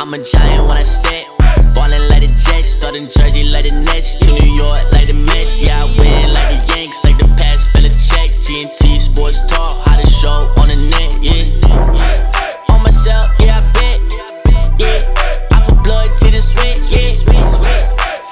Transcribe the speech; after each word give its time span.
I'm 0.00 0.14
a 0.14 0.18
giant 0.18 0.66
when 0.66 0.78
I 0.78 0.82
step. 0.82 1.24
Ballin' 1.74 2.08
like 2.08 2.26
the 2.26 2.32
Jets, 2.32 2.68
starting 2.68 3.06
Jersey 3.06 3.44
like 3.44 3.68
the 3.68 3.74
Nets. 3.84 4.16
To 4.16 4.32
New 4.32 4.54
York 4.56 4.80
like 4.92 5.10
the 5.10 5.14
Mets. 5.14 5.60
Yeah, 5.60 5.78
I 5.78 5.84
win 5.84 6.32
like 6.32 6.48
the 6.56 6.72
Yanks, 6.72 7.04
like 7.04 7.18
the 7.18 7.28
a 7.28 7.90
check. 8.00 8.30
GNT 8.40 8.98
Sports 8.98 9.46
Talk, 9.46 9.86
how 9.86 10.00
the 10.00 10.08
show 10.08 10.48
on 10.56 10.68
the 10.72 10.80
net, 10.88 11.20
yeah. 11.20 12.72
On 12.72 12.82
myself, 12.82 13.28
yeah, 13.40 13.60
I 13.60 13.72
bet. 13.76 14.00
Yeah, 14.80 15.52
I 15.52 15.62
put 15.68 15.84
blood, 15.84 16.16
tears, 16.16 16.32
and 16.32 16.42
sweat, 16.48 16.80
yeah. 16.88 17.12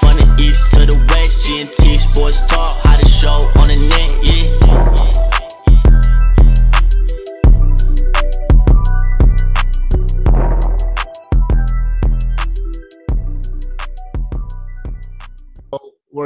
From 0.01 0.17
the 0.17 0.25
east 0.41 0.71
to 0.73 0.87
the 0.87 0.97
west, 1.13 1.45
GNT 1.45 1.99
Sports 1.99 2.47
Talk, 2.47 2.79
how 2.81 2.97
the 2.97 3.07
show 3.07 3.45
on 3.61 3.67
the 3.67 3.77
net, 3.77 4.25
yeah. 4.25 4.28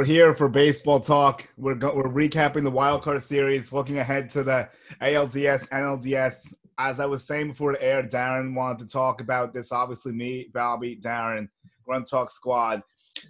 We're 0.04 0.08
here 0.08 0.34
for 0.34 0.50
baseball 0.50 1.00
talk. 1.00 1.48
We're 1.56 1.76
go- 1.76 1.94
we're 1.94 2.12
recapping 2.12 2.62
the 2.62 2.70
wild 2.70 3.00
card 3.00 3.22
series, 3.22 3.72
looking 3.72 3.96
ahead 3.96 4.28
to 4.30 4.42
the 4.42 4.68
ALDS, 5.00 5.66
NLDS. 5.72 6.54
As 6.76 7.00
I 7.00 7.06
was 7.06 7.24
saying 7.24 7.48
before 7.48 7.72
the 7.72 7.82
air, 7.82 8.02
Darren 8.02 8.54
wanted 8.54 8.80
to 8.80 8.86
talk 8.86 9.22
about 9.22 9.54
this. 9.54 9.72
Obviously, 9.72 10.12
me, 10.12 10.50
Bobby, 10.52 11.00
Darren, 11.02 11.48
Run 11.88 12.04
Talk 12.04 12.28
Squad. 12.28 12.82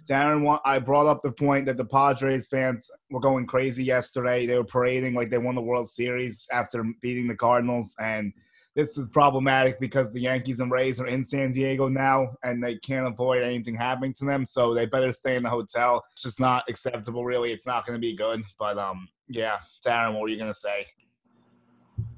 Darren, 0.05 0.59
I 0.65 0.79
brought 0.79 1.07
up 1.07 1.21
the 1.23 1.31
point 1.31 1.65
that 1.67 1.77
the 1.77 1.85
Padres 1.85 2.49
fans 2.49 2.91
were 3.09 3.21
going 3.21 3.45
crazy 3.45 3.85
yesterday. 3.85 4.45
They 4.45 4.57
were 4.57 4.65
parading 4.65 5.13
like 5.13 5.29
they 5.29 5.37
won 5.37 5.55
the 5.55 5.61
World 5.61 5.87
Series 5.87 6.45
after 6.51 6.83
beating 7.01 7.29
the 7.29 7.37
Cardinals, 7.37 7.95
and 8.01 8.33
this 8.75 8.97
is 8.97 9.07
problematic 9.07 9.79
because 9.79 10.11
the 10.11 10.19
Yankees 10.19 10.59
and 10.59 10.69
Rays 10.69 10.99
are 10.99 11.07
in 11.07 11.23
San 11.23 11.49
Diego 11.49 11.87
now 11.87 12.35
and 12.43 12.61
they 12.61 12.75
can't 12.75 13.07
avoid 13.07 13.41
anything 13.41 13.73
happening 13.73 14.13
to 14.13 14.25
them. 14.25 14.43
So 14.43 14.73
they 14.73 14.85
better 14.85 15.13
stay 15.13 15.37
in 15.37 15.43
the 15.43 15.49
hotel. 15.49 16.03
It's 16.11 16.23
just 16.23 16.41
not 16.41 16.65
acceptable, 16.67 17.23
really. 17.23 17.53
It's 17.53 17.65
not 17.65 17.85
going 17.85 17.95
to 17.95 18.01
be 18.01 18.15
good. 18.15 18.43
But 18.59 18.77
um, 18.77 19.07
yeah, 19.29 19.57
Darren, 19.85 20.13
what 20.13 20.23
were 20.23 20.27
you 20.27 20.37
going 20.37 20.51
to 20.51 20.59
say? 20.59 20.85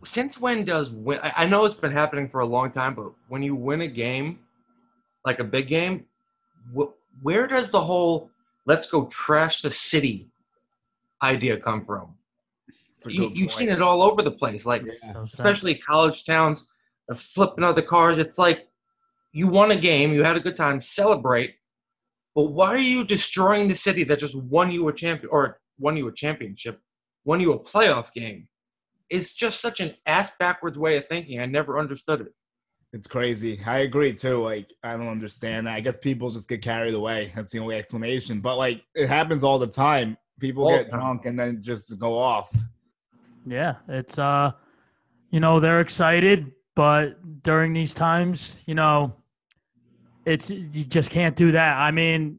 Since 0.04 0.40
when 0.40 0.66
does 0.66 0.90
win? 0.90 1.20
I 1.22 1.46
know 1.46 1.66
it's 1.66 1.76
been 1.76 1.92
happening 1.92 2.28
for 2.28 2.40
a 2.40 2.46
long 2.46 2.72
time, 2.72 2.96
but 2.96 3.12
when 3.28 3.44
you 3.44 3.54
win 3.54 3.82
a 3.82 3.88
game, 3.88 4.40
like 5.26 5.40
a 5.40 5.44
big 5.44 5.68
game, 5.68 6.06
wh- 6.76 6.94
where 7.22 7.46
does 7.46 7.70
the 7.70 7.82
whole 7.82 8.32
"let's 8.66 8.90
go 8.90 9.06
trash 9.06 9.62
the 9.62 9.70
city" 9.70 10.30
idea 11.22 11.58
come 11.58 11.86
from? 11.86 12.17
It's 13.08 13.16
you, 13.16 13.32
you've 13.34 13.54
seen 13.54 13.70
it 13.70 13.82
all 13.82 14.02
over 14.02 14.22
the 14.22 14.32
place, 14.32 14.66
like 14.66 14.84
Yeah. 14.84 15.12
No 15.14 15.20
sense. 15.22 15.34
especially 15.34 15.76
college 15.76 16.26
towns, 16.26 16.66
flipping 17.16 17.64
other 17.64 17.82
cars. 17.82 18.18
It's 18.18 18.38
like 18.38 18.68
you 19.34 19.48
won 19.48 19.72
a 19.72 19.76
game, 19.76 20.14
you 20.14 20.24
had 20.24 20.38
a 20.38 20.40
good 20.40 20.56
time, 20.58 20.80
celebrate. 20.82 21.56
But 22.36 22.52
why 22.52 22.68
are 22.68 22.78
you 22.78 23.04
destroying 23.04 23.68
the 23.68 23.76
city 23.76 24.04
that 24.06 24.20
just 24.20 24.36
won 24.36 24.72
you 24.72 24.88
a 24.88 24.94
champion 24.94 25.30
or 25.32 25.60
won 25.80 25.98
you 25.98 26.08
a 26.08 26.14
championship, 26.14 26.80
won 27.26 27.40
you 27.40 27.54
a 27.54 27.60
playoff 27.60 28.14
game? 28.14 28.48
It's 29.10 29.34
just 29.34 29.62
such 29.62 29.80
an 29.80 29.96
ass 30.06 30.32
backwards 30.40 30.78
way 30.78 30.98
of 30.98 31.08
thinking. 31.08 31.40
I 31.40 31.46
never 31.46 31.80
understood 31.80 32.22
it. 32.22 32.34
It's 32.94 33.08
crazy. 33.08 33.60
I 33.66 33.80
agree 33.80 34.14
too. 34.14 34.42
Like, 34.42 34.70
I 34.84 34.96
don't 34.98 35.08
understand 35.08 35.68
that. 35.68 35.74
I 35.76 35.80
guess 35.82 35.98
people 35.98 36.30
just 36.30 36.48
get 36.48 36.62
carried 36.62 36.94
away. 36.94 37.32
That's 37.36 37.52
the 37.52 37.60
only 37.60 37.76
explanation. 37.76 38.40
But 38.40 38.58
like, 38.58 38.84
it 38.96 39.08
happens 39.08 39.44
all 39.44 39.60
the 39.60 39.68
time. 39.68 40.18
People 40.40 40.66
All 40.66 40.78
get 40.78 40.90
time. 40.92 41.00
drunk 41.00 41.26
and 41.26 41.38
then 41.40 41.62
just 41.62 41.98
go 42.00 42.18
off. 42.18 42.56
Yeah, 43.50 43.76
it's 43.88 44.20
uh, 44.20 44.52
you 45.32 45.40
know, 45.40 45.60
they're 45.60 45.82
excited, 45.82 46.52
but 46.76 47.44
during 47.44 47.74
these 47.74 47.94
times, 47.94 48.62
you 48.66 48.76
know, 48.76 49.16
it's 50.26 50.50
you 50.50 50.84
just 50.84 51.10
can't 51.10 51.36
do 51.36 51.52
that. 51.54 51.78
I 51.78 51.92
mean, 51.92 52.38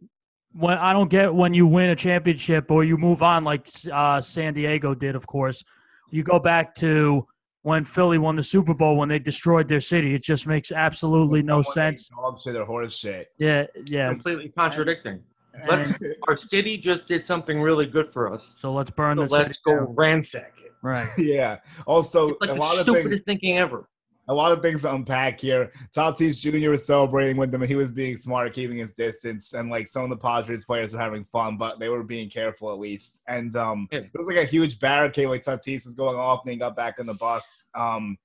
when 0.53 0.77
I 0.77 0.93
don't 0.93 1.11
get 1.11 1.35
when 1.35 1.55
you 1.55 1.67
win 1.67 1.91
a 1.91 1.97
championship 1.97 2.71
or 2.71 2.85
you 2.85 2.97
move 2.97 3.23
on 3.23 3.45
like 3.45 3.69
uh, 3.93 4.21
San 4.21 4.55
Diego 4.55 4.95
did, 4.95 5.15
of 5.17 5.27
course. 5.27 5.65
You 6.11 6.23
go 6.23 6.39
back 6.39 6.75
to 6.77 7.27
when 7.63 7.85
Philly 7.85 8.17
won 8.17 8.35
the 8.37 8.43
Super 8.43 8.73
Bowl 8.73 8.97
when 8.97 9.11
they 9.11 9.19
destroyed 9.19 9.69
their 9.69 9.81
city. 9.81 10.15
It 10.15 10.23
just 10.23 10.47
makes 10.47 10.73
absolutely 10.73 11.43
no 11.43 11.61
sense. 11.61 12.09
Dog 12.09 12.39
shit 12.43 12.57
or 12.57 12.65
horse 12.65 12.97
shit. 12.97 13.29
Yeah, 13.39 13.67
yeah. 13.87 14.09
Completely 14.09 14.49
contradicting. 14.49 15.21
Let's, 15.69 15.99
our 16.29 16.37
city 16.37 16.79
just 16.79 17.07
did 17.09 17.27
something 17.27 17.61
really 17.61 17.85
good 17.85 18.11
for 18.13 18.33
us. 18.33 18.55
So 18.59 18.73
let's 18.73 18.91
burn 18.91 19.19
So 19.19 19.25
the 19.25 19.29
city 19.29 19.43
let's 19.45 19.59
go 19.65 19.77
down. 19.77 19.95
ransack 19.97 20.55
it. 20.65 20.68
Right. 20.83 21.09
yeah. 21.19 21.59
Also, 21.87 22.37
like 22.41 22.51
a 22.51 22.55
the 22.55 22.59
lot 22.61 22.79
of 22.79 22.87
things. 22.87 22.97
stupidest 22.99 23.25
thinking 23.25 23.59
ever. 23.59 23.89
a 24.29 24.35
lot 24.35 24.53
of 24.53 24.61
things 24.63 24.83
to 24.83 24.95
unpack 24.95 25.41
here. 25.41 25.73
Tatis 25.97 26.39
Jr. 26.39 26.71
was 26.71 26.85
celebrating 26.87 27.37
with 27.37 27.51
them, 27.51 27.63
and 27.63 27.69
he 27.71 27.75
was 27.77 27.91
being 27.91 28.17
smart, 28.17 28.53
keeping 28.53 28.77
his 28.77 28.95
distance, 28.95 29.55
and 29.55 29.71
like 29.71 29.89
some 29.89 30.05
of 30.05 30.11
the 30.11 30.17
Padres 30.17 30.65
players 30.67 30.93
were 30.93 31.01
having 31.01 31.25
fun, 31.25 31.57
but 31.57 31.79
they 31.79 31.89
were 31.89 32.03
being 32.05 32.29
careful 32.31 32.71
at 32.73 32.79
least. 32.79 33.23
And 33.27 33.57
um, 33.57 33.89
Yeah. 33.91 34.01
it 34.01 34.11
was 34.19 34.29
like 34.29 34.37
a 34.37 34.45
huge 34.45 34.79
barricade 34.81 35.29
like 35.29 35.43
Tatis 35.43 35.85
was 35.87 35.95
going 35.95 36.17
off, 36.19 36.43
and 36.45 36.53
he 36.53 36.59
got 36.59 36.77
back 36.77 37.01
on 37.01 37.07
the 37.07 37.15
bus. 37.15 37.65
Um, 37.75 38.19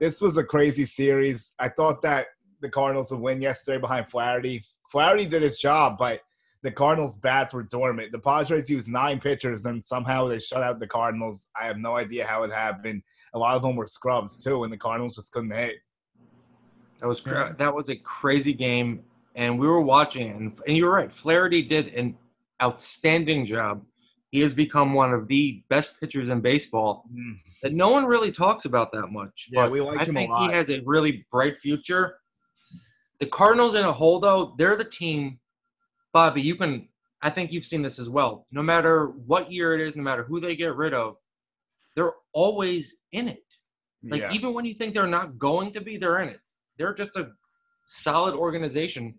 this 0.00 0.20
was 0.20 0.36
a 0.36 0.44
crazy 0.44 0.84
series. 0.86 1.54
I 1.60 1.68
thought 1.68 2.02
that 2.02 2.26
the 2.60 2.68
Cardinals 2.68 3.12
would 3.12 3.20
win 3.20 3.40
yesterday 3.40 3.78
behind 3.78 4.10
Flaherty. 4.10 4.64
Flaherty 4.90 5.24
did 5.26 5.42
his 5.42 5.58
job, 5.58 5.96
but 5.98 6.20
the 6.64 6.72
Cardinals' 6.72 7.18
bats 7.18 7.52
were 7.52 7.62
dormant. 7.62 8.10
The 8.10 8.18
Padres 8.18 8.70
used 8.70 8.88
nine 8.88 9.20
pitchers, 9.20 9.66
and 9.66 9.84
somehow 9.84 10.26
they 10.26 10.38
shut 10.40 10.62
out 10.62 10.80
the 10.80 10.86
Cardinals. 10.86 11.50
I 11.60 11.66
have 11.66 11.76
no 11.76 11.96
idea 11.96 12.26
how 12.26 12.42
it 12.42 12.50
happened. 12.50 13.02
A 13.34 13.38
lot 13.38 13.54
of 13.54 13.60
them 13.60 13.76
were 13.76 13.86
scrubs 13.86 14.42
too, 14.42 14.64
and 14.64 14.72
the 14.72 14.78
Cardinals 14.78 15.14
just 15.16 15.30
couldn't 15.30 15.50
hit. 15.50 15.74
That 17.00 17.06
was 17.06 17.20
cra- 17.20 17.54
that 17.58 17.72
was 17.72 17.90
a 17.90 17.96
crazy 17.96 18.54
game, 18.54 19.04
and 19.34 19.58
we 19.58 19.66
were 19.66 19.82
watching 19.82 20.26
it. 20.26 20.36
And, 20.36 20.58
and 20.66 20.76
you're 20.76 20.92
right, 20.92 21.12
Flaherty 21.12 21.60
did 21.60 21.88
an 21.88 22.16
outstanding 22.62 23.44
job. 23.44 23.84
He 24.30 24.40
has 24.40 24.54
become 24.54 24.94
one 24.94 25.12
of 25.12 25.28
the 25.28 25.62
best 25.68 26.00
pitchers 26.00 26.30
in 26.30 26.40
baseball 26.40 27.04
mm. 27.14 27.38
that 27.62 27.74
no 27.74 27.90
one 27.90 28.06
really 28.06 28.32
talks 28.32 28.64
about 28.64 28.90
that 28.92 29.08
much. 29.08 29.48
Yeah, 29.50 29.64
but 29.64 29.72
we 29.72 29.82
like 29.82 29.98
I 29.98 30.04
him 30.04 30.16
a 30.16 30.20
think 30.20 30.30
lot. 30.30 30.50
he 30.50 30.56
has 30.56 30.70
a 30.70 30.80
really 30.86 31.26
bright 31.30 31.60
future. 31.60 32.16
The 33.20 33.26
Cardinals 33.26 33.74
in 33.74 33.84
a 33.84 33.92
hole, 33.92 34.18
though, 34.18 34.54
they're 34.56 34.76
the 34.76 34.84
team. 34.84 35.38
Bobby, 36.14 36.40
you 36.40 36.54
can. 36.54 36.88
I 37.20 37.28
think 37.28 37.52
you've 37.52 37.66
seen 37.66 37.82
this 37.82 37.98
as 37.98 38.08
well. 38.08 38.46
No 38.52 38.62
matter 38.62 39.08
what 39.26 39.50
year 39.50 39.74
it 39.74 39.80
is, 39.80 39.96
no 39.96 40.02
matter 40.02 40.24
who 40.24 40.40
they 40.40 40.56
get 40.56 40.74
rid 40.76 40.94
of, 40.94 41.16
they're 41.96 42.12
always 42.32 42.96
in 43.12 43.28
it. 43.28 43.44
Like 44.02 44.20
yeah. 44.20 44.32
even 44.32 44.54
when 44.54 44.64
you 44.64 44.74
think 44.74 44.94
they're 44.94 45.06
not 45.06 45.38
going 45.38 45.72
to 45.72 45.80
be, 45.80 45.96
they're 45.96 46.20
in 46.20 46.28
it. 46.28 46.40
They're 46.78 46.94
just 46.94 47.16
a 47.16 47.30
solid 47.86 48.34
organization 48.34 49.14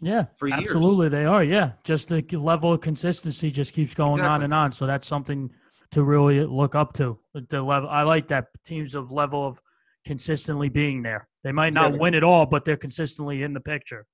Yeah, 0.00 0.26
for 0.36 0.48
years. 0.48 0.60
absolutely 0.60 1.08
they 1.08 1.24
are. 1.24 1.42
Yeah, 1.42 1.72
just 1.84 2.08
the 2.08 2.22
level 2.36 2.72
of 2.72 2.82
consistency 2.82 3.50
just 3.50 3.72
keeps 3.72 3.94
going 3.94 4.20
on 4.20 4.42
and 4.42 4.52
on. 4.52 4.72
So 4.72 4.86
that's 4.86 5.06
something 5.06 5.50
to 5.92 6.02
really 6.02 6.44
look 6.44 6.74
up 6.74 6.92
to. 6.94 7.18
The 7.48 7.62
level 7.62 7.88
I 7.88 8.02
like 8.02 8.28
that 8.28 8.48
teams 8.64 8.94
of 8.94 9.10
level 9.10 9.46
of 9.46 9.60
consistently 10.04 10.68
being 10.68 11.02
there. 11.02 11.26
They 11.42 11.52
might 11.52 11.72
not 11.72 11.92
Yeah. 11.92 11.98
win 11.98 12.14
it 12.14 12.22
all, 12.22 12.44
but 12.44 12.64
they're 12.64 12.76
consistently 12.76 13.42
in 13.42 13.54
the 13.54 13.60
picture. 13.60 14.06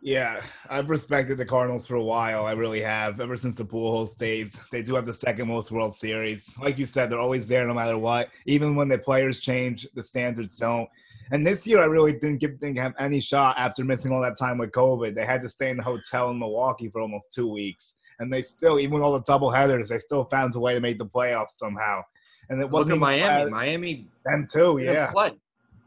Yeah, 0.00 0.40
I've 0.70 0.90
respected 0.90 1.38
the 1.38 1.44
Cardinals 1.44 1.86
for 1.86 1.96
a 1.96 2.02
while. 2.02 2.46
I 2.46 2.52
really 2.52 2.80
have. 2.80 3.20
Ever 3.20 3.36
since 3.36 3.56
the 3.56 3.64
Pujols 3.64 4.16
days, 4.16 4.60
they 4.70 4.82
do 4.82 4.94
have 4.94 5.04
the 5.06 5.14
second 5.14 5.48
most 5.48 5.72
World 5.72 5.92
Series. 5.92 6.54
Like 6.60 6.78
you 6.78 6.86
said, 6.86 7.10
they're 7.10 7.18
always 7.18 7.48
there 7.48 7.66
no 7.66 7.74
matter 7.74 7.98
what. 7.98 8.28
Even 8.46 8.76
when 8.76 8.88
the 8.88 8.98
players 8.98 9.40
change, 9.40 9.88
the 9.94 10.02
standards 10.02 10.56
don't. 10.58 10.88
And 11.32 11.46
this 11.46 11.66
year, 11.66 11.82
I 11.82 11.86
really 11.86 12.12
didn't 12.12 12.38
give 12.38 12.58
think 12.60 12.78
have 12.78 12.94
any 12.98 13.20
shot 13.20 13.56
after 13.58 13.84
missing 13.84 14.12
all 14.12 14.22
that 14.22 14.38
time 14.38 14.56
with 14.56 14.70
COVID. 14.70 15.14
They 15.14 15.26
had 15.26 15.42
to 15.42 15.48
stay 15.48 15.68
in 15.70 15.76
the 15.76 15.82
hotel 15.82 16.30
in 16.30 16.38
Milwaukee 16.38 16.88
for 16.88 17.00
almost 17.00 17.32
two 17.32 17.50
weeks, 17.50 17.96
and 18.20 18.32
they 18.32 18.40
still, 18.40 18.78
even 18.78 18.94
with 18.94 19.02
all 19.02 19.12
the 19.12 19.20
double 19.20 19.50
headers, 19.50 19.88
they 19.88 19.98
still 19.98 20.24
found 20.26 20.54
a 20.54 20.60
way 20.60 20.74
to 20.74 20.80
make 20.80 20.98
the 20.98 21.06
playoffs 21.06 21.56
somehow. 21.56 22.02
And 22.48 22.60
it 22.62 22.70
wasn't 22.70 23.00
Miami. 23.00 23.24
Flaherty- 23.26 23.50
Miami 23.50 24.06
them 24.24 24.46
too. 24.50 24.78
Yeah. 24.78 25.10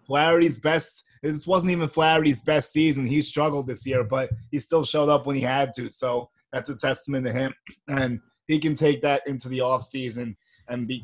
Flaherty's 0.05 0.59
best. 0.59 1.05
This 1.21 1.45
wasn't 1.45 1.71
even 1.71 1.87
Flaherty's 1.87 2.41
best 2.41 2.71
season. 2.71 3.05
He 3.05 3.21
struggled 3.21 3.67
this 3.67 3.85
year, 3.85 4.03
but 4.03 4.29
he 4.51 4.59
still 4.59 4.83
showed 4.83 5.09
up 5.09 5.25
when 5.25 5.35
he 5.35 5.41
had 5.41 5.71
to. 5.75 5.89
So 5.89 6.29
that's 6.51 6.69
a 6.69 6.77
testament 6.77 7.25
to 7.27 7.31
him, 7.31 7.53
and 7.87 8.19
he 8.47 8.59
can 8.59 8.73
take 8.73 9.01
that 9.03 9.21
into 9.27 9.47
the 9.49 9.61
off 9.61 9.83
season 9.83 10.35
and 10.67 10.87
be 10.87 11.03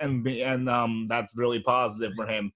and 0.00 0.22
be 0.22 0.42
and 0.42 0.68
um 0.68 1.06
that's 1.08 1.36
really 1.36 1.60
positive 1.60 2.12
for 2.14 2.26
him. 2.26 2.52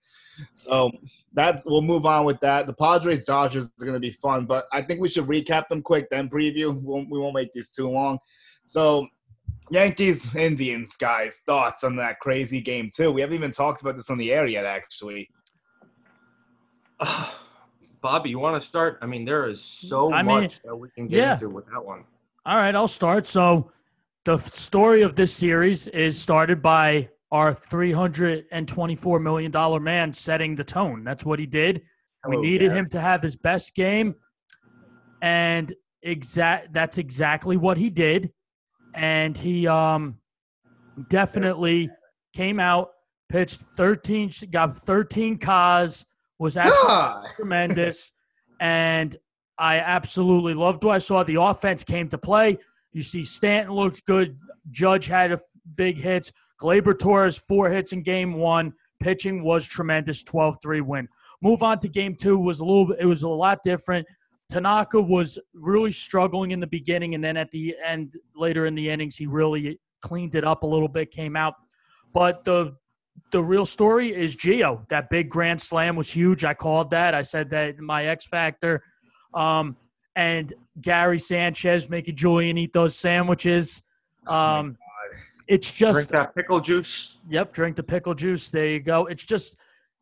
So 0.52 0.90
that's 1.32 1.64
we'll 1.64 1.82
move 1.82 2.06
on 2.06 2.24
with 2.24 2.40
that. 2.40 2.66
The 2.66 2.72
Padres 2.72 3.24
Dodgers 3.24 3.66
is 3.66 3.84
going 3.84 3.94
to 3.94 4.00
be 4.00 4.12
fun, 4.12 4.46
but 4.46 4.66
I 4.72 4.82
think 4.82 5.00
we 5.00 5.08
should 5.08 5.26
recap 5.26 5.68
them 5.68 5.82
quick, 5.82 6.08
then 6.10 6.28
preview. 6.28 6.74
We 6.74 6.82
won't, 6.82 7.10
we 7.10 7.18
won't 7.18 7.34
make 7.34 7.52
these 7.52 7.70
too 7.70 7.90
long. 7.90 8.18
So 8.64 9.08
Yankees 9.70 10.34
Indians 10.34 10.96
guys, 10.96 11.42
thoughts 11.44 11.84
on 11.84 11.96
that 11.96 12.20
crazy 12.20 12.60
game 12.60 12.90
too? 12.94 13.10
We 13.10 13.20
haven't 13.20 13.36
even 13.36 13.50
talked 13.50 13.80
about 13.80 13.96
this 13.96 14.10
on 14.10 14.18
the 14.18 14.32
air 14.32 14.46
yet, 14.46 14.64
actually. 14.64 15.28
Bobby, 18.02 18.30
you 18.30 18.38
want 18.38 18.60
to 18.60 18.66
start? 18.66 18.98
I 19.00 19.06
mean, 19.06 19.24
there 19.24 19.48
is 19.48 19.60
so 19.60 20.12
I 20.12 20.22
mean, 20.22 20.42
much 20.42 20.60
that 20.62 20.74
we 20.74 20.88
can 20.90 21.06
get 21.06 21.18
yeah. 21.18 21.32
into 21.34 21.48
with 21.48 21.66
that 21.66 21.84
one. 21.84 22.04
All 22.44 22.56
right, 22.56 22.74
I'll 22.74 22.88
start. 22.88 23.26
So, 23.26 23.70
the 24.24 24.38
story 24.38 25.02
of 25.02 25.14
this 25.14 25.32
series 25.32 25.88
is 25.88 26.20
started 26.20 26.62
by 26.62 27.08
our 27.30 27.52
$324 27.52 29.22
million 29.22 29.82
man 29.82 30.12
setting 30.12 30.54
the 30.54 30.64
tone. 30.64 31.02
That's 31.02 31.24
what 31.24 31.38
he 31.38 31.46
did. 31.46 31.82
we 32.28 32.36
Hello, 32.36 32.42
needed 32.42 32.68
Gary. 32.68 32.78
him 32.80 32.88
to 32.90 33.00
have 33.00 33.22
his 33.22 33.36
best 33.36 33.74
game, 33.74 34.14
and 35.22 35.72
exact 36.02 36.72
that's 36.72 36.98
exactly 36.98 37.56
what 37.56 37.78
he 37.78 37.88
did. 37.88 38.32
And 38.94 39.38
he 39.38 39.66
um 39.66 40.16
definitely 41.08 41.90
came 42.34 42.60
out, 42.60 42.90
pitched 43.28 43.62
13, 43.76 44.32
got 44.50 44.76
13 44.76 45.38
Ks, 45.38 46.04
was 46.42 46.56
absolutely 46.56 46.88
Ah, 46.90 47.24
tremendous. 47.36 48.12
And 48.60 49.16
I 49.58 49.78
absolutely 49.78 50.54
loved 50.54 50.84
what 50.84 50.94
I 50.94 50.98
saw. 50.98 51.22
The 51.22 51.40
offense 51.40 51.84
came 51.84 52.08
to 52.08 52.18
play. 52.18 52.58
You 52.92 53.02
see 53.02 53.24
Stanton 53.24 53.74
looked 53.74 54.04
good. 54.06 54.36
Judge 54.70 55.06
had 55.06 55.30
a 55.30 55.34
f- 55.34 55.42
big 55.76 55.96
hits. 55.96 56.32
Gleyber 56.60 56.98
Torres, 56.98 57.38
four 57.38 57.70
hits 57.70 57.92
in 57.92 58.02
game 58.02 58.34
one. 58.34 58.72
Pitching 59.00 59.42
was 59.42 59.66
tremendous, 59.66 60.22
12-3 60.22 60.82
win. 60.82 61.08
Move 61.42 61.62
on 61.62 61.80
to 61.80 61.88
game 61.88 62.14
two 62.14 62.38
was 62.38 62.60
a 62.60 62.64
little 62.64 62.92
it 62.92 63.04
was 63.04 63.22
a 63.24 63.28
lot 63.28 63.62
different. 63.64 64.06
Tanaka 64.48 65.00
was 65.00 65.38
really 65.54 65.90
struggling 65.90 66.50
in 66.50 66.60
the 66.60 66.66
beginning, 66.66 67.14
and 67.14 67.24
then 67.24 67.36
at 67.36 67.50
the 67.50 67.74
end, 67.84 68.14
later 68.36 68.66
in 68.66 68.74
the 68.74 68.88
innings, 68.88 69.16
he 69.16 69.26
really 69.26 69.80
cleaned 70.02 70.34
it 70.34 70.44
up 70.44 70.62
a 70.62 70.66
little 70.66 70.88
bit, 70.88 71.10
came 71.10 71.34
out. 71.36 71.54
But 72.12 72.44
the 72.44 72.76
the 73.30 73.42
real 73.42 73.66
story 73.66 74.14
is 74.14 74.36
Gio. 74.36 74.86
That 74.88 75.10
big 75.10 75.28
grand 75.28 75.60
slam 75.60 75.96
was 75.96 76.10
huge. 76.10 76.44
I 76.44 76.54
called 76.54 76.90
that. 76.90 77.14
I 77.14 77.22
said 77.22 77.50
that 77.50 77.78
my 77.78 78.06
X 78.06 78.26
factor. 78.26 78.82
Um, 79.34 79.76
and 80.16 80.52
Gary 80.80 81.18
Sanchez 81.18 81.88
making 81.88 82.16
Julian 82.16 82.58
eat 82.58 82.72
those 82.72 82.94
sandwiches. 82.94 83.82
Um, 84.26 84.76
it's 85.48 85.70
Drink 85.72 85.94
just 85.94 86.10
that 86.10 86.34
pickle 86.34 86.60
juice. 86.60 87.16
Yep, 87.28 87.52
drink 87.52 87.76
the 87.76 87.82
pickle 87.82 88.14
juice. 88.14 88.50
There 88.50 88.66
you 88.66 88.80
go. 88.80 89.06
It's 89.06 89.24
just 89.24 89.56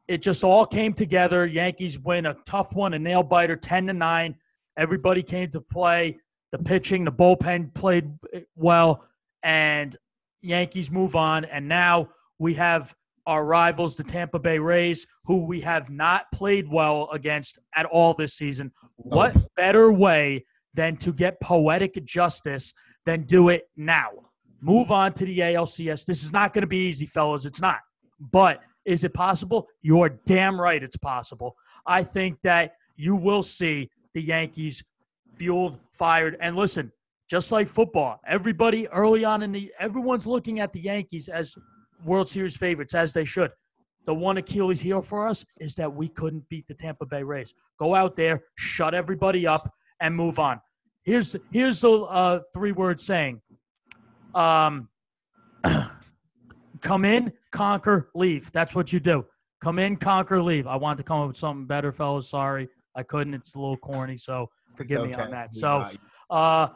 it 0.09 0.23
just 0.23 0.43
all 0.43 0.67
came 0.67 0.93
together. 0.93 1.47
Yankees 1.47 1.99
win 1.99 2.27
a 2.27 2.35
tough 2.45 2.75
one, 2.75 2.95
a 2.95 2.99
nail 2.99 3.23
biter, 3.23 3.57
ten 3.57 3.87
to 3.87 3.93
nine. 3.93 4.35
Everybody 4.77 5.23
came 5.23 5.51
to 5.53 5.61
play. 5.61 6.19
The 6.53 6.59
pitching, 6.59 7.05
the 7.05 7.13
bullpen 7.13 7.73
played 7.75 8.11
well, 8.57 9.05
and 9.45 9.97
Yankees 10.43 10.91
move 10.91 11.15
on. 11.15 11.45
And 11.45 11.69
now 11.69 12.09
we 12.41 12.55
have 12.55 12.95
our 13.27 13.45
rivals, 13.45 13.97
the 13.97 14.05
Tampa 14.05 14.39
Bay 14.39 14.59
Rays, 14.59 15.07
who 15.25 15.45
we 15.45 15.61
have 15.61 15.91
not 15.91 16.31
played 16.33 16.69
well 16.71 17.09
against 17.13 17.59
at 17.75 17.87
all 17.87 18.15
this 18.15 18.35
season. 18.35 18.73
Oh. 18.79 18.93
What 18.97 19.37
better 19.57 19.93
way 19.93 20.45
than 20.75 20.97
to 20.99 21.13
get 21.13 21.41
poetic 21.41 22.05
justice 22.05 22.73
than 23.05 23.25
do 23.25 23.49
it 23.49 23.69
now? 23.77 24.11
Move 24.61 24.91
on 24.91 25.13
to 25.15 25.25
the 25.25 25.39
ALCS. 25.39 26.05
This 26.05 26.23
is 26.23 26.33
not 26.33 26.53
going 26.53 26.63
to 26.63 26.69
be 26.69 26.89
easy, 26.89 27.07
fellas. 27.07 27.45
It's 27.45 27.61
not. 27.61 27.79
But 28.33 28.61
is 28.85 29.05
it 29.05 29.15
possible? 29.15 29.69
You're 29.83 30.11
damn 30.27 30.61
right 30.61 30.83
it's 30.83 30.97
possible. 30.97 31.57
I 31.87 32.03
think 32.03 32.39
that 32.43 32.73
you 32.97 33.17
will 33.17 33.43
see 33.43 33.91
the 34.13 34.23
Yankees 34.23 34.85
fueled, 35.37 35.79
fired. 35.93 36.37
And 36.41 36.57
listen, 36.57 36.93
just 37.29 37.53
like 37.53 37.69
football, 37.69 38.21
everybody 38.27 38.89
early 38.89 39.25
on 39.25 39.43
in 39.43 39.53
the 39.53 39.73
everyone's 39.79 40.27
looking 40.27 40.61
at 40.61 40.73
the 40.73 40.81
Yankees 40.81 41.29
as 41.29 41.55
World 42.05 42.29
Series 42.29 42.57
favorites, 42.57 42.95
as 42.95 43.13
they 43.13 43.25
should. 43.25 43.51
The 44.07 44.15
one 44.15 44.39
Achilles 44.39 44.81
heel 44.81 45.03
for 45.03 45.29
us 45.29 45.45
is 45.59 45.75
that 45.75 45.93
we 45.93 46.09
couldn't 46.09 46.49
beat 46.49 46.67
the 46.67 46.75
Tampa 46.75 47.07
Bay 47.07 47.23
Rays. 47.23 47.55
Go 47.79 47.95
out 47.95 48.17
there, 48.17 48.43
shut 48.57 48.95
everybody 48.95 49.47
up, 49.47 49.73
and 50.01 50.15
move 50.15 50.39
on. 50.39 50.61
Here's 51.03 51.37
here's 51.53 51.81
the 51.81 51.91
uh, 51.91 52.41
three 52.53 52.73
word 52.73 53.01
saying. 53.01 53.41
Um, 54.35 54.89
come 56.81 57.05
in, 57.05 57.33
conquer, 57.53 58.11
leave. 58.15 58.51
That's 58.53 58.75
what 58.75 58.93
you 58.93 59.01
do. 59.01 59.25
Come 59.61 59.79
in, 59.79 59.97
conquer, 59.97 60.43
leave. 60.43 60.67
I 60.67 60.77
wanted 60.77 60.99
to 60.99 61.05
come 61.05 61.21
up 61.21 61.29
with 61.29 61.37
something 61.37 61.67
better, 61.67 61.93
fellas. 61.93 62.29
Sorry, 62.29 62.69
I 62.97 63.03
couldn't. 63.03 63.35
It's 63.35 63.55
a 63.55 63.61
little 63.61 63.77
corny, 63.77 64.17
so 64.17 64.49
forgive 64.77 65.07
me 65.07 65.13
on 65.15 65.31
that. 65.31 65.55
So, 65.55 65.85
uh, 66.31 66.69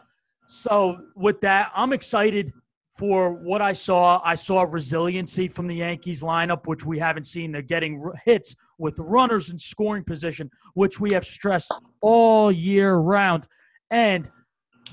so 0.47 0.99
with 1.17 1.41
that, 1.41 1.73
I'm 1.75 1.93
excited 1.95 2.53
for 2.95 3.33
what 3.33 3.61
I 3.61 3.73
saw. 3.73 4.21
I 4.25 4.35
saw 4.35 4.63
resiliency 4.63 5.49
from 5.49 5.67
the 5.67 5.77
Yankees 5.77 6.23
lineup, 6.23 6.67
which 6.67 6.85
we 6.85 6.99
haven't 6.99 7.25
seen. 7.25 7.51
They're 7.51 7.63
getting 7.63 8.03
hits 8.25 8.55
with 8.79 8.99
runners 8.99 9.51
in 9.51 9.59
scoring 9.59 10.05
position, 10.05 10.51
which 10.75 11.01
we 11.01 11.13
have 11.13 11.25
stressed 11.25 11.73
all 12.01 12.53
year 12.53 12.97
round. 12.97 13.49
And 13.91 14.31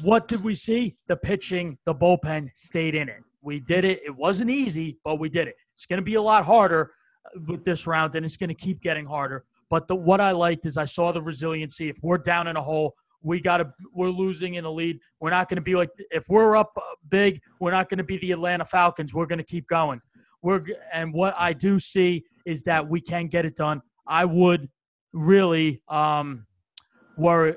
what 0.01 0.27
did 0.27 0.43
we 0.43 0.55
see? 0.55 0.95
The 1.07 1.15
pitching, 1.15 1.77
the 1.85 1.93
bullpen 1.93 2.49
stayed 2.55 2.95
in 2.95 3.09
it. 3.09 3.23
We 3.41 3.59
did 3.59 3.85
it. 3.85 4.01
It 4.05 4.15
wasn't 4.15 4.49
easy, 4.49 4.97
but 5.03 5.19
we 5.19 5.29
did 5.29 5.47
it. 5.47 5.55
It's 5.73 5.85
going 5.85 5.97
to 5.97 6.03
be 6.03 6.15
a 6.15 6.21
lot 6.21 6.45
harder 6.45 6.91
uh, 7.25 7.39
with 7.47 7.63
this 7.65 7.87
round, 7.87 8.15
and 8.15 8.25
it's 8.25 8.37
going 8.37 8.49
to 8.49 8.55
keep 8.55 8.81
getting 8.81 9.05
harder. 9.05 9.45
But 9.69 9.87
the, 9.87 9.95
what 9.95 10.21
I 10.21 10.31
liked 10.31 10.65
is 10.65 10.77
I 10.77 10.85
saw 10.85 11.11
the 11.11 11.21
resiliency. 11.21 11.89
If 11.89 11.97
we're 12.01 12.17
down 12.17 12.47
in 12.47 12.55
a 12.55 12.61
hole, 12.61 12.95
we 13.23 13.39
got 13.39 13.57
to. 13.57 13.73
We're 13.93 14.09
losing 14.09 14.55
in 14.55 14.65
a 14.65 14.71
lead. 14.71 14.99
We're 15.19 15.29
not 15.29 15.49
going 15.49 15.57
to 15.57 15.61
be 15.61 15.75
like 15.75 15.89
if 16.11 16.27
we're 16.29 16.55
up 16.55 16.71
uh, 16.77 16.81
big. 17.09 17.41
We're 17.59 17.71
not 17.71 17.89
going 17.89 17.99
to 17.99 18.03
be 18.03 18.17
the 18.17 18.31
Atlanta 18.31 18.65
Falcons. 18.65 19.13
We're 19.13 19.25
going 19.25 19.39
to 19.39 19.45
keep 19.45 19.67
going. 19.67 20.01
We're 20.41 20.63
and 20.91 21.13
what 21.13 21.35
I 21.37 21.53
do 21.53 21.79
see 21.79 22.25
is 22.45 22.63
that 22.63 22.87
we 22.87 23.01
can 23.01 23.27
get 23.27 23.45
it 23.45 23.55
done. 23.55 23.81
I 24.07 24.25
would 24.25 24.69
really 25.13 25.81
um, 25.87 26.45
worry 27.17 27.55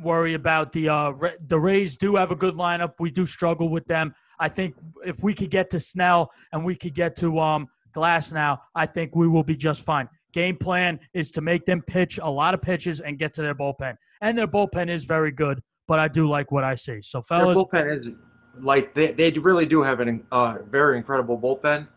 worry 0.00 0.34
about 0.34 0.72
the 0.72 0.88
uh, 0.88 1.12
the 1.46 1.58
Rays. 1.58 1.96
Do 1.96 2.16
have 2.16 2.30
a 2.30 2.36
good 2.36 2.54
lineup. 2.54 2.94
We 2.98 3.10
do 3.10 3.26
struggle 3.26 3.68
with 3.68 3.86
them. 3.86 4.14
I 4.38 4.48
think 4.48 4.74
if 5.04 5.22
we 5.22 5.34
could 5.34 5.50
get 5.50 5.70
to 5.70 5.80
Snell 5.80 6.30
and 6.52 6.64
we 6.64 6.74
could 6.74 6.94
get 6.94 7.16
to 7.18 7.38
um, 7.40 7.68
Glasnow, 7.94 8.58
I 8.74 8.86
think 8.86 9.14
we 9.14 9.28
will 9.28 9.42
be 9.42 9.56
just 9.56 9.82
fine. 9.82 10.08
Game 10.36 10.54
plan 10.54 11.00
is 11.14 11.30
to 11.30 11.40
make 11.40 11.64
them 11.64 11.80
pitch 11.80 12.20
a 12.22 12.30
lot 12.30 12.52
of 12.52 12.60
pitches 12.60 13.00
and 13.00 13.18
get 13.18 13.32
to 13.32 13.40
their 13.40 13.54
bullpen. 13.54 13.96
And 14.20 14.36
their 14.36 14.46
bullpen 14.46 14.90
is 14.90 15.06
very 15.06 15.32
good, 15.32 15.62
but 15.88 15.98
I 15.98 16.08
do 16.08 16.28
like 16.28 16.52
what 16.52 16.62
I 16.62 16.74
see. 16.74 17.00
So, 17.00 17.22
fellas, 17.22 17.56
Their 17.56 17.64
bullpen 17.64 18.00
is 18.00 18.14
like 18.60 18.92
they, 18.92 19.12
they 19.12 19.30
really 19.30 19.64
do 19.64 19.82
have 19.82 20.00
a 20.00 20.18
uh, 20.32 20.58
very 20.68 20.98
incredible 20.98 21.38
bullpen. 21.38 21.88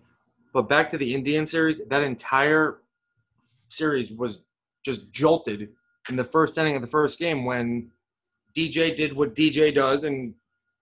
But 0.53 0.69
back 0.69 0.89
to 0.91 0.97
the 0.97 1.13
Indian 1.13 1.45
series, 1.45 1.81
that 1.89 2.01
entire 2.01 2.77
series 3.67 4.13
was 4.13 4.39
just 4.85 5.11
jolted 5.11 5.67
in 6.07 6.15
the 6.15 6.23
first 6.23 6.57
inning 6.57 6.77
of 6.77 6.81
the 6.81 6.87
first 6.87 7.19
game 7.19 7.43
when 7.43 7.91
DJ 8.55 8.95
did 8.95 9.13
what 9.13 9.35
DJ 9.35 9.75
does 9.75 10.05
and 10.05 10.33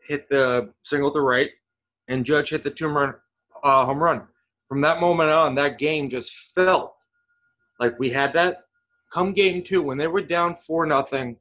hit 0.08 0.30
the 0.30 0.72
single 0.84 1.12
to 1.12 1.22
right, 1.22 1.50
and 2.08 2.24
Judge 2.24 2.52
hit 2.52 2.64
the 2.64 2.70
two 2.70 2.88
run 2.88 3.16
uh, 3.64 3.84
home 3.84 3.98
run. 3.98 4.22
From 4.70 4.80
that 4.82 5.02
moment 5.02 5.32
on, 5.32 5.56
that 5.56 5.80
game 5.80 6.08
just 6.08 6.32
felt 6.54 6.94
like 7.80 7.98
we 8.00 8.10
had 8.10 8.34
that. 8.34 8.64
Come 9.12 9.34
game 9.34 9.64
two, 9.64 9.82
when 9.82 9.98
they 9.98 10.08
were 10.08 10.22
down 10.22 10.56
four 10.56 10.86
nothing, 10.86 11.38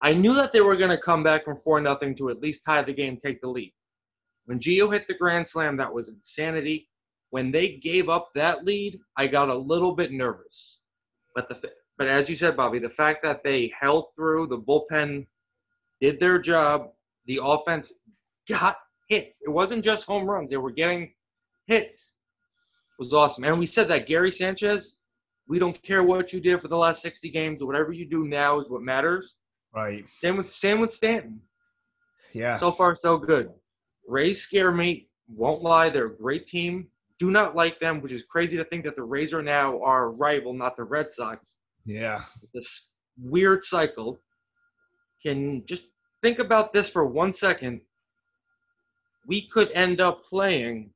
I 0.00 0.14
knew 0.14 0.34
that 0.34 0.52
they 0.52 0.60
were 0.60 0.76
going 0.76 0.90
to 0.90 0.98
come 0.98 1.22
back 1.22 1.44
from 1.44 1.58
four 1.62 1.80
nothing 1.80 2.16
to 2.16 2.30
at 2.30 2.40
least 2.40 2.64
tie 2.64 2.82
the 2.82 2.92
game, 2.92 3.18
take 3.22 3.40
the 3.40 3.48
lead. 3.48 3.72
When 4.46 4.58
Gio 4.58 4.92
hit 4.92 5.06
the 5.08 5.14
grand 5.14 5.46
slam, 5.46 5.76
that 5.78 5.92
was 5.92 6.08
insanity. 6.08 6.88
When 7.30 7.50
they 7.50 7.76
gave 7.76 8.08
up 8.08 8.30
that 8.34 8.64
lead, 8.64 9.00
I 9.16 9.26
got 9.26 9.48
a 9.48 9.54
little 9.54 9.94
bit 9.94 10.12
nervous. 10.12 10.78
But 11.34 11.48
the 11.48 11.72
but 11.96 12.08
as 12.08 12.28
you 12.28 12.36
said, 12.36 12.56
Bobby, 12.56 12.78
the 12.78 12.88
fact 12.88 13.22
that 13.22 13.44
they 13.44 13.72
held 13.78 14.06
through, 14.16 14.48
the 14.48 14.58
bullpen 14.58 15.26
did 16.00 16.18
their 16.18 16.38
job, 16.38 16.90
the 17.26 17.40
offense 17.42 17.92
got 18.48 18.76
hits. 19.08 19.40
It 19.42 19.50
wasn't 19.50 19.84
just 19.84 20.06
home 20.06 20.28
runs; 20.28 20.50
they 20.50 20.56
were 20.56 20.70
getting 20.70 21.12
hits. 21.66 22.14
It 22.98 23.02
was 23.02 23.12
awesome, 23.12 23.44
and 23.44 23.58
we 23.58 23.66
said 23.66 23.88
that 23.88 24.06
Gary 24.06 24.30
Sanchez. 24.30 24.96
We 25.48 25.58
don't 25.58 25.80
care 25.82 26.02
what 26.02 26.32
you 26.32 26.40
did 26.40 26.60
for 26.60 26.68
the 26.68 26.76
last 26.76 27.02
60 27.02 27.28
games. 27.30 27.62
Whatever 27.62 27.92
you 27.92 28.06
do 28.06 28.24
now 28.24 28.60
is 28.60 28.68
what 28.68 28.82
matters. 28.82 29.36
Right. 29.74 30.04
Same 30.20 30.36
with 30.36 30.50
same 30.50 30.80
with 30.80 30.94
Stanton. 30.94 31.40
Yeah. 32.32 32.56
So 32.56 32.72
far, 32.72 32.96
so 32.98 33.18
good. 33.18 33.50
Rays 34.06 34.40
scare 34.40 34.72
me. 34.72 35.08
Won't 35.28 35.62
lie, 35.62 35.90
they're 35.90 36.06
a 36.06 36.16
great 36.16 36.46
team. 36.48 36.88
Do 37.18 37.30
not 37.30 37.54
like 37.56 37.78
them, 37.80 38.00
which 38.00 38.12
is 38.12 38.22
crazy 38.22 38.56
to 38.56 38.64
think 38.64 38.84
that 38.84 38.96
the 38.96 39.02
Rays 39.02 39.32
are 39.32 39.42
now 39.42 39.80
our 39.82 40.10
rival, 40.10 40.52
not 40.52 40.76
the 40.76 40.84
Red 40.84 41.12
Sox. 41.12 41.56
yeah. 41.84 42.24
This 42.52 42.90
weird 43.18 43.64
cycle. 43.64 44.18
Can 45.22 45.64
just 45.64 45.84
think 46.22 46.38
about 46.38 46.72
this 46.72 46.88
for 46.88 47.06
one 47.06 47.32
second. 47.32 47.80
We 49.26 49.48
could 49.48 49.70
end 49.72 50.00
up 50.00 50.24
playing 50.26 50.90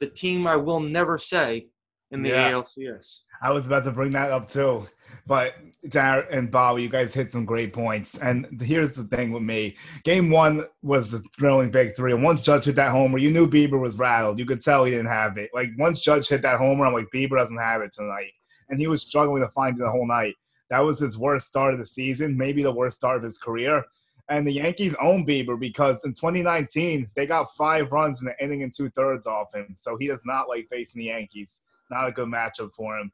the 0.00 0.06
team 0.08 0.46
I 0.46 0.56
will 0.56 0.80
never 0.80 1.16
say 1.18 1.68
in 2.14 2.22
the 2.22 2.30
Yeah. 2.30 2.52
ALCS. 2.52 3.20
I 3.42 3.50
was 3.50 3.66
about 3.66 3.84
to 3.84 3.90
bring 3.90 4.12
that 4.12 4.30
up 4.30 4.48
too. 4.48 4.86
But 5.26 5.54
Darren 5.86 6.26
and 6.30 6.50
Bobby, 6.50 6.82
you 6.82 6.88
guys 6.88 7.14
hit 7.14 7.28
some 7.28 7.44
great 7.44 7.72
points. 7.72 8.18
And 8.18 8.60
here's 8.60 8.94
the 8.96 9.04
thing 9.04 9.32
with 9.32 9.42
me. 9.42 9.76
Game 10.04 10.30
one 10.30 10.64
was 10.82 11.10
the 11.10 11.22
thrilling 11.36 11.70
victory. 11.72 12.12
And 12.12 12.22
once 12.22 12.42
Judge 12.42 12.66
hit 12.66 12.76
that 12.76 12.90
homer, 12.90 13.18
you 13.18 13.30
knew 13.30 13.48
Bieber 13.48 13.80
was 13.80 13.98
rattled. 13.98 14.38
You 14.38 14.46
could 14.46 14.60
tell 14.60 14.84
he 14.84 14.90
didn't 14.90 15.06
have 15.06 15.36
it. 15.38 15.50
Like 15.54 15.70
once 15.78 16.00
Judge 16.00 16.28
hit 16.28 16.42
that 16.42 16.58
homer, 16.58 16.86
I'm 16.86 16.92
like, 16.92 17.08
Bieber 17.14 17.36
doesn't 17.36 17.56
have 17.58 17.80
it 17.82 17.92
tonight. 17.92 18.32
And 18.68 18.78
he 18.78 18.86
was 18.86 19.02
struggling 19.02 19.42
to 19.42 19.48
find 19.52 19.76
it 19.76 19.82
the 19.82 19.90
whole 19.90 20.06
night. 20.06 20.34
That 20.70 20.80
was 20.80 20.98
his 20.98 21.18
worst 21.18 21.48
start 21.48 21.74
of 21.74 21.80
the 21.80 21.86
season, 21.86 22.36
maybe 22.36 22.62
the 22.62 22.72
worst 22.72 22.96
start 22.96 23.16
of 23.16 23.22
his 23.22 23.38
career. 23.38 23.84
And 24.28 24.46
the 24.46 24.52
Yankees 24.52 24.94
own 25.00 25.26
Bieber 25.26 25.58
because 25.58 26.02
in 26.04 26.12
2019, 26.12 27.10
they 27.14 27.26
got 27.26 27.54
five 27.54 27.92
runs 27.92 28.20
in 28.22 28.26
the 28.26 28.44
inning 28.44 28.62
and 28.62 28.72
two 28.74 28.88
thirds 28.90 29.26
off 29.26 29.54
him. 29.54 29.74
So 29.76 29.96
he 29.98 30.06
does 30.06 30.22
not 30.24 30.48
like 30.48 30.66
facing 30.70 31.00
the 31.00 31.06
Yankees. 31.06 31.62
Not 31.90 32.08
a 32.08 32.12
good 32.12 32.28
matchup 32.28 32.70
for 32.74 32.98
him. 32.98 33.10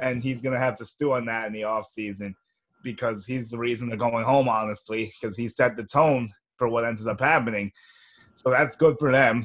and 0.00 0.22
he's 0.24 0.42
gonna 0.42 0.58
have 0.58 0.74
to 0.76 0.84
stew 0.84 1.12
on 1.12 1.24
that 1.26 1.46
in 1.46 1.52
the 1.52 1.62
offseason 1.62 2.34
because 2.82 3.24
he's 3.26 3.50
the 3.50 3.58
reason 3.58 3.88
they're 3.88 3.96
going 3.96 4.24
home, 4.24 4.48
honestly, 4.48 5.12
because 5.20 5.36
he 5.36 5.48
set 5.48 5.76
the 5.76 5.84
tone 5.84 6.30
for 6.56 6.68
what 6.68 6.84
ends 6.84 7.06
up 7.06 7.20
happening. 7.20 7.70
So 8.34 8.50
that's 8.50 8.76
good 8.76 8.96
for 8.98 9.12
them, 9.12 9.44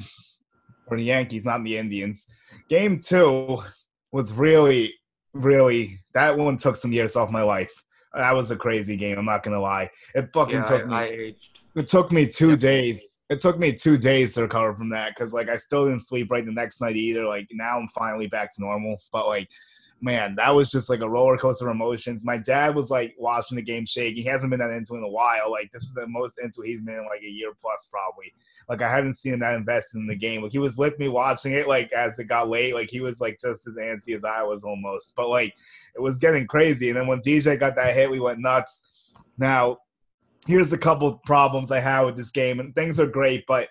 for 0.88 0.96
the 0.96 1.04
Yankees, 1.04 1.44
not 1.44 1.62
the 1.62 1.78
Indians. 1.78 2.26
Game 2.68 2.98
two 2.98 3.62
was 4.12 4.32
really, 4.32 4.92
really 5.32 6.00
that 6.14 6.36
one 6.36 6.58
took 6.58 6.74
some 6.76 6.92
years 6.92 7.14
off 7.14 7.30
my 7.30 7.42
life. 7.42 7.72
That 8.12 8.34
was 8.34 8.50
a 8.50 8.56
crazy 8.56 8.96
game. 8.96 9.16
I'm 9.18 9.24
not 9.24 9.44
gonna 9.44 9.60
lie. 9.60 9.88
It 10.16 10.30
fucking 10.32 10.56
Yeah, 10.56 10.62
took 10.64 10.86
me. 10.88 10.94
I. 10.96 11.34
It 11.76 11.86
took 11.86 12.10
me 12.10 12.26
two 12.26 12.56
days. 12.56 13.22
It 13.28 13.38
took 13.38 13.58
me 13.58 13.72
two 13.72 13.96
days 13.96 14.34
to 14.34 14.42
recover 14.42 14.74
from 14.74 14.90
that 14.90 15.14
because 15.14 15.32
like 15.32 15.48
I 15.48 15.56
still 15.56 15.86
didn't 15.86 16.06
sleep 16.06 16.30
right 16.30 16.44
the 16.44 16.52
next 16.52 16.80
night 16.80 16.96
either. 16.96 17.24
Like 17.24 17.46
now 17.52 17.78
I'm 17.78 17.88
finally 17.88 18.26
back 18.26 18.54
to 18.54 18.62
normal. 18.62 18.98
But 19.12 19.28
like, 19.28 19.48
man, 20.00 20.34
that 20.34 20.50
was 20.50 20.68
just 20.68 20.90
like 20.90 21.00
a 21.00 21.08
roller 21.08 21.38
coaster 21.38 21.68
of 21.68 21.74
emotions. 21.74 22.24
My 22.24 22.38
dad 22.38 22.74
was 22.74 22.90
like 22.90 23.14
watching 23.18 23.54
the 23.54 23.62
game 23.62 23.86
shaking. 23.86 24.22
He 24.22 24.28
hasn't 24.28 24.50
been 24.50 24.58
that 24.58 24.70
into 24.70 24.96
in 24.96 25.04
a 25.04 25.08
while. 25.08 25.52
Like 25.52 25.70
this 25.72 25.84
is 25.84 25.94
the 25.94 26.08
most 26.08 26.40
into 26.42 26.62
he's 26.64 26.82
been 26.82 26.96
in 26.96 27.06
like 27.06 27.22
a 27.22 27.30
year 27.30 27.52
plus 27.60 27.88
probably. 27.88 28.32
Like 28.68 28.82
I 28.82 28.90
haven't 28.90 29.14
seen 29.14 29.34
him 29.34 29.40
that 29.40 29.54
invested 29.54 29.98
in 29.98 30.08
the 30.08 30.16
game. 30.16 30.42
Like 30.42 30.52
he 30.52 30.58
was 30.58 30.76
with 30.76 30.98
me 30.98 31.06
watching 31.06 31.52
it. 31.52 31.68
Like 31.68 31.92
as 31.92 32.18
it 32.18 32.24
got 32.24 32.48
late, 32.48 32.74
like 32.74 32.90
he 32.90 33.00
was 33.00 33.20
like 33.20 33.38
just 33.40 33.68
as 33.68 33.74
antsy 33.74 34.16
as 34.16 34.24
I 34.24 34.42
was 34.42 34.64
almost. 34.64 35.14
But 35.16 35.28
like 35.28 35.54
it 35.94 36.00
was 36.00 36.18
getting 36.18 36.48
crazy. 36.48 36.88
And 36.88 36.98
then 36.98 37.06
when 37.06 37.20
DJ 37.20 37.58
got 37.60 37.76
that 37.76 37.94
hit, 37.94 38.10
we 38.10 38.18
went 38.18 38.40
nuts. 38.40 38.88
Now 39.38 39.78
here's 40.46 40.70
the 40.70 40.78
couple 40.78 41.14
problems 41.24 41.70
I 41.70 41.80
have 41.80 42.06
with 42.06 42.16
this 42.16 42.30
game, 42.30 42.60
and 42.60 42.74
things 42.74 42.98
are 42.98 43.06
great, 43.06 43.44
but 43.46 43.68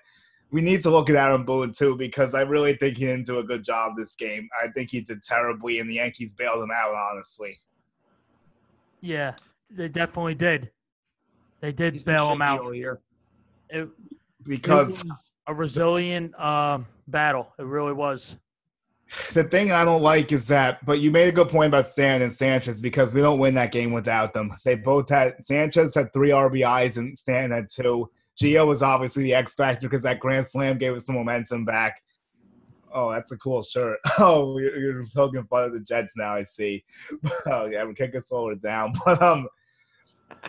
we 0.51 0.61
need 0.61 0.81
to 0.81 0.89
look 0.89 1.09
at 1.09 1.15
Aaron 1.15 1.45
Boone 1.45 1.71
too 1.71 1.95
because 1.95 2.33
I 2.33 2.41
really 2.41 2.75
think 2.75 2.97
he 2.97 3.05
didn't 3.05 3.25
do 3.25 3.39
a 3.39 3.43
good 3.43 3.63
job 3.63 3.93
this 3.95 4.15
game. 4.15 4.49
I 4.63 4.67
think 4.69 4.89
he 4.89 5.01
did 5.01 5.21
terribly, 5.23 5.79
and 5.79 5.89
the 5.89 5.95
Yankees 5.95 6.33
bailed 6.33 6.63
him 6.63 6.71
out. 6.73 6.95
Honestly, 6.95 7.57
Yeah, 9.01 9.33
they 9.69 9.87
definitely 9.87 10.35
did. 10.35 10.71
They 11.61 11.71
did 11.71 11.93
He's 11.93 12.03
bail 12.03 12.31
him 12.31 12.41
out. 12.41 12.61
all 12.61 12.73
year. 12.73 12.99
It, 13.69 13.81
it 13.81 13.89
because 14.43 15.03
was 15.03 15.31
a 15.47 15.53
resilient 15.53 16.39
um, 16.39 16.85
battle. 17.07 17.53
It 17.59 17.65
really 17.65 17.93
was. 17.93 18.37
The 19.33 19.43
thing 19.43 19.71
I 19.71 19.85
don't 19.85 20.01
like 20.01 20.31
is 20.31 20.47
that. 20.47 20.85
But 20.85 20.99
you 20.99 21.11
made 21.11 21.27
a 21.27 21.31
good 21.31 21.49
point 21.49 21.69
about 21.69 21.89
Stan 21.89 22.21
and 22.21 22.31
Sanchez 22.31 22.81
because 22.81 23.13
we 23.13 23.21
don't 23.21 23.39
win 23.39 23.55
that 23.55 23.71
game 23.71 23.91
without 23.91 24.33
them. 24.33 24.55
They 24.63 24.75
both 24.75 25.09
had 25.09 25.45
Sanchez 25.45 25.95
had 25.95 26.13
three 26.13 26.29
RBIs 26.29 26.97
and 26.97 27.17
Stan 27.17 27.51
had 27.51 27.69
two. 27.69 28.09
Gio 28.41 28.67
was 28.67 28.81
obviously 28.81 29.23
the 29.23 29.33
X 29.33 29.53
factor 29.53 29.87
because 29.87 30.03
that 30.03 30.19
grand 30.19 30.47
slam 30.47 30.77
gave 30.77 30.93
us 30.93 31.05
the 31.05 31.13
momentum 31.13 31.65
back. 31.65 32.01
Oh, 32.91 33.11
that's 33.11 33.31
a 33.31 33.37
cool 33.37 33.63
shirt. 33.63 33.99
Oh, 34.19 34.57
you're, 34.57 34.77
you're 34.77 35.03
poking 35.13 35.45
fun 35.45 35.65
of 35.65 35.73
the 35.73 35.79
Jets 35.81 36.15
now. 36.17 36.33
I 36.35 36.43
see. 36.43 36.83
Oh 37.45 37.65
yeah, 37.65 37.83
we 37.83 37.93
kick 37.93 38.15
us 38.15 38.29
slower 38.29 38.55
down. 38.55 38.93
But 39.05 39.21
um, 39.21 39.47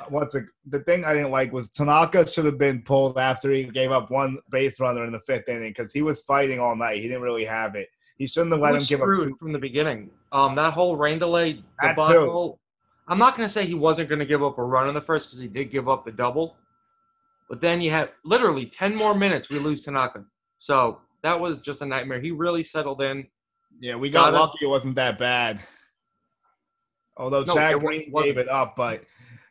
what's 0.09 0.37
the 0.67 0.81
thing 0.81 1.05
I 1.05 1.15
didn't 1.15 1.31
like 1.31 1.53
was 1.53 1.71
Tanaka 1.71 2.27
should 2.27 2.45
have 2.45 2.59
been 2.59 2.83
pulled 2.83 3.19
after 3.19 3.51
he 3.51 3.65
gave 3.65 3.91
up 3.91 4.11
one 4.11 4.39
base 4.51 4.79
runner 4.79 5.05
in 5.05 5.13
the 5.13 5.21
fifth 5.21 5.49
inning 5.49 5.71
because 5.71 5.93
he 5.93 6.03
was 6.03 6.23
fighting 6.23 6.61
all 6.61 6.77
night. 6.77 7.01
He 7.01 7.09
didn't 7.09 7.23
really 7.23 7.45
have 7.45 7.75
it. 7.75 7.89
He 8.21 8.27
shouldn't 8.27 8.53
have 8.53 8.61
let 8.61 8.75
him 8.75 8.83
give 8.83 9.01
up 9.01 9.07
screwed 9.07 9.31
two. 9.31 9.37
from 9.39 9.53
the 9.55 9.59
beginning. 9.59 10.11
Um, 10.31 10.55
that 10.57 10.75
whole 10.75 10.95
rain 10.95 11.19
delay 11.19 11.65
That 11.81 11.97
too. 11.97 12.03
debacle. 12.03 12.61
I'm 13.09 13.17
not 13.17 13.35
going 13.35 13.49
to 13.49 13.53
say 13.53 13.65
he 13.65 13.73
wasn't 13.73 14.11
going 14.11 14.19
to 14.19 14.27
give 14.27 14.45
up 14.45 14.59
a 14.59 14.63
run 14.63 14.89
in 14.89 14.95
the 14.95 15.01
first 15.01 15.29
because 15.31 15.41
he 15.41 15.49
did 15.49 15.71
give 15.71 15.89
up 15.89 16.05
the 16.05 16.13
double, 16.13 16.55
but 17.49 17.63
then 17.63 17.81
you 17.81 17.91
had 17.91 18.11
literally 18.23 18.67
10 18.67 18.95
more 18.95 19.15
minutes. 19.15 19.49
We 19.49 19.59
lose 19.59 19.83
Tanaka, 19.83 20.23
so 20.59 21.01
that 21.23 21.41
was 21.41 21.61
just 21.61 21.81
a 21.81 21.87
nightmare. 21.87 22.21
He 22.21 22.31
really 22.31 22.63
settled 22.63 23.01
in. 23.01 23.27
Yeah, 23.81 23.97
we 23.97 24.11
got 24.11 24.33
Got 24.33 24.41
lucky. 24.41 24.67
It 24.67 24.69
wasn't 24.69 24.97
that 24.97 25.19
bad. 25.19 25.61
Although 27.17 27.45
No, 27.45 27.55
Chad 27.55 27.81
Green 27.81 28.13
gave 28.23 28.37
it 28.37 28.51
up, 28.51 28.77
but 28.77 29.03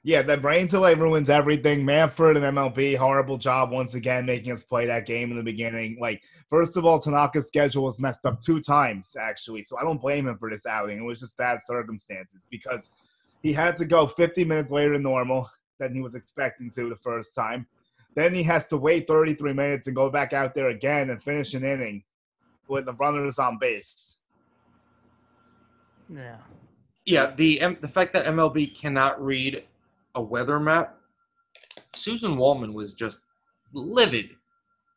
yeah, 0.03 0.21
the 0.21 0.39
rain 0.39 0.67
delay 0.67 0.93
ruins 0.93 1.29
everything. 1.29 1.83
Manfred 1.83 2.37
and 2.37 2.45
MLB, 2.57 2.95
horrible 2.95 3.37
job 3.37 3.71
once 3.71 3.95
again 3.95 4.25
making 4.25 4.51
us 4.51 4.63
play 4.63 4.85
that 4.85 5.05
game 5.05 5.29
in 5.29 5.37
the 5.37 5.43
beginning. 5.43 5.97
Like, 5.99 6.23
first 6.49 6.77
of 6.77 6.85
all, 6.85 6.99
Tanaka's 6.99 7.47
schedule 7.47 7.83
was 7.83 7.99
messed 7.99 8.25
up 8.25 8.39
two 8.39 8.61
times 8.61 9.15
actually, 9.19 9.63
so 9.63 9.77
I 9.77 9.83
don't 9.83 9.99
blame 9.99 10.27
him 10.27 10.37
for 10.37 10.49
this 10.49 10.65
outing. 10.65 10.99
It 10.99 11.03
was 11.03 11.19
just 11.19 11.37
bad 11.37 11.59
circumstances 11.65 12.47
because 12.49 12.91
he 13.43 13.51
had 13.51 13.75
to 13.77 13.85
go 13.85 14.07
50 14.07 14.45
minutes 14.45 14.71
later 14.71 14.93
than 14.93 15.03
normal 15.03 15.49
than 15.79 15.93
he 15.93 16.01
was 16.01 16.15
expecting 16.15 16.69
to 16.71 16.87
the 16.89 16.95
first 16.95 17.35
time. 17.35 17.67
Then 18.15 18.33
he 18.33 18.43
has 18.43 18.67
to 18.69 18.77
wait 18.77 19.05
33 19.05 19.53
minutes 19.53 19.87
and 19.87 19.95
go 19.95 20.09
back 20.09 20.31
out 20.31 20.55
there 20.55 20.69
again 20.69 21.09
and 21.09 21.21
finish 21.21 21.53
an 21.53 21.65
inning 21.65 22.03
with 22.69 22.85
the 22.85 22.93
runners 22.93 23.37
on 23.37 23.57
base. 23.59 24.17
Yeah. 26.13 26.37
Yeah, 27.05 27.33
the 27.35 27.59
M- 27.61 27.77
the 27.81 27.87
fact 27.87 28.13
that 28.13 28.25
MLB 28.25 28.77
cannot 28.77 29.23
read 29.23 29.63
a 30.15 30.21
weather 30.21 30.59
map. 30.59 30.97
Suzyn 31.93 32.37
Waldman 32.37 32.73
was 32.73 32.93
just 32.93 33.19
livid, 33.73 34.31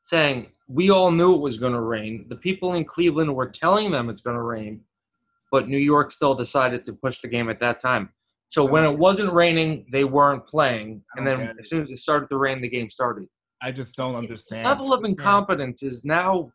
saying 0.03 0.49
we 0.69 0.91
all 0.91 1.11
knew 1.11 1.35
it 1.35 1.41
was 1.41 1.59
going 1.59 1.73
to 1.73 1.81
rain. 1.81 2.27
The 2.29 2.37
people 2.37 2.75
in 2.75 2.85
Cleveland 2.85 3.35
were 3.35 3.49
telling 3.49 3.91
them 3.91 4.09
it's 4.09 4.23
going 4.23 4.37
to 4.37 4.43
rain, 4.43 4.81
but 5.51 5.69
New 5.69 5.79
York 5.79 6.13
still 6.13 6.35
decided 6.35 6.85
to 6.87 6.93
push 6.93 7.21
the 7.21 7.29
game 7.29 7.51
at 7.51 7.61
that 7.61 7.81
time. 7.81 8.11
So 8.49 8.65
when 8.65 8.85
it 8.85 8.99
wasn't 8.99 9.33
raining, 9.33 9.87
they 9.91 10.05
weren't 10.05 10.47
playing, 10.47 11.03
and 11.17 11.27
then 11.27 11.57
as 11.59 11.71
soon 11.71 11.83
as 11.83 11.91
it 11.91 11.99
started 11.99 12.29
to 12.29 12.37
rain, 12.37 12.61
the 12.61 12.69
game 12.69 12.91
started. 12.91 13.27
I 13.63 13.73
just 13.73 13.97
don't 13.97 14.15
understand. 14.15 14.65
Level 14.65 14.93
of 14.93 15.05
incompetence 15.05 15.83
is 15.83 16.05
now. 16.05 16.53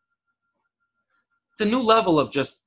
It's 1.53 1.61
a 1.61 1.65
new 1.65 1.81
level 1.81 2.19
of 2.19 2.31
just 2.31 2.57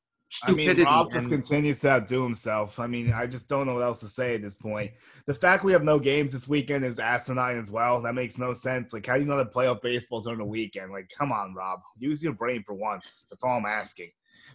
I 0.45 0.53
mean, 0.53 0.67
stupidity. 0.67 0.85
Rob 0.85 1.11
just 1.11 1.25
and- 1.25 1.35
continues 1.35 1.81
to 1.81 1.91
outdo 1.91 2.23
himself. 2.23 2.79
I 2.79 2.87
mean, 2.87 3.13
I 3.13 3.27
just 3.27 3.49
don't 3.49 3.67
know 3.67 3.75
what 3.75 3.83
else 3.83 4.01
to 4.01 4.09
say 4.09 4.37
at 4.37 4.43
this 4.43 4.57
point. 4.57 4.93
The 5.27 5.35
fact 5.35 5.65
we 5.65 5.73
have 5.73 5.83
no 5.83 5.99
games 5.99 6.33
this 6.33 6.49
weekend 6.49 6.85
is 6.85 6.99
asinine 6.99 7.59
as 7.59 7.71
well. 7.71 8.01
That 8.01 8.15
makes 8.15 8.39
no 8.39 8.55
sense. 8.55 8.93
Like, 8.93 9.07
how 9.07 9.15
do 9.15 9.21
you 9.21 9.27
know 9.27 9.37
that 9.37 9.53
playoff 9.53 9.83
baseball's 9.83 10.25
during 10.25 10.39
the 10.39 10.45
weekend? 10.45 10.93
Like, 10.93 11.11
come 11.17 11.33
on, 11.33 11.55
Rob. 11.55 11.81
Use 11.99 12.23
your 12.23 12.35
brain 12.35 12.63
for 12.65 12.75
once. 12.75 13.27
That's 13.31 13.43
all 13.43 13.59
I'm 13.59 13.67
asking. 13.67 14.11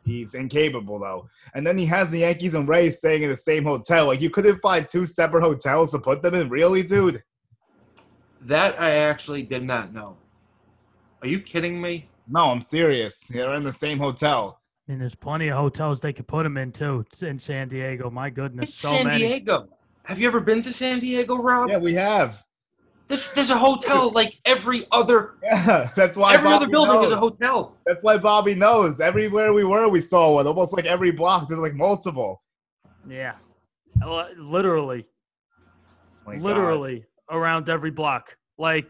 He's 0.05 0.33
incapable, 0.33 0.99
though. 0.99 1.27
And 1.53 1.65
then 1.65 1.77
he 1.77 1.85
has 1.87 2.11
the 2.11 2.19
Yankees 2.19 2.55
and 2.55 2.67
Rays 2.67 2.99
staying 2.99 3.23
in 3.23 3.29
the 3.29 3.37
same 3.37 3.63
hotel. 3.63 4.07
Like, 4.07 4.21
you 4.21 4.29
couldn't 4.29 4.59
find 4.59 4.87
two 4.87 5.05
separate 5.05 5.41
hotels 5.41 5.91
to 5.91 5.99
put 5.99 6.21
them 6.21 6.35
in? 6.35 6.49
Really, 6.49 6.83
dude? 6.83 7.23
That 8.41 8.79
I 8.79 8.91
actually 8.97 9.41
did 9.41 9.63
not 9.63 9.93
know. 9.93 10.17
Are 11.21 11.27
you 11.27 11.39
kidding 11.39 11.81
me? 11.81 12.07
No, 12.27 12.51
I'm 12.51 12.61
serious. 12.61 13.27
They're 13.27 13.55
in 13.55 13.63
the 13.63 13.73
same 13.73 13.97
hotel. 13.97 14.59
I 14.87 14.91
mean, 14.91 14.99
there's 14.99 15.15
plenty 15.15 15.47
of 15.47 15.57
hotels 15.57 15.99
they 15.99 16.13
could 16.13 16.27
put 16.27 16.45
him 16.45 16.57
in 16.57 16.71
too 16.71 17.05
in 17.21 17.39
San 17.39 17.67
Diego. 17.69 18.09
My 18.11 18.29
goodness, 18.29 18.69
It's 18.69 18.77
so 18.79 18.91
San 18.91 19.07
many. 19.07 19.19
Diego. 19.19 19.67
Have 20.03 20.19
you 20.19 20.27
ever 20.27 20.39
been 20.39 20.61
to 20.61 20.71
San 20.73 20.99
Diego, 20.99 21.37
Rob? 21.37 21.69
Yeah, 21.69 21.77
we 21.77 21.95
have. 21.95 22.43
There's, 23.07 23.31
there's 23.33 23.49
a 23.49 23.57
hotel 23.57 24.11
like 24.13 24.35
every 24.45 24.83
other 24.91 25.35
Yeah, 25.43 25.89
that's 25.95 26.17
why 26.17 26.35
every 26.35 26.51
other 26.51 26.67
building 26.67 26.93
knows. 26.93 27.07
is 27.07 27.11
a 27.13 27.17
hotel. 27.17 27.75
That's 27.85 28.03
why 28.03 28.17
Bobby 28.17 28.53
knows. 28.53 28.99
Everywhere 28.99 29.53
we 29.53 29.63
were, 29.63 29.89
we 29.89 30.01
saw 30.01 30.33
one. 30.35 30.45
Almost 30.45 30.75
like 30.75 30.85
every 30.85 31.11
block, 31.11 31.47
there's 31.47 31.59
like 31.59 31.73
multiple. 31.75 32.43
Yeah, 33.07 33.33
Li- 34.05 34.33
literally, 34.37 35.05
God. 36.25 36.41
literally 36.41 37.05
around 37.29 37.69
every 37.69 37.91
block. 37.91 38.35
Like, 38.57 38.87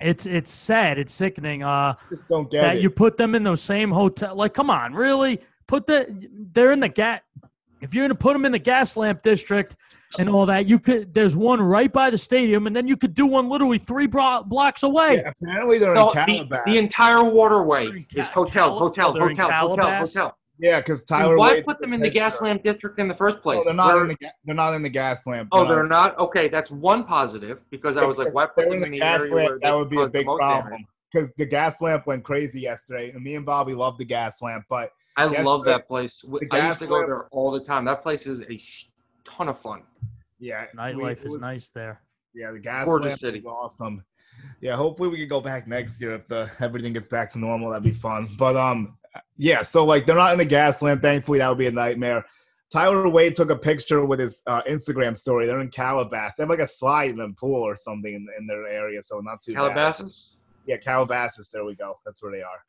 it's 0.00 0.26
it's 0.26 0.50
sad. 0.50 0.98
It's 0.98 1.12
sickening. 1.14 1.62
Uh, 1.62 1.94
just 2.10 2.28
don't 2.28 2.50
get 2.50 2.62
that 2.62 2.76
it. 2.76 2.82
you 2.82 2.90
put 2.90 3.16
them 3.16 3.34
in 3.34 3.42
those 3.42 3.62
same 3.62 3.90
hotel. 3.90 4.34
Like, 4.34 4.54
come 4.54 4.70
on, 4.70 4.94
really? 4.94 5.40
Put 5.66 5.86
the 5.86 6.06
they're 6.52 6.72
in 6.72 6.80
the 6.80 6.88
gas. 6.88 7.20
If 7.80 7.94
you're 7.94 8.04
gonna 8.04 8.14
put 8.14 8.32
them 8.32 8.44
in 8.44 8.52
the 8.52 8.58
gas 8.58 8.96
lamp 8.96 9.22
district 9.22 9.76
and 10.18 10.28
all 10.28 10.46
that, 10.46 10.66
you 10.66 10.78
could. 10.78 11.12
There's 11.12 11.36
one 11.36 11.60
right 11.60 11.92
by 11.92 12.08
the 12.10 12.18
stadium, 12.18 12.66
and 12.66 12.74
then 12.74 12.86
you 12.86 12.96
could 12.96 13.14
do 13.14 13.26
one 13.26 13.48
literally 13.48 13.78
three 13.78 14.06
bro- 14.06 14.42
blocks 14.44 14.82
away. 14.82 15.16
Yeah, 15.24 15.32
apparently 15.42 15.78
they're 15.78 15.94
No, 15.94 16.08
in 16.10 16.14
the, 16.14 16.24
Calabas. 16.24 16.60
the 16.66 16.78
entire 16.78 17.24
waterway 17.24 17.86
is 18.14 18.26
Ca- 18.28 18.32
hotel, 18.32 18.78
hotel, 18.78 19.12
they're 19.12 19.30
in 19.30 19.36
hotel, 19.36 19.68
hotel, 19.68 19.98
hotel. 19.98 20.38
Yeah, 20.58 20.80
because 20.80 21.04
Then 21.04 21.18
Tyler. 21.20 21.36
Why 21.38 21.52
Wade 21.54 21.64
put 21.64 21.78
them 21.80 21.92
in 21.92 22.00
the 22.00 22.06
picture. 22.06 22.18
gas 22.20 22.40
lamp 22.40 22.62
district 22.62 22.98
in 22.98 23.08
the 23.08 23.14
first 23.14 23.42
place? 23.42 23.58
No, 23.58 23.64
they're 23.64 23.74
not 23.74 23.94
Where- 23.94 24.02
in 24.02 24.08
the. 24.08 24.14
ga- 24.16 24.30
They're 24.44 24.54
not 24.54 24.74
in 24.74 24.82
the 24.82 24.88
gas 24.88 25.26
lamp. 25.26 25.48
oh, 25.52 25.66
they're 25.66 25.86
not. 25.86 26.18
Okay, 26.18 26.48
that's 26.48 26.70
one 26.70 27.04
positive 27.04 27.60
because 27.70 27.96
I 27.96 28.04
was 28.04 28.18
like, 28.18 28.34
why 28.34 28.46
put 28.46 28.68
them 28.70 28.82
in 28.82 28.90
the 28.92 28.98
gas 28.98 29.20
area 29.20 29.34
where 29.34 29.44
lamp? 29.50 29.62
they 29.62 29.68
That 29.68 29.74
would 29.76 29.90
be 29.90 30.00
a 30.00 30.08
big 30.08 30.26
problem. 30.26 30.86
Because 31.12 31.32
the 31.34 31.46
gas 31.46 31.80
lamp 31.80 32.06
went 32.06 32.24
crazy 32.24 32.60
yesterday, 32.60 33.10
and 33.12 33.22
me 33.22 33.36
and 33.36 33.46
Bobby 33.46 33.72
love 33.74 33.98
the 33.98 34.04
gas 34.04 34.42
lamp. 34.42 34.64
But 34.68 34.90
I 35.16 35.24
love 35.26 35.64
that 35.64 35.86
place. 35.86 36.24
I 36.50 36.66
used 36.66 36.80
to 36.80 36.86
go 36.86 36.94
lamp- 36.96 37.06
there 37.08 37.24
all 37.30 37.52
the 37.52 37.60
time. 37.60 37.84
That 37.84 38.02
place 38.02 38.26
is 38.26 38.40
a 38.42 38.56
sh- 38.56 38.88
ton 39.24 39.48
of 39.48 39.58
fun. 39.58 39.82
yeah, 40.40 40.66
we- 40.72 40.78
Nightlife 40.80 41.12
it 41.12 41.18
is 41.18 41.24
was- 41.32 41.40
nice 41.40 41.68
there. 41.70 42.00
Yeah, 42.34 42.50
the 42.50 42.58
gas 42.58 42.84
Gorgeous 42.84 43.10
lamp 43.10 43.20
city. 43.20 43.38
is 43.38 43.44
awesome. 43.46 44.04
Yeah, 44.60 44.74
hopefully 44.74 45.08
we 45.08 45.16
can 45.18 45.28
go 45.28 45.40
back 45.40 45.68
next 45.68 46.00
year 46.00 46.14
if 46.14 46.26
the 46.26 46.50
everything 46.60 46.92
gets 46.92 47.06
back 47.06 47.30
to 47.32 47.38
normal. 47.38 47.70
That'd 47.70 47.84
be 47.84 47.92
fun. 47.92 48.28
But 48.36 48.56
um, 48.56 48.98
yeah. 49.36 49.62
So 49.62 49.84
like 49.84 50.06
they're 50.06 50.16
not 50.16 50.32
in 50.32 50.38
the 50.38 50.44
gas 50.44 50.82
lamp. 50.82 51.02
Thankfully, 51.02 51.38
that 51.38 51.48
would 51.48 51.58
be 51.58 51.66
a 51.66 51.72
nightmare. 51.72 52.24
Tyler 52.72 53.08
Wade 53.08 53.34
took 53.34 53.50
a 53.50 53.56
picture 53.56 54.04
with 54.04 54.18
his 54.18 54.42
uh, 54.46 54.62
Instagram 54.62 55.16
story. 55.16 55.46
They're 55.46 55.60
in 55.60 55.70
Calabasas. 55.70 56.36
They 56.36 56.42
have 56.42 56.50
like 56.50 56.58
a 56.58 56.66
slide 56.66 57.10
in 57.10 57.16
the 57.16 57.32
pool 57.38 57.62
or 57.62 57.76
something 57.76 58.12
in, 58.12 58.26
in 58.38 58.46
their 58.46 58.66
area, 58.66 59.00
so 59.02 59.20
not 59.20 59.40
too 59.40 59.54
bad. 59.54 59.74
Calabasas. 59.74 60.30
Yeah, 60.66 60.78
Calabasas. 60.78 61.50
There 61.50 61.64
we 61.64 61.74
go. 61.74 61.98
That's 62.04 62.22
where 62.22 62.32
they 62.32 62.42
are. 62.42 62.64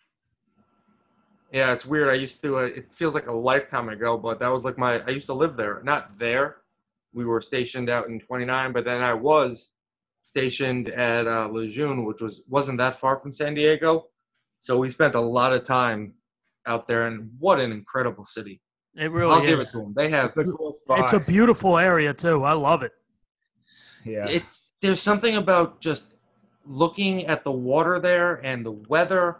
Yeah, 1.51 1.71
it's 1.71 1.85
weird. 1.85 2.09
I 2.09 2.15
used 2.15 2.41
to. 2.41 2.59
Uh, 2.59 2.63
it 2.63 2.91
feels 2.91 3.13
like 3.13 3.27
a 3.27 3.33
lifetime 3.33 3.89
ago, 3.89 4.17
but 4.17 4.39
that 4.39 4.49
was 4.49 4.63
like 4.63 4.77
my. 4.77 4.99
I 4.99 5.09
used 5.09 5.27
to 5.27 5.33
live 5.33 5.55
there. 5.55 5.81
Not 5.83 6.19
there. 6.19 6.57
We 7.13 7.25
were 7.25 7.39
stationed 7.41 7.89
out 7.89 8.07
in 8.07 8.19
29, 8.19 8.73
but 8.73 8.83
then 8.83 9.01
I 9.01 9.13
was 9.13 9.69
stationed 10.25 10.89
at 10.89 11.27
uh, 11.27 11.47
Lejeune, 11.47 12.03
which 12.03 12.19
was 12.19 12.43
wasn't 12.49 12.77
that 12.79 12.99
far 12.99 13.19
from 13.19 13.31
San 13.31 13.53
Diego. 13.53 14.07
So 14.61 14.77
we 14.77 14.89
spent 14.89 15.15
a 15.15 15.21
lot 15.21 15.53
of 15.53 15.63
time 15.63 16.13
out 16.67 16.87
there, 16.87 17.07
and 17.07 17.29
what 17.39 17.59
an 17.59 17.71
incredible 17.71 18.25
city! 18.25 18.61
It 18.95 19.11
really 19.11 19.33
I'll 19.33 19.41
give 19.41 19.59
it 19.59 19.63
is. 19.63 19.71
to 19.71 19.77
them. 19.79 19.93
They 19.95 20.09
have. 20.09 20.27
It's 20.29 20.37
a 20.37 20.45
cool 20.45 20.73
spot. 20.73 20.99
It's 20.99 21.13
a 21.13 21.19
beautiful 21.19 21.77
area 21.77 22.13
too. 22.13 22.43
I 22.43 22.53
love 22.53 22.81
it. 22.83 22.91
yeah. 24.03 24.25
It's 24.29 24.61
there's 24.81 25.01
something 25.01 25.35
about 25.37 25.81
just 25.81 26.13
looking 26.65 27.25
at 27.25 27.43
the 27.43 27.51
water 27.51 27.99
there 27.99 28.35
and 28.45 28.65
the 28.65 28.71
weather. 28.89 29.37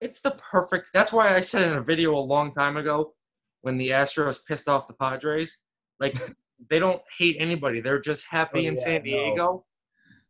It's 0.00 0.20
the 0.20 0.32
perfect. 0.32 0.90
That's 0.94 1.12
why 1.12 1.34
I 1.34 1.40
said 1.40 1.62
in 1.62 1.72
a 1.76 1.82
video 1.82 2.14
a 2.16 2.20
long 2.20 2.54
time 2.54 2.76
ago 2.76 3.14
when 3.62 3.76
the 3.76 3.88
Astros 3.90 4.38
pissed 4.46 4.68
off 4.68 4.86
the 4.86 4.94
Padres, 4.94 5.58
like 5.98 6.16
they 6.70 6.78
don't 6.78 7.02
hate 7.18 7.36
anybody. 7.40 7.80
They're 7.80 8.00
just 8.00 8.24
happy 8.28 8.66
Oh, 8.66 8.68
in 8.70 8.76
yeah, 8.76 8.82
San 8.84 8.94
no. 8.96 9.02
Diego. 9.02 9.64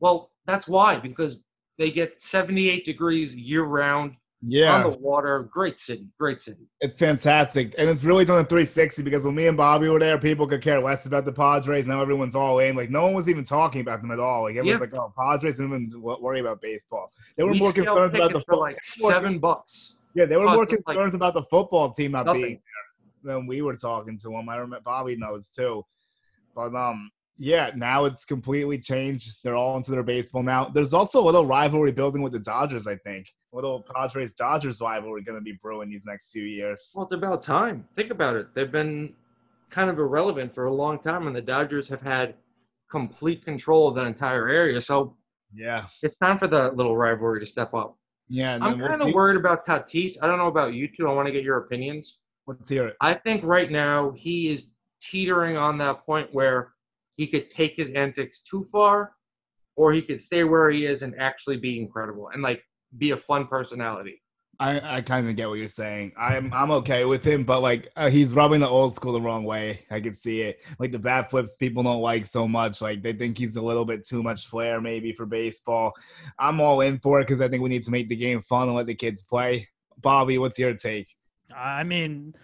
Well, 0.01 0.31
that's 0.47 0.67
why 0.69 0.97
because 0.99 1.41
they 1.77 1.91
get 1.91 2.21
78 2.23 2.85
degrees 2.85 3.37
year 3.37 3.65
round 3.65 4.15
yeah. 4.47 4.85
on 4.85 4.91
the 4.91 4.99
water. 4.99 5.49
Great 5.53 5.81
city, 5.81 6.07
great 6.19 6.41
city. 6.41 6.67
It's 6.81 6.95
fantastic. 6.95 7.75
And 7.79 7.89
it's 7.91 8.05
really 8.05 8.25
done 8.25 8.39
a 8.39 8.45
360 8.45 9.03
because 9.03 9.25
when 9.25 9.35
me 9.35 9.47
and 9.47 9.57
Bobby 9.57 9.89
were 9.89 9.99
there, 9.99 10.19
people 10.19 10.47
could 10.47 10.63
care 10.63 10.81
less 10.81 11.07
about 11.07 11.25
the 11.25 11.33
Padres. 11.33 11.89
Now 11.89 12.01
everyone's 12.01 12.35
all 12.35 12.59
in. 12.61 12.77
Like, 12.77 12.91
no 12.91 13.05
one 13.05 13.15
was 13.15 13.29
even 13.29 13.45
talking 13.45 13.81
about 13.81 14.01
them 14.01 14.11
at 14.11 14.21
all. 14.21 14.43
Like, 14.45 14.57
everyone's 14.57 14.81
Yeah. 14.81 14.99
like, 14.99 15.11
oh, 15.11 15.13
Padres, 15.17 15.61
everyone's 15.61 15.97
wo- 15.97 16.19
worry 16.21 16.41
about 16.41 16.61
baseball. 16.61 17.11
They 17.37 17.45
were 17.45 17.53
we 17.53 17.59
more 17.59 17.73
concerned 17.73 18.15
about 18.15 18.33
the 18.33 18.43
for 18.47 18.57
like 18.57 18.83
seven 18.83 19.39
bucks. 19.39 19.97
Yeah, 20.15 20.25
they 20.25 20.37
were 20.37 20.45
more 20.45 20.65
it's 20.65 20.73
like 20.87 20.97
concerned 20.97 21.15
about 21.15 21.35
the 21.35 21.45
football 21.45 21.91
team 21.91 22.13
not 22.13 22.27
Nothing. 22.27 22.43
being 22.43 22.61
there 23.25 23.35
than 23.35 23.47
we 23.47 23.63
were 23.63 23.77
talking 23.77 24.19
to 24.19 24.29
them. 24.31 24.49
I 24.49 24.57
remember 24.57 24.81
Bobby 24.85 25.17
knows 25.17 25.49
too. 25.49 25.85
But 26.55 26.75
um, 26.75 27.11
yeah, 27.39 27.71
now 27.77 28.05
it's 28.05 28.25
completely 28.25 28.79
changed. 28.79 29.39
They're 29.45 29.55
all 29.55 29.77
into 29.77 29.93
their 29.93 30.03
baseball 30.03 30.43
now. 30.43 30.69
There's 30.69 30.93
also 30.93 31.23
a 31.23 31.27
little 31.27 31.47
rivalry 31.47 31.93
building 31.93 32.21
with 32.23 32.33
the 32.33 32.41
Dodgers, 32.41 32.87
I 32.87 32.97
think. 32.97 33.27
A 33.53 33.57
little 33.57 33.87
Padres 33.95 34.35
Dodgers 34.35 34.81
rivalry 34.81 35.23
going 35.23 35.39
to 35.39 35.43
be 35.45 35.59
brewing 35.63 35.89
these 35.89 36.05
next 36.05 36.33
few 36.33 36.43
years. 36.43 36.93
Well, 36.95 37.05
it's 37.07 37.15
about 37.15 37.43
time. 37.43 37.87
Think 37.97 38.11
about 38.11 38.37
it. 38.37 38.49
They've 38.55 38.71
been 38.71 39.15
kind 39.71 39.89
of 39.89 39.99
irrelevant 39.99 40.55
for 40.55 40.67
a 40.67 40.73
long 40.73 40.99
time, 40.99 41.27
and 41.27 41.37
the 41.37 41.41
Dodgers 41.41 41.89
have 41.89 42.03
had 42.03 42.35
complete 42.91 43.45
control 43.45 43.89
of 43.89 43.95
that 43.95 44.07
entire 44.07 44.49
area. 44.49 44.81
So 44.81 45.17
Yeah, 45.55 45.87
it's 46.03 46.17
time 46.19 46.39
for 46.39 46.49
the 46.49 46.73
little 46.73 46.97
rivalry 46.97 47.41
to 47.41 47.47
step 47.47 47.73
up. 47.75 47.97
yeah. 48.29 48.55
And 48.55 48.65
I'm 48.65 48.79
kind 48.81 49.01
of 49.03 49.15
worried 49.15 49.37
about 49.37 49.65
Tatis. 49.67 50.17
I 50.23 50.27
don't 50.27 50.39
know 50.39 50.49
about 50.49 50.75
you 50.75 50.89
two. 50.89 51.09
I 51.09 51.13
want 51.15 51.27
to 51.27 51.33
get 51.33 51.45
your 51.45 51.59
opinions. 51.59 52.19
Let's 52.47 52.69
hear 52.69 52.89
it. 52.89 52.97
I 53.01 53.15
think 53.15 53.45
right 53.45 53.71
now 53.71 54.11
he 54.13 54.49
is 54.49 54.71
teetering 55.03 55.57
on 55.57 55.79
that 55.79 56.05
point 56.05 56.29
where 56.33 56.73
he 57.19 57.27
could 57.27 57.51
take 57.51 57.75
his 57.77 57.91
antics 57.91 58.41
too 58.41 58.65
far, 58.73 59.13
or 59.77 59.93
he 59.93 60.01
could 60.01 60.23
stay 60.23 60.45
where 60.45 60.71
he 60.71 60.87
is 60.87 61.03
and 61.03 61.15
actually 61.19 61.59
be 61.59 61.79
incredible 61.79 62.31
and 62.33 62.43
like 62.43 62.63
be 62.97 63.11
a 63.11 63.17
fun 63.17 63.47
personality. 63.47 64.23
I, 64.61 64.97
I 64.97 65.01
kind 65.03 65.29
of 65.29 65.37
get 65.37 65.49
what 65.49 65.59
you're 65.59 65.69
saying. 65.69 66.13
I'm 66.19 66.53
I'm 66.53 66.71
okay 66.73 67.05
with 67.05 67.25
him, 67.25 67.45
but 67.45 67.61
like 67.61 67.89
uh, 67.97 68.09
he's 68.09 68.35
rubbing 68.35 68.61
the 68.61 68.69
old 68.69 68.95
school 68.95 69.13
the 69.13 69.21
wrong 69.21 69.45
way. 69.45 69.85
I 69.91 70.01
can 70.01 70.13
see 70.13 70.41
it. 70.41 70.61
Like 70.81 70.91
the 70.91 70.99
bat 70.99 71.31
flips, 71.31 71.57
people 71.57 71.83
don't 71.85 72.01
like 72.01 72.27
so 72.27 72.49
much. 72.49 72.81
Like 72.81 73.03
they 73.03 73.13
think 73.13 73.39
he's 73.39 73.57
a 73.57 73.63
little 73.63 73.85
bit 73.85 74.05
too 74.05 74.23
much 74.23 74.47
flair, 74.47 74.81
maybe 74.81 75.13
for 75.13 75.27
baseball. 75.27 75.93
I'm 76.39 76.61
all 76.61 76.81
in 76.81 76.99
for 76.99 77.21
it 77.21 77.25
because 77.25 77.41
I 77.41 77.49
think 77.49 77.63
we 77.63 77.69
need 77.69 77.85
to 77.85 77.93
make 77.93 78.09
the 78.09 78.17
game 78.17 78.43
fun 78.43 78.69
and 78.69 78.77
let 78.77 78.87
the 78.87 78.97
kids 78.97 79.23
play. 79.23 79.69
Bobby, 80.01 80.39
what's 80.39 80.59
your 80.59 80.75
take? 80.75 81.09
I 81.57 81.85
mean, 81.85 82.35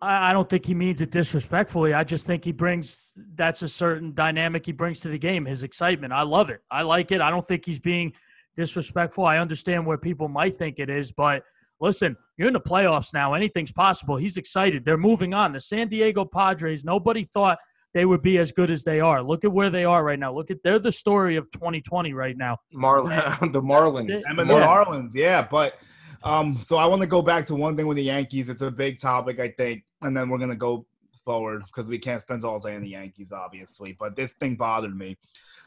I 0.00 0.30
I 0.30 0.32
don't 0.32 0.48
think 0.48 0.66
he 0.66 0.74
means 0.74 1.00
it 1.00 1.10
disrespectfully. 1.10 1.94
I 1.94 2.04
just 2.04 2.26
think 2.26 2.44
he 2.44 2.52
brings 2.52 3.12
that's 3.34 3.62
a 3.62 3.68
certain 3.68 4.14
dynamic 4.14 4.66
he 4.66 4.72
brings 4.72 5.00
to 5.00 5.08
the 5.08 5.18
game, 5.18 5.44
his 5.44 5.62
excitement. 5.62 6.12
I 6.12 6.22
love 6.22 6.50
it. 6.50 6.62
I 6.70 6.82
like 6.82 7.12
it. 7.12 7.20
I 7.20 7.30
don't 7.30 7.46
think 7.46 7.64
he's 7.64 7.78
being 7.80 8.12
disrespectful. 8.56 9.24
I 9.24 9.38
understand 9.38 9.86
where 9.86 9.98
people 9.98 10.28
might 10.28 10.56
think 10.56 10.78
it 10.78 10.90
is, 10.90 11.12
but 11.12 11.42
listen, 11.80 12.16
you're 12.36 12.48
in 12.48 12.54
the 12.54 12.60
playoffs 12.60 13.12
now. 13.12 13.34
Anything's 13.34 13.72
possible. 13.72 14.16
He's 14.16 14.36
excited. 14.36 14.84
They're 14.84 14.96
moving 14.96 15.34
on. 15.34 15.52
The 15.52 15.60
San 15.60 15.88
Diego 15.88 16.24
Padres, 16.24 16.84
nobody 16.84 17.24
thought 17.24 17.58
they 17.92 18.04
would 18.04 18.22
be 18.22 18.38
as 18.38 18.52
good 18.52 18.70
as 18.70 18.84
they 18.84 19.00
are. 19.00 19.22
Look 19.22 19.44
at 19.44 19.52
where 19.52 19.70
they 19.70 19.84
are 19.84 20.04
right 20.04 20.18
now. 20.18 20.32
Look 20.32 20.50
at 20.50 20.58
they're 20.62 20.78
the 20.78 20.92
story 20.92 21.36
of 21.36 21.50
2020 21.52 22.12
right 22.12 22.36
now. 22.36 22.58
Marlin, 22.72 23.10
the 23.52 23.60
Marlins. 23.60 24.08
Yeah. 24.08 24.20
I'm 24.28 24.36
the 24.36 24.44
Marlins, 24.44 25.12
yeah. 25.14 25.42
But 25.42 25.74
um, 26.22 26.60
so 26.60 26.76
I 26.76 26.86
want 26.86 27.02
to 27.02 27.08
go 27.08 27.22
back 27.22 27.46
to 27.46 27.54
one 27.54 27.76
thing 27.76 27.86
with 27.86 27.96
the 27.96 28.04
Yankees. 28.04 28.48
It's 28.48 28.62
a 28.62 28.70
big 28.70 28.98
topic, 28.98 29.40
I 29.40 29.48
think, 29.48 29.84
and 30.02 30.16
then 30.16 30.28
we're 30.28 30.38
gonna 30.38 30.54
go 30.54 30.86
forward 31.24 31.64
because 31.66 31.88
we 31.88 31.98
can't 31.98 32.22
spend 32.22 32.44
all 32.44 32.58
day 32.58 32.76
on 32.76 32.82
the 32.82 32.90
Yankees, 32.90 33.32
obviously. 33.32 33.96
But 33.98 34.16
this 34.16 34.32
thing 34.32 34.56
bothered 34.56 34.96
me. 34.96 35.16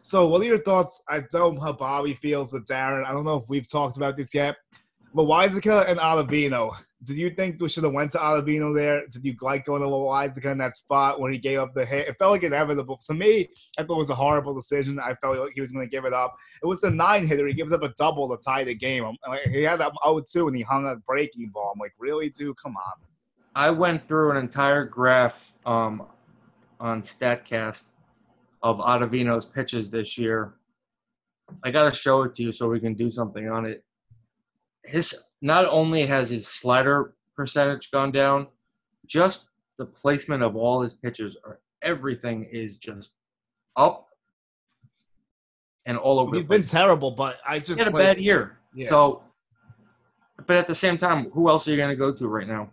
So, 0.02 0.28
what 0.28 0.42
are 0.42 0.46
your 0.46 0.62
thoughts? 0.62 1.02
I 1.08 1.22
don't 1.32 1.56
know 1.56 1.62
how 1.62 1.74
Bobby 1.74 2.14
feels, 2.14 2.52
but 2.52 2.66
Darren, 2.66 3.06
I 3.06 3.12
don't 3.14 3.24
know 3.24 3.38
if 3.38 3.50
we've 3.50 3.70
talked 3.70 3.98
about 3.98 4.18
this 4.18 4.34
yet. 4.34 4.58
Loaisiga 5.16 5.88
and 5.88 6.00
Ottavino, 6.00 6.76
did 7.04 7.18
you 7.18 7.30
think 7.30 7.62
we 7.62 7.70
should 7.70 7.84
have 7.84 7.94
went 7.94 8.12
to 8.14 8.18
Ottavino 8.18 8.74
there? 8.74 9.06
Did 9.08 9.24
you 9.24 9.36
like 9.42 9.66
going 9.66 9.82
to 9.82 9.88
Loaisiga 9.88 10.52
in 10.52 10.58
that 10.60 10.76
spot 10.76 11.20
when 11.20 11.32
he 11.32 11.38
gave 11.38 11.60
up 11.60 11.74
the 11.74 11.86
hit? 11.86 12.08
It 12.08 12.16
felt 12.18 12.32
like 12.32 12.44
inevitable. 12.44 12.98
To 13.08 13.14
me, 13.14 13.48
I 13.78 13.84
thought 13.84 13.96
it 13.96 13.98
was 13.98 14.10
a 14.10 14.16
horrible 14.16 14.54
decision. 14.54 15.00
I 15.00 15.14
felt 15.16 15.38
like 15.38 15.52
he 15.54 15.62
was 15.62 15.72
going 15.72 15.86
to 15.86 15.92
give 15.92 16.06
it 16.06 16.14
up. 16.14 16.36
It 16.62 16.66
was 16.66 16.82
the 16.82 16.90
nine 16.90 17.28
hitter. 17.28 17.46
He 17.46 17.54
gives 17.54 17.74
up 17.74 17.84
a 17.84 17.90
double 17.90 18.36
to 18.36 18.42
tie 18.44 18.64
the 18.64 18.74
game. 18.74 19.06
He 19.52 19.62
had 19.62 19.80
that 19.82 19.92
0-2 20.04 20.48
and 20.48 20.56
he 20.56 20.64
hung 20.64 20.88
a 20.88 20.96
breaking 20.96 21.50
ball. 21.54 21.74
I'm 21.74 21.80
like, 21.80 21.94
really, 22.00 22.30
dude? 22.30 22.58
Come 22.58 22.76
on. 22.78 22.94
I 23.56 23.70
went 23.70 24.08
through 24.08 24.32
an 24.32 24.38
entire 24.38 24.86
graph 24.86 25.54
um, 25.66 26.08
on 26.80 27.04
Statcast 27.04 27.84
of 28.64 28.78
Ottavino's 28.78 29.46
pitches 29.46 29.90
this 29.90 30.18
year. 30.18 30.56
I 31.64 31.70
gotta 31.70 31.94
show 31.94 32.24
it 32.24 32.34
to 32.36 32.44
you 32.44 32.52
so 32.52 32.70
we 32.70 32.80
can 32.80 32.94
do 32.96 33.12
something 33.12 33.50
on 33.50 33.66
it. 33.66 33.84
His 34.86 35.16
not 35.42 35.66
only 35.66 36.06
has 36.06 36.30
his 36.30 36.48
slider 36.48 37.14
percentage 37.36 37.92
gone 37.92 38.12
down, 38.12 38.48
just 39.06 39.48
the 39.78 39.86
placement 39.86 40.44
of 40.44 40.56
all 40.56 40.82
his 40.82 40.94
pitches 40.94 41.36
are 41.46 41.60
everything 41.82 42.46
is 42.46 42.78
just 42.78 43.12
up 43.76 44.08
and 45.86 45.98
all 45.98 46.20
over. 46.20 46.36
He's 46.36 46.48
been 46.48 46.64
terrible, 46.64 47.12
but 47.12 47.38
I 47.46 47.60
just 47.60 47.80
he 47.80 47.84
had 47.84 47.94
a 47.94 47.96
like, 47.96 48.16
bad 48.16 48.18
year. 48.22 48.58
Yeah. 48.74 48.90
So, 48.90 49.24
but 50.48 50.56
at 50.56 50.68
the 50.68 50.76
same 50.76 50.98
time, 50.98 51.30
who 51.32 51.50
else 51.50 51.68
are 51.68 51.72
you 51.72 51.78
gonna 51.78 51.96
go 51.96 52.14
to 52.14 52.28
right 52.28 52.48
now? 52.48 52.70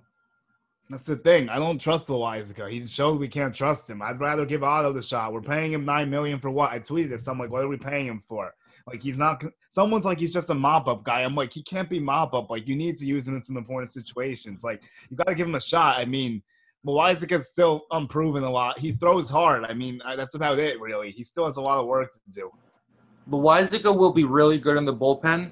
That's 0.88 1.06
the 1.06 1.16
thing. 1.16 1.48
I 1.48 1.58
don't 1.58 1.80
trust 1.80 2.08
Loaisiga. 2.08 2.68
He 2.68 2.84
showed 2.86 3.20
we 3.20 3.28
can't 3.28 3.54
trust 3.54 3.88
him. 3.88 4.02
I'd 4.02 4.18
rather 4.18 4.44
give 4.44 4.64
Otto 4.64 4.92
the 4.92 5.02
shot. 5.02 5.32
We're 5.32 5.40
paying 5.40 5.72
him 5.72 5.84
nine 5.84 6.10
million 6.10 6.40
for 6.40 6.50
what? 6.50 6.72
I 6.72 6.80
tweeted 6.80 7.10
this. 7.10 7.28
I'm 7.28 7.38
like, 7.38 7.50
what 7.50 7.62
are 7.62 7.68
we 7.68 7.76
paying 7.76 8.06
him 8.06 8.20
for? 8.20 8.52
Like 8.90 9.02
he's 9.02 9.18
not. 9.18 9.44
Someone's 9.70 10.04
like 10.04 10.18
he's 10.18 10.32
just 10.32 10.50
a 10.50 10.54
mop 10.54 10.88
up 10.88 11.04
guy. 11.04 11.22
I'm 11.22 11.34
like 11.34 11.52
he 11.52 11.62
can't 11.62 11.88
be 11.88 12.00
mop 12.00 12.34
up. 12.34 12.50
Like 12.50 12.66
you 12.66 12.76
need 12.76 12.96
to 12.98 13.06
use 13.06 13.26
him 13.28 13.36
in 13.36 13.42
some 13.42 13.56
important 13.56 13.92
situations. 13.92 14.64
Like 14.64 14.82
you 15.08 15.16
got 15.16 15.28
to 15.28 15.34
give 15.34 15.46
him 15.46 15.54
a 15.54 15.60
shot. 15.60 15.98
I 15.98 16.04
mean, 16.04 16.42
Loaisiga's 16.84 17.48
still 17.50 17.82
unproven 17.92 18.42
a 18.42 18.50
lot. 18.50 18.78
He 18.78 18.92
throws 18.92 19.30
hard. 19.30 19.64
I 19.64 19.74
mean, 19.74 20.02
that's 20.16 20.34
about 20.34 20.58
it 20.58 20.80
really. 20.80 21.12
He 21.12 21.22
still 21.22 21.44
has 21.44 21.56
a 21.56 21.60
lot 21.60 21.78
of 21.78 21.86
work 21.86 22.12
to 22.12 22.20
do. 22.34 22.50
Loaisiga 23.30 23.96
will 23.96 24.12
be 24.12 24.24
really 24.24 24.58
good 24.58 24.76
in 24.76 24.84
the 24.84 24.94
bullpen 24.94 25.50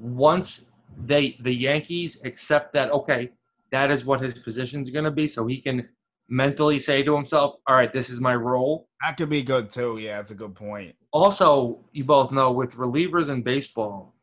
once 0.00 0.64
they 1.06 1.36
the 1.40 1.54
Yankees 1.54 2.20
accept 2.24 2.72
that 2.74 2.90
okay, 2.90 3.30
that 3.70 3.90
is 3.90 4.04
what 4.04 4.20
his 4.20 4.34
position 4.34 4.82
is 4.82 4.90
going 4.90 5.04
to 5.04 5.10
be, 5.10 5.26
so 5.26 5.46
he 5.46 5.60
can 5.60 5.88
mentally 6.28 6.78
say 6.78 7.02
to 7.02 7.14
himself, 7.14 7.56
"All 7.66 7.76
right, 7.76 7.92
this 7.92 8.10
is 8.10 8.20
my 8.20 8.34
role." 8.34 8.88
That 9.04 9.18
could 9.18 9.28
be 9.28 9.42
good 9.42 9.68
too. 9.68 9.98
Yeah, 9.98 10.16
that's 10.16 10.30
a 10.30 10.34
good 10.34 10.54
point. 10.54 10.94
Also, 11.10 11.84
you 11.92 12.04
both 12.04 12.32
know 12.32 12.50
with 12.52 12.72
relievers 12.74 13.28
in 13.28 13.42
baseball, 13.42 14.14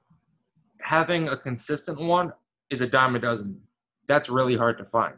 having 0.79 1.27
a 1.29 1.37
consistent 1.37 1.99
one 1.99 2.33
is 2.71 2.81
a 2.81 2.87
dime 2.87 3.15
a 3.15 3.19
dozen. 3.19 3.61
That's 4.07 4.27
really 4.29 4.55
hard 4.57 4.79
to 4.79 4.85
find. 4.85 5.13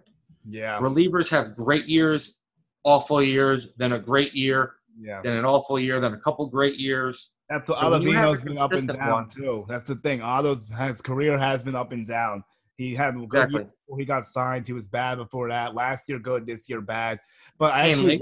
Yeah, 0.50 0.78
Relievers 0.82 1.30
have 1.30 1.56
great 1.56 1.86
years, 1.88 2.36
awful 2.84 3.24
years, 3.24 3.70
then 3.78 3.94
a 3.94 4.00
great 4.00 4.34
year, 4.34 4.74
yeah. 5.00 5.22
then 5.24 5.38
an 5.38 5.46
awful 5.46 5.80
year, 5.80 6.02
then 6.02 6.14
a 6.14 6.20
couple 6.20 6.46
great 6.48 6.76
years. 6.78 7.30
That's 7.50 7.70
what 7.70 7.80
So 7.80 7.90
when 7.92 8.02
you 8.02 8.12
have 8.12 8.26
Ottavino's 8.26 8.42
a 8.42 8.46
been 8.46 8.58
up 8.58 8.72
and 8.74 8.88
down 8.90 9.12
one- 9.12 9.28
too. 9.28 9.66
That's 9.70 9.86
the 9.88 9.96
thing. 9.96 10.22
Otto's 10.22 10.68
his 10.68 11.02
career 11.02 11.38
has 11.38 11.64
been 11.64 11.76
up 11.76 11.94
and 11.94 12.06
down. 12.06 12.44
He 12.76 12.94
had 12.96 13.16
a 13.16 13.20
good 13.20 13.24
Exactly. 13.26 13.60
year 13.62 13.70
before 13.86 14.00
he 14.00 14.06
got 14.06 14.26
signed. 14.26 14.68
He 14.68 14.74
was 14.74 14.88
bad 14.88 15.20
before 15.20 15.48
that. 15.48 15.74
Last 15.74 16.10
year 16.10 16.20
good, 16.20 16.46
this 16.46 16.68
year 16.68 16.82
bad. 16.82 17.20
But 17.58 17.74
I 17.74 17.90
actually 17.92 18.20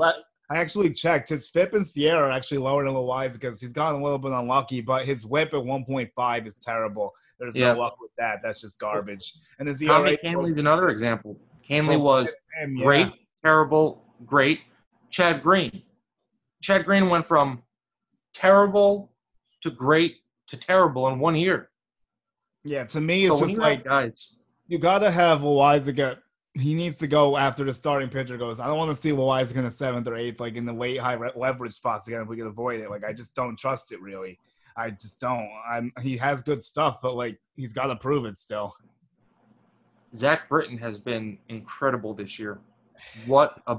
I 0.51 0.57
actually 0.57 0.91
checked 0.91 1.29
his 1.29 1.47
FIP 1.49 1.73
and 1.75 1.85
SIERA 1.85 2.17
are 2.27 2.31
actually 2.31 2.57
lower 2.57 2.83
than 2.83 2.93
Loiza 2.93 3.35
because 3.39 3.61
he's 3.61 3.71
gotten 3.71 4.01
a 4.01 4.03
little 4.03 4.19
bit 4.19 4.33
unlucky. 4.33 4.81
But 4.81 5.05
his 5.05 5.25
WHIP 5.25 5.53
at 5.53 5.63
1.5 5.63 6.45
is 6.45 6.57
terrible. 6.57 7.13
There's 7.39 7.55
Yeah. 7.55 7.71
no 7.71 7.79
luck 7.79 7.95
with 8.01 8.11
that. 8.17 8.39
That's 8.43 8.59
just 8.59 8.77
garbage. 8.77 9.33
And 9.59 9.67
his 9.69 9.79
Tommy 9.79 10.11
ERA 10.11 10.17
Kahnle's 10.17 10.57
another 10.57 10.89
example. 10.89 11.39
Kahnle 11.67 11.95
Oh, 11.95 11.99
was 11.99 12.29
him, 12.59 12.75
yeah. 12.75 12.83
great, 12.83 13.13
terrible, 13.45 14.03
great. 14.25 14.59
Chad 15.09 15.41
Green. 15.41 15.83
Chad 16.61 16.83
Green 16.85 17.07
went 17.09 17.25
from 17.25 17.63
terrible 18.33 19.13
to 19.61 19.71
great 19.71 20.17
to 20.47 20.57
terrible 20.57 21.07
in 21.07 21.19
one 21.19 21.35
year. 21.37 21.69
Yeah, 22.65 22.83
to 22.87 22.99
me, 22.99 23.25
it's 23.25 23.39
so 23.39 23.47
just 23.47 23.57
like 23.57 23.85
guys, 23.85 24.35
You 24.67 24.79
gotta 24.79 25.09
have 25.11 25.41
Loiza 25.41 25.95
get. 25.95 26.17
He 26.53 26.73
needs 26.73 26.97
to 26.97 27.07
go 27.07 27.37
after 27.37 27.63
the 27.63 27.73
starting 27.73 28.09
pitcher 28.09 28.37
goes. 28.37 28.59
I 28.59 28.67
don't 28.67 28.77
want 28.77 28.91
to 28.91 28.95
see 28.95 29.11
Loiza 29.11 29.55
in 29.55 29.63
the 29.63 29.71
seventh 29.71 30.07
or 30.07 30.17
eighth, 30.17 30.39
like 30.39 30.55
in 30.55 30.65
the 30.65 30.73
late 30.73 30.99
high 30.99 31.13
re- 31.13 31.31
leverage 31.35 31.73
spots 31.73 32.07
again. 32.07 32.21
If 32.21 32.27
we 32.27 32.35
can 32.35 32.47
avoid 32.47 32.81
it, 32.81 32.89
like 32.89 33.05
I 33.05 33.13
just 33.13 33.35
don't 33.35 33.57
trust 33.57 33.91
it 33.91 34.01
really. 34.01 34.37
I 34.75 34.89
just 34.91 35.19
don't. 35.19 35.49
I'm. 35.69 35.93
He 36.01 36.17
has 36.17 36.41
good 36.41 36.61
stuff, 36.63 36.99
but 37.01 37.15
like 37.15 37.39
he's 37.55 37.71
got 37.71 37.87
to 37.87 37.95
prove 37.95 38.25
it 38.25 38.37
still. 38.37 38.75
Zach 40.13 40.49
Britton 40.49 40.77
has 40.77 40.97
been 40.97 41.37
incredible 41.47 42.13
this 42.13 42.37
year. 42.37 42.59
What 43.25 43.61
a 43.67 43.77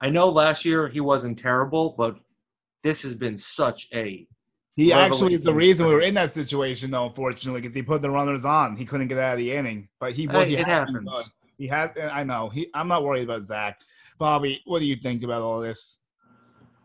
I 0.00 0.10
know 0.10 0.28
last 0.28 0.64
year 0.64 0.88
he 0.88 1.00
wasn't 1.00 1.38
terrible, 1.38 1.94
but 1.96 2.18
this 2.82 3.02
has 3.02 3.14
been 3.14 3.38
such 3.38 3.88
a 3.94 4.26
He 4.76 4.92
actually 4.92 5.34
is 5.34 5.42
the 5.42 5.54
reason 5.54 5.86
we 5.86 5.94
were 5.94 6.02
in 6.02 6.14
that 6.14 6.30
situation, 6.30 6.90
though. 6.90 7.06
Unfortunately, 7.06 7.60
because 7.62 7.74
he 7.74 7.82
put 7.82 8.02
the 8.02 8.10
runners 8.10 8.44
on, 8.44 8.76
he 8.76 8.84
couldn't 8.84 9.08
get 9.08 9.18
out 9.18 9.34
of 9.34 9.38
the 9.38 9.52
inning. 9.52 9.88
But 9.98 10.12
he, 10.12 10.26
Hey, 10.26 10.50
he 10.50 10.56
it 10.56 10.66
happens. 10.66 11.08
good. 11.08 11.24
He 11.58 11.66
had. 11.66 11.96
I 11.98 12.24
know. 12.24 12.48
He. 12.48 12.68
I'm 12.74 12.88
not 12.88 13.02
worried 13.04 13.24
about 13.24 13.42
Zach. 13.42 13.80
Bobby, 14.18 14.62
what 14.64 14.78
do 14.78 14.86
you 14.86 14.96
think 14.96 15.22
about 15.22 15.42
all 15.42 15.60
this? 15.60 16.00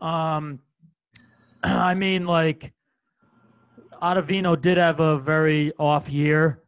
Um, 0.01 0.59
I 1.63 1.93
mean, 1.93 2.25
like, 2.25 2.73
Ottavino 4.01 4.59
did 4.59 4.77
have 4.77 4.99
a 4.99 5.19
very 5.19 5.71
off 5.77 6.09
year, 6.09 6.61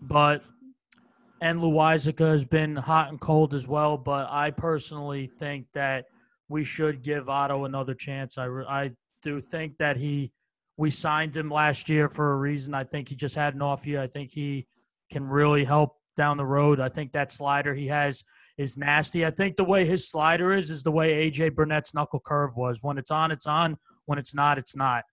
but 0.00 0.42
and 1.40 1.60
Loaisiga 1.60 2.30
has 2.30 2.44
been 2.44 2.76
hot 2.76 3.10
and 3.10 3.20
cold 3.20 3.54
as 3.54 3.68
well. 3.68 3.96
But 3.96 4.28
I 4.30 4.50
personally 4.50 5.26
think 5.26 5.66
that 5.74 6.06
we 6.48 6.64
should 6.64 7.02
give 7.02 7.28
Otto 7.28 7.64
another 7.64 7.94
chance. 7.94 8.38
I 8.38 8.46
I 8.46 8.92
do 9.22 9.40
think 9.40 9.76
that 9.78 9.96
he 9.96 10.32
we 10.76 10.90
signed 10.90 11.36
him 11.36 11.50
last 11.50 11.88
year 11.88 12.08
for 12.08 12.32
a 12.32 12.36
reason. 12.36 12.74
I 12.74 12.84
think 12.84 13.08
he 13.08 13.16
just 13.16 13.34
had 13.34 13.54
an 13.54 13.62
off 13.62 13.86
year. 13.86 14.00
I 14.00 14.06
think 14.06 14.30
he 14.30 14.66
can 15.10 15.26
really 15.26 15.64
help 15.64 15.95
down 16.16 16.36
the 16.36 16.44
road. 16.46 16.80
I 16.80 16.88
think 16.88 17.12
that 17.12 17.30
slider 17.30 17.74
he 17.74 17.86
has 17.86 18.24
is 18.58 18.76
nasty. 18.78 19.24
I 19.26 19.30
think 19.30 19.56
the 19.56 19.64
way 19.64 19.84
his 19.84 20.08
slider 20.08 20.52
is 20.52 20.70
is 20.70 20.82
the 20.82 20.90
way 20.90 21.30
AJ 21.30 21.54
Burnett's 21.54 21.94
knuckle 21.94 22.20
curve 22.20 22.56
was. 22.56 22.78
When 22.82 22.98
it's 22.98 23.10
on, 23.10 23.30
it's 23.30 23.46
on. 23.46 23.76
When 24.06 24.18
it's 24.18 24.34
not, 24.34 24.58
it's 24.58 24.74
not. 24.76 25.04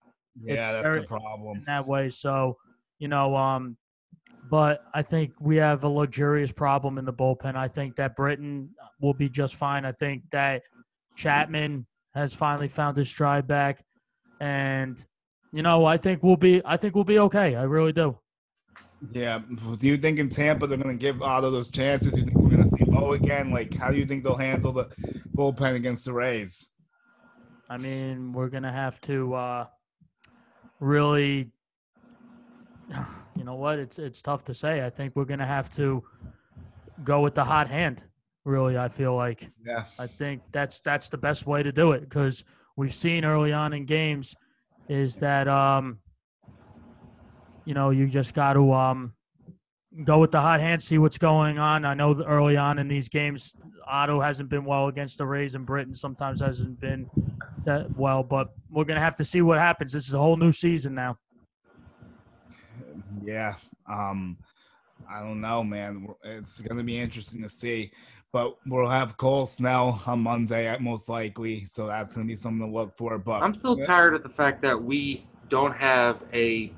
Yeah, 0.42 0.54
It's 0.56 0.66
that's 0.68 0.84
very- 0.84 1.00
the 1.02 1.08
problem. 1.08 1.58
In 1.58 1.64
that 1.66 1.88
way, 1.88 2.10
so 2.10 2.58
you 3.00 3.08
know, 3.08 3.36
um, 3.36 3.78
but 4.50 4.84
I 4.94 5.02
think 5.02 5.34
we 5.40 5.58
have 5.58 5.84
a 5.84 5.88
luxurious 5.90 6.52
problem 6.52 6.98
in 6.98 7.06
the 7.06 7.14
bullpen. 7.14 7.56
I 7.56 7.68
think 7.68 7.96
that 7.98 8.16
Britton 8.16 8.70
will 9.02 9.14
be 9.14 9.30
just 9.30 9.56
fine. 9.56 9.86
I 9.86 9.92
think 9.92 10.24
that 10.32 10.64
Chapman 11.16 11.86
has 12.16 12.34
finally 12.34 12.68
found 12.68 12.98
his 12.98 13.10
stride 13.10 13.48
back, 13.48 13.84
and 14.40 15.04
you 15.52 15.62
know, 15.62 15.86
I 15.86 15.98
think 15.98 16.24
we'll 16.24 16.36
be. 16.38 16.62
I 16.66 16.78
think 16.78 16.96
we'll 16.96 17.04
be 17.04 17.20
okay. 17.20 17.56
I 17.56 17.64
really 17.64 17.94
do. 17.94 18.18
Yeah. 19.12 19.40
Do 19.78 19.88
you 19.88 19.98
think 19.98 20.20
in 20.20 20.30
Tampa 20.30 20.68
they're 20.68 20.78
going 20.78 20.98
to 20.98 21.02
give 21.02 21.22
Otto 21.22 21.52
those 21.52 21.70
chances? 21.70 22.18
You 22.18 22.24
think 22.24 22.38
we're 22.38 22.56
going 22.58 22.70
to 22.70 22.78
see 22.78 22.84
Bo 22.86 23.14
again? 23.14 23.52
Like, 23.52 23.74
how 23.76 23.92
do 23.92 23.98
you 23.98 24.06
think 24.06 24.24
they'll 24.24 24.36
handle 24.36 24.72
the 24.72 24.90
bullpen 25.36 25.76
against 25.76 26.06
the 26.06 26.14
Rays? 26.14 26.70
I 27.70 27.78
mean, 27.78 28.34
we're 28.34 28.50
gonna 28.50 28.72
have 28.72 29.02
to 29.02 29.34
uh, 29.34 29.66
really. 30.80 31.52
You 33.36 33.44
know 33.44 33.56
what? 33.56 33.80
It's 33.80 33.98
it's 33.98 34.22
tough 34.22 34.46
to 34.46 34.54
say. 34.54 34.86
I 34.86 34.92
think 34.92 35.16
we're 35.16 35.26
gonna 35.26 35.46
have 35.46 35.76
to 35.76 36.04
go 37.04 37.22
with 37.22 37.34
the 37.34 37.44
hot 37.44 37.68
hand. 37.68 38.04
Really, 38.46 38.78
I 38.78 38.90
feel 38.90 39.16
like 39.16 39.50
Yeah. 39.66 39.86
I 39.98 40.06
think 40.06 40.44
that's 40.52 40.82
that's 40.82 41.10
the 41.10 41.18
best 41.18 41.48
way 41.48 41.64
to 41.64 41.72
do 41.72 41.94
it 41.94 42.02
because 42.02 42.44
we've 42.78 42.94
seen 42.94 43.26
early 43.26 43.52
on 43.52 43.74
in 43.74 43.86
games 43.88 44.36
is 44.88 45.18
that 45.18 45.48
um, 45.48 45.98
you 47.66 47.74
know 47.74 47.90
you 47.90 48.08
just 48.08 48.34
got 48.34 48.54
to 48.54 48.74
um, 48.74 49.14
go 50.04 50.20
with 50.20 50.32
the 50.32 50.42
hot 50.42 50.60
hand, 50.60 50.82
see 50.82 50.98
what's 50.98 51.18
going 51.18 51.60
on. 51.60 51.86
I 51.86 51.94
know 51.94 52.22
early 52.24 52.58
on 52.58 52.80
in 52.80 52.88
these 52.88 53.10
games, 53.10 53.54
Otto 53.88 54.20
hasn't 54.20 54.50
been 54.50 54.66
well 54.66 54.88
against 54.88 55.18
the 55.18 55.26
Rays, 55.26 55.56
and 55.56 55.66
Britton 55.66 55.94
sometimes 55.94 56.40
hasn't 56.40 56.80
been 56.80 57.10
that 57.66 57.96
well. 57.98 58.24
But 58.24 58.50
we're 58.70 58.86
gonna 58.86 59.00
have 59.00 59.16
to 59.18 59.26
see 59.26 59.42
what 59.42 59.60
happens. 59.60 59.92
This 59.92 60.08
is 60.08 60.14
a 60.14 60.20
whole 60.20 60.38
new 60.38 60.52
season 60.52 60.96
now. 60.96 61.18
Yeah. 63.24 63.56
Um, 63.88 64.38
I 65.10 65.20
don't 65.20 65.42
know, 65.42 65.64
man. 65.64 66.08
It's 66.24 66.62
going 66.62 66.78
to 66.78 66.84
be 66.84 66.98
interesting 66.98 67.42
to 67.44 67.50
see. 67.50 67.92
But 68.32 68.58
we'll 68.66 68.90
have 68.90 69.16
Cole 69.18 69.46
Snell 69.46 70.02
on 70.08 70.22
Monday, 70.22 70.76
most 70.80 71.08
likely. 71.08 71.66
So 71.66 71.86
that's 71.86 72.16
going 72.16 72.26
to 72.26 72.32
be 72.32 72.36
something 72.36 72.68
to 72.68 72.74
look 72.74 72.96
for. 72.96 73.20
But 73.20 73.44
I'm 73.44 73.54
still 73.54 73.78
tired 73.78 74.16
of 74.16 74.24
the 74.24 74.30
fact 74.30 74.62
that 74.64 74.82
we 74.82 75.28
don't 75.50 75.76
have 75.76 76.18
a 76.34 76.74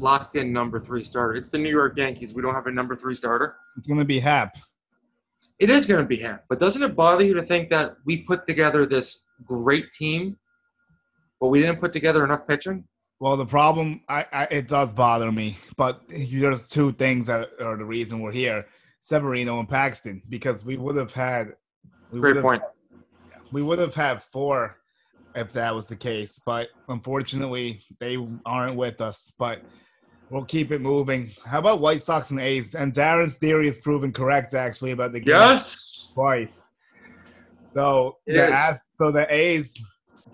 locked 0.00 0.36
in 0.36 0.52
number 0.52 0.80
three 0.80 1.04
starter. 1.04 1.36
It's 1.36 1.48
the 1.50 1.58
New 1.58 1.70
York 1.70 1.96
Yankees. 1.96 2.32
We 2.32 2.42
don't 2.42 2.54
have 2.54 2.66
a 2.66 2.72
number 2.72 2.96
three 2.96 3.14
starter. 3.14 3.56
it's 3.76 3.86
going 3.86 3.98
to 3.98 4.04
be 4.04 4.18
Happ. 4.20 4.56
It 5.58 5.68
is 5.70 5.84
going 5.86 6.00
to 6.00 6.06
be 6.06 6.16
Happ. 6.16 6.44
But 6.48 6.58
doesn't 6.58 6.82
it 6.82 6.96
bother 6.96 7.24
you 7.24 7.34
to 7.34 7.42
think 7.42 7.68
that 7.70 7.96
we 8.04 8.18
put 8.18 8.46
together 8.46 8.86
this 8.86 9.22
great 9.44 9.92
team, 9.92 10.36
but 11.40 11.48
we 11.48 11.60
didn't 11.60 11.80
put 11.80 11.92
together 11.92 12.24
enough 12.24 12.46
pitching? 12.46 12.84
Well, 13.20 13.36
the 13.36 13.46
problem, 13.46 14.00
I, 14.08 14.24
I 14.32 14.44
it 14.50 14.66
does 14.68 14.92
bother 14.92 15.30
me, 15.30 15.58
but 15.76 16.00
there's 16.08 16.68
two 16.70 16.92
things 16.92 17.26
that 17.26 17.50
are 17.60 17.76
the 17.76 17.84
reason 17.84 18.20
we're 18.20 18.32
here: 18.32 18.66
Severino 19.00 19.58
and 19.58 19.68
Paxton, 19.68 20.22
because 20.30 20.64
we 20.64 20.78
would 20.78 20.96
have 20.96 21.12
had, 21.12 21.52
Great 22.10 22.40
point. 22.40 22.62
we 23.52 23.60
would 23.60 23.78
have 23.78 23.94
had 23.94 24.22
four 24.22 24.78
if 25.34 25.52
that 25.52 25.74
was 25.74 25.88
the 25.88 25.96
case. 25.96 26.40
But 26.44 26.68
unfortunately, 26.88 27.84
they 27.98 28.16
aren't 28.46 28.76
with 28.76 29.02
us. 29.02 29.32
But 29.38 29.62
we'll 30.30 30.44
keep 30.44 30.70
it 30.72 30.80
moving. 30.80 31.30
How 31.44 31.58
about 31.58 31.80
White 31.80 32.02
Sox 32.02 32.30
and 32.30 32.40
A's? 32.40 32.74
And 32.74 32.92
Darren's 32.92 33.38
theory 33.38 33.68
is 33.68 33.78
proven 33.78 34.12
correct, 34.12 34.54
actually, 34.54 34.92
about 34.92 35.12
the 35.12 35.20
game 35.20 35.34
Yes. 35.36 36.08
twice. 36.14 36.68
So 37.72 38.16
It 38.26 38.34
the. 38.34 38.48
Ast- 38.48 38.88
so 38.92 39.10
the 39.12 39.26
A's 39.32 39.80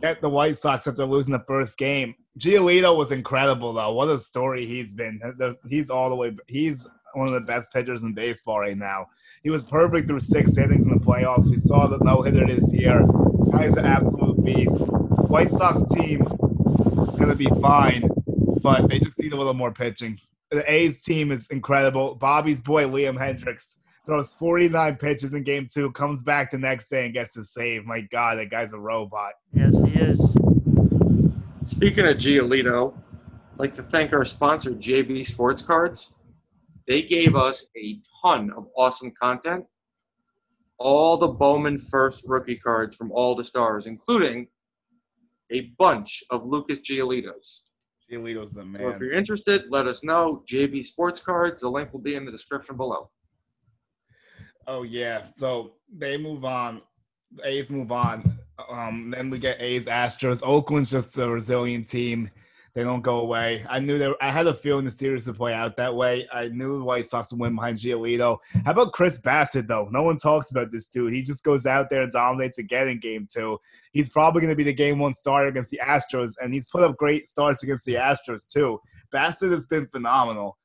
get 0.02 0.20
the 0.20 0.28
White 0.28 0.56
Sox 0.56 0.86
after 0.86 1.04
losing 1.04 1.32
the 1.32 1.44
first 1.46 1.76
game. 1.78 2.14
Giolito 2.38 2.96
was 2.96 3.12
incredible 3.12 3.72
though. 3.72 3.92
What 3.92 4.08
a 4.08 4.20
story 4.20 4.66
he's 4.66 4.92
been. 4.92 5.20
He's 5.68 5.90
all 5.90 6.10
the 6.10 6.16
way. 6.16 6.36
He's 6.48 6.86
one 7.14 7.28
of 7.28 7.34
the 7.34 7.40
best 7.40 7.72
pitchers 7.72 8.02
in 8.02 8.12
baseball 8.12 8.60
right 8.60 8.76
now. 8.76 9.06
He 9.42 9.48
was 9.50 9.64
perfect 9.64 10.06
through 10.06 10.20
six 10.20 10.58
innings 10.58 10.86
in 10.86 10.92
the 10.92 11.00
playoffs. 11.00 11.48
We 11.50 11.56
saw 11.56 11.86
the 11.86 11.98
no 11.98 12.20
hitter 12.22 12.46
this 12.46 12.72
year. 12.74 13.06
Guy's 13.52 13.76
an 13.76 13.86
absolute 13.86 14.44
beast. 14.44 14.80
White 15.28 15.50
Sox 15.50 15.82
team 15.94 16.22
is 16.22 17.18
gonna 17.18 17.34
be 17.34 17.48
fine, 17.62 18.08
but 18.66 18.88
they 18.88 18.98
just 18.98 19.16
need 19.20 19.32
a 19.32 19.36
little 19.36 19.54
more 19.54 19.70
pitching. 19.70 20.18
The 20.50 20.68
A's 20.70 21.00
team 21.00 21.30
is 21.30 21.46
incredible. 21.50 22.16
Bobby's 22.16 22.60
boy 22.60 22.84
Liam 22.84 23.16
Hendriks 23.16 23.76
throws 24.04 24.34
49 24.34 24.96
pitches 24.96 25.34
in 25.34 25.44
game 25.44 25.68
two, 25.72 25.92
comes 25.92 26.22
back 26.22 26.50
the 26.50 26.58
next 26.58 26.88
day 26.88 27.04
and 27.04 27.14
gets 27.14 27.34
the 27.34 27.44
save. 27.44 27.84
My 27.84 28.00
God, 28.00 28.38
that 28.38 28.50
guy's 28.50 28.72
a 28.72 28.78
robot. 28.78 29.34
Yes, 29.52 29.76
he 29.84 29.92
is. 30.00 30.32
Speaking 31.66 32.06
of 32.06 32.16
Giolito, 32.16 32.92
I'd 33.52 33.58
like 33.60 33.76
to 33.76 33.84
thank 33.84 34.12
our 34.12 34.24
sponsor, 34.24 34.72
JB 34.72 35.24
Sports 35.26 35.62
Cards. 35.62 36.12
They 36.88 37.02
gave 37.02 37.36
us 37.36 37.66
a 37.76 38.00
ton 38.20 38.50
of 38.56 38.66
awesome 38.76 39.12
content. 39.20 39.64
All 40.78 41.16
the 41.16 41.28
Bowman 41.28 41.78
first 41.78 42.24
rookie 42.26 42.56
cards 42.56 42.96
from 42.96 43.12
all 43.12 43.36
the 43.36 43.44
stars, 43.44 43.86
including 43.86 44.48
a 45.52 45.72
bunch 45.78 46.24
of 46.30 46.44
Lucas 46.44 46.80
Giolitos. 46.80 47.60
Giolito's 48.10 48.52
the 48.52 48.62
So 48.78 48.88
if 48.88 49.00
you're 49.00 49.12
interested, 49.12 49.64
let 49.70 49.86
us 49.86 50.04
know. 50.04 50.44
JB 50.48 50.84
Sports 50.84 51.20
Cards. 51.20 51.62
The 51.62 51.68
link 51.68 51.92
will 51.92 52.00
be 52.00 52.14
in 52.14 52.24
the 52.24 52.30
description 52.30 52.76
below. 52.76 53.10
Oh 54.66 54.82
yeah. 54.82 55.24
So 55.24 55.72
they 55.94 56.16
move 56.16 56.44
on. 56.44 56.82
The 57.32 57.48
A's 57.48 57.70
move 57.70 57.90
on. 57.90 58.38
Um, 58.70 59.12
then 59.14 59.30
we 59.30 59.38
get 59.38 59.60
A's 59.60 59.86
Astros. 59.86 60.42
Oakland's 60.44 60.90
just 60.90 61.18
a 61.18 61.28
resilient 61.28 61.86
team. 61.88 62.30
They 62.76 62.84
don't 62.84 63.00
go 63.00 63.20
away. 63.20 63.64
I 63.70 63.80
knew 63.80 63.96
that. 63.96 64.16
I 64.20 64.30
had 64.30 64.46
a 64.46 64.52
feeling 64.52 64.84
the 64.84 64.90
series 64.90 65.26
would 65.26 65.36
play 65.36 65.54
out 65.54 65.76
that 65.76 65.96
way. 65.96 66.28
I 66.30 66.48
knew 66.48 66.78
the 66.78 66.84
White 66.84 67.06
Sox 67.06 67.32
would 67.32 67.40
win 67.40 67.54
behind 67.54 67.78
Giolito. 67.78 68.36
How 68.66 68.72
about 68.72 68.92
Chris 68.92 69.18
Bassitt 69.18 69.66
though? 69.66 69.88
No 69.90 70.02
one 70.02 70.18
talks 70.18 70.50
about 70.50 70.70
this 70.70 70.90
dude. 70.90 71.14
He 71.14 71.22
just 71.22 71.42
goes 71.42 71.64
out 71.64 71.88
there 71.88 72.02
and 72.02 72.12
dominates 72.12 72.58
again 72.58 72.88
in 72.88 73.00
Game 73.00 73.26
Two. 73.32 73.58
He's 73.92 74.10
probably 74.10 74.42
going 74.42 74.50
to 74.50 74.56
be 74.56 74.62
the 74.62 74.74
Game 74.74 74.98
One 74.98 75.14
starter 75.14 75.48
against 75.48 75.70
the 75.70 75.80
Astros, 75.82 76.34
and 76.38 76.52
he's 76.52 76.66
put 76.66 76.82
up 76.82 76.98
great 76.98 77.30
starts 77.30 77.62
against 77.62 77.86
the 77.86 77.94
Astros 77.94 78.46
too. 78.46 78.78
Bassitt 79.10 79.52
has 79.52 79.64
been 79.64 79.86
phenomenal. 79.86 80.58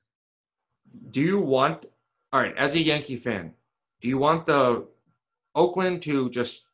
Do 1.12 1.22
you 1.22 1.40
want, 1.40 1.86
all 2.34 2.42
right, 2.42 2.58
as 2.58 2.76
a 2.76 2.82
Yankee 2.82 3.16
fan, 3.16 3.54
do 4.02 4.10
you 4.10 4.18
want 4.18 4.46
the 4.46 4.86
Oakland 5.56 6.02
to 6.02 6.30
just 6.30 6.66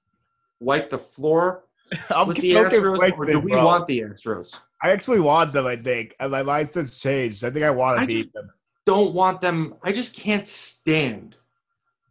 wipe 0.59 0.89
the 0.89 0.97
floor 0.97 1.65
I'm 2.09 2.27
with 2.27 2.37
the 2.37 2.53
Astros, 2.53 3.13
or 3.13 3.25
do 3.25 3.39
we 3.39 3.51
bro. 3.51 3.65
want 3.65 3.85
the 3.85 3.99
Astros? 3.99 4.59
I 4.81 4.91
actually 4.91 5.19
want 5.19 5.53
them. 5.53 5.65
I 5.65 5.75
think 5.75 6.15
and 6.19 6.31
my 6.31 6.43
mindset's 6.43 6.99
changed. 6.99 7.43
I 7.43 7.49
think 7.49 7.65
I 7.65 7.69
want 7.69 7.99
I 7.99 8.01
to 8.01 8.07
beat 8.07 8.33
them. 8.33 8.49
Don't 8.85 9.13
want 9.13 9.41
them. 9.41 9.75
I 9.83 9.91
just 9.91 10.13
can't 10.13 10.47
stand 10.47 11.35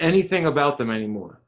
anything 0.01 0.47
about 0.47 0.77
them 0.77 0.91
anymore. 0.91 1.41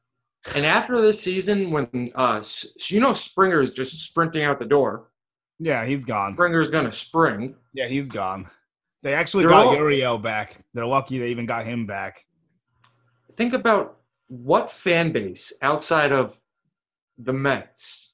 And 0.55 0.65
after 0.65 1.01
this 1.03 1.21
season, 1.21 1.71
when 1.71 2.11
uh, 2.15 2.43
you 2.89 3.01
know 3.01 3.13
Springer 3.13 3.61
is 3.61 3.73
just 3.73 4.01
sprinting 4.01 4.45
out 4.45 4.59
the 4.59 4.65
door, 4.65 5.11
Yeah, 5.59 5.85
he's 5.85 6.05
gone. 6.05 6.35
Springer's 6.35 6.71
gonna 6.71 6.93
spring. 6.93 7.55
Yeah, 7.75 7.89
he's 7.89 8.09
gone. 8.09 8.49
They 9.03 9.15
actually 9.15 9.45
They're 9.45 9.51
got 9.51 9.67
all- 9.67 9.75
Uriel 9.77 10.19
back. 10.19 10.65
They're 10.75 10.87
lucky 10.87 11.19
they 11.19 11.31
even 11.31 11.47
got 11.47 11.67
him 11.67 11.87
back. 11.87 12.25
Think 13.37 13.53
about 13.53 13.99
what 14.29 14.71
fan 14.71 15.13
base 15.13 15.53
outside 15.63 16.13
of 16.13 16.37
the 17.19 17.33
Mets 17.33 18.13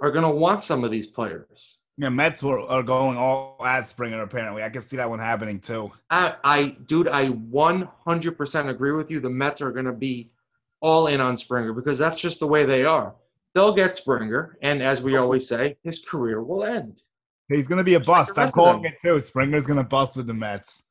are 0.00 0.10
going 0.10 0.24
to 0.24 0.30
want 0.30 0.64
some 0.64 0.82
of 0.84 0.90
these 0.90 1.06
players. 1.06 1.78
Yeah, 1.98 2.08
Mets 2.08 2.42
were, 2.42 2.60
are 2.60 2.82
going 2.82 3.16
all 3.16 3.60
at 3.64 3.82
Springer. 3.82 4.22
Apparently, 4.22 4.62
I 4.62 4.70
can 4.70 4.82
see 4.82 4.96
that 4.96 5.08
one 5.08 5.18
happening 5.18 5.60
too. 5.60 5.92
I, 6.10 6.34
I 6.42 6.76
dude, 6.86 7.08
I 7.08 7.28
100% 7.28 8.68
agree 8.68 8.92
with 8.92 9.10
you. 9.10 9.20
The 9.20 9.30
Mets 9.30 9.60
are 9.60 9.70
going 9.70 9.84
to 9.84 9.92
be 9.92 10.30
all 10.80 11.06
in 11.08 11.20
on 11.20 11.36
Springer 11.36 11.72
because 11.72 11.98
that's 11.98 12.20
just 12.20 12.40
the 12.40 12.46
way 12.46 12.64
they 12.64 12.84
are. 12.84 13.14
They'll 13.54 13.74
get 13.74 13.96
Springer, 13.96 14.56
and 14.62 14.82
as 14.82 15.02
we 15.02 15.16
always 15.16 15.46
say, 15.46 15.76
his 15.84 15.98
career 15.98 16.42
will 16.42 16.64
end. 16.64 17.02
He's 17.48 17.68
going 17.68 17.78
to 17.78 17.84
be 17.84 17.94
a 17.94 18.00
bust. 18.00 18.38
I'm 18.38 18.50
calling 18.50 18.84
it 18.84 18.94
too. 19.00 19.20
Springer's 19.20 19.66
going 19.66 19.76
to 19.76 19.84
bust 19.84 20.16
with 20.16 20.26
the 20.26 20.34
Mets, 20.34 20.84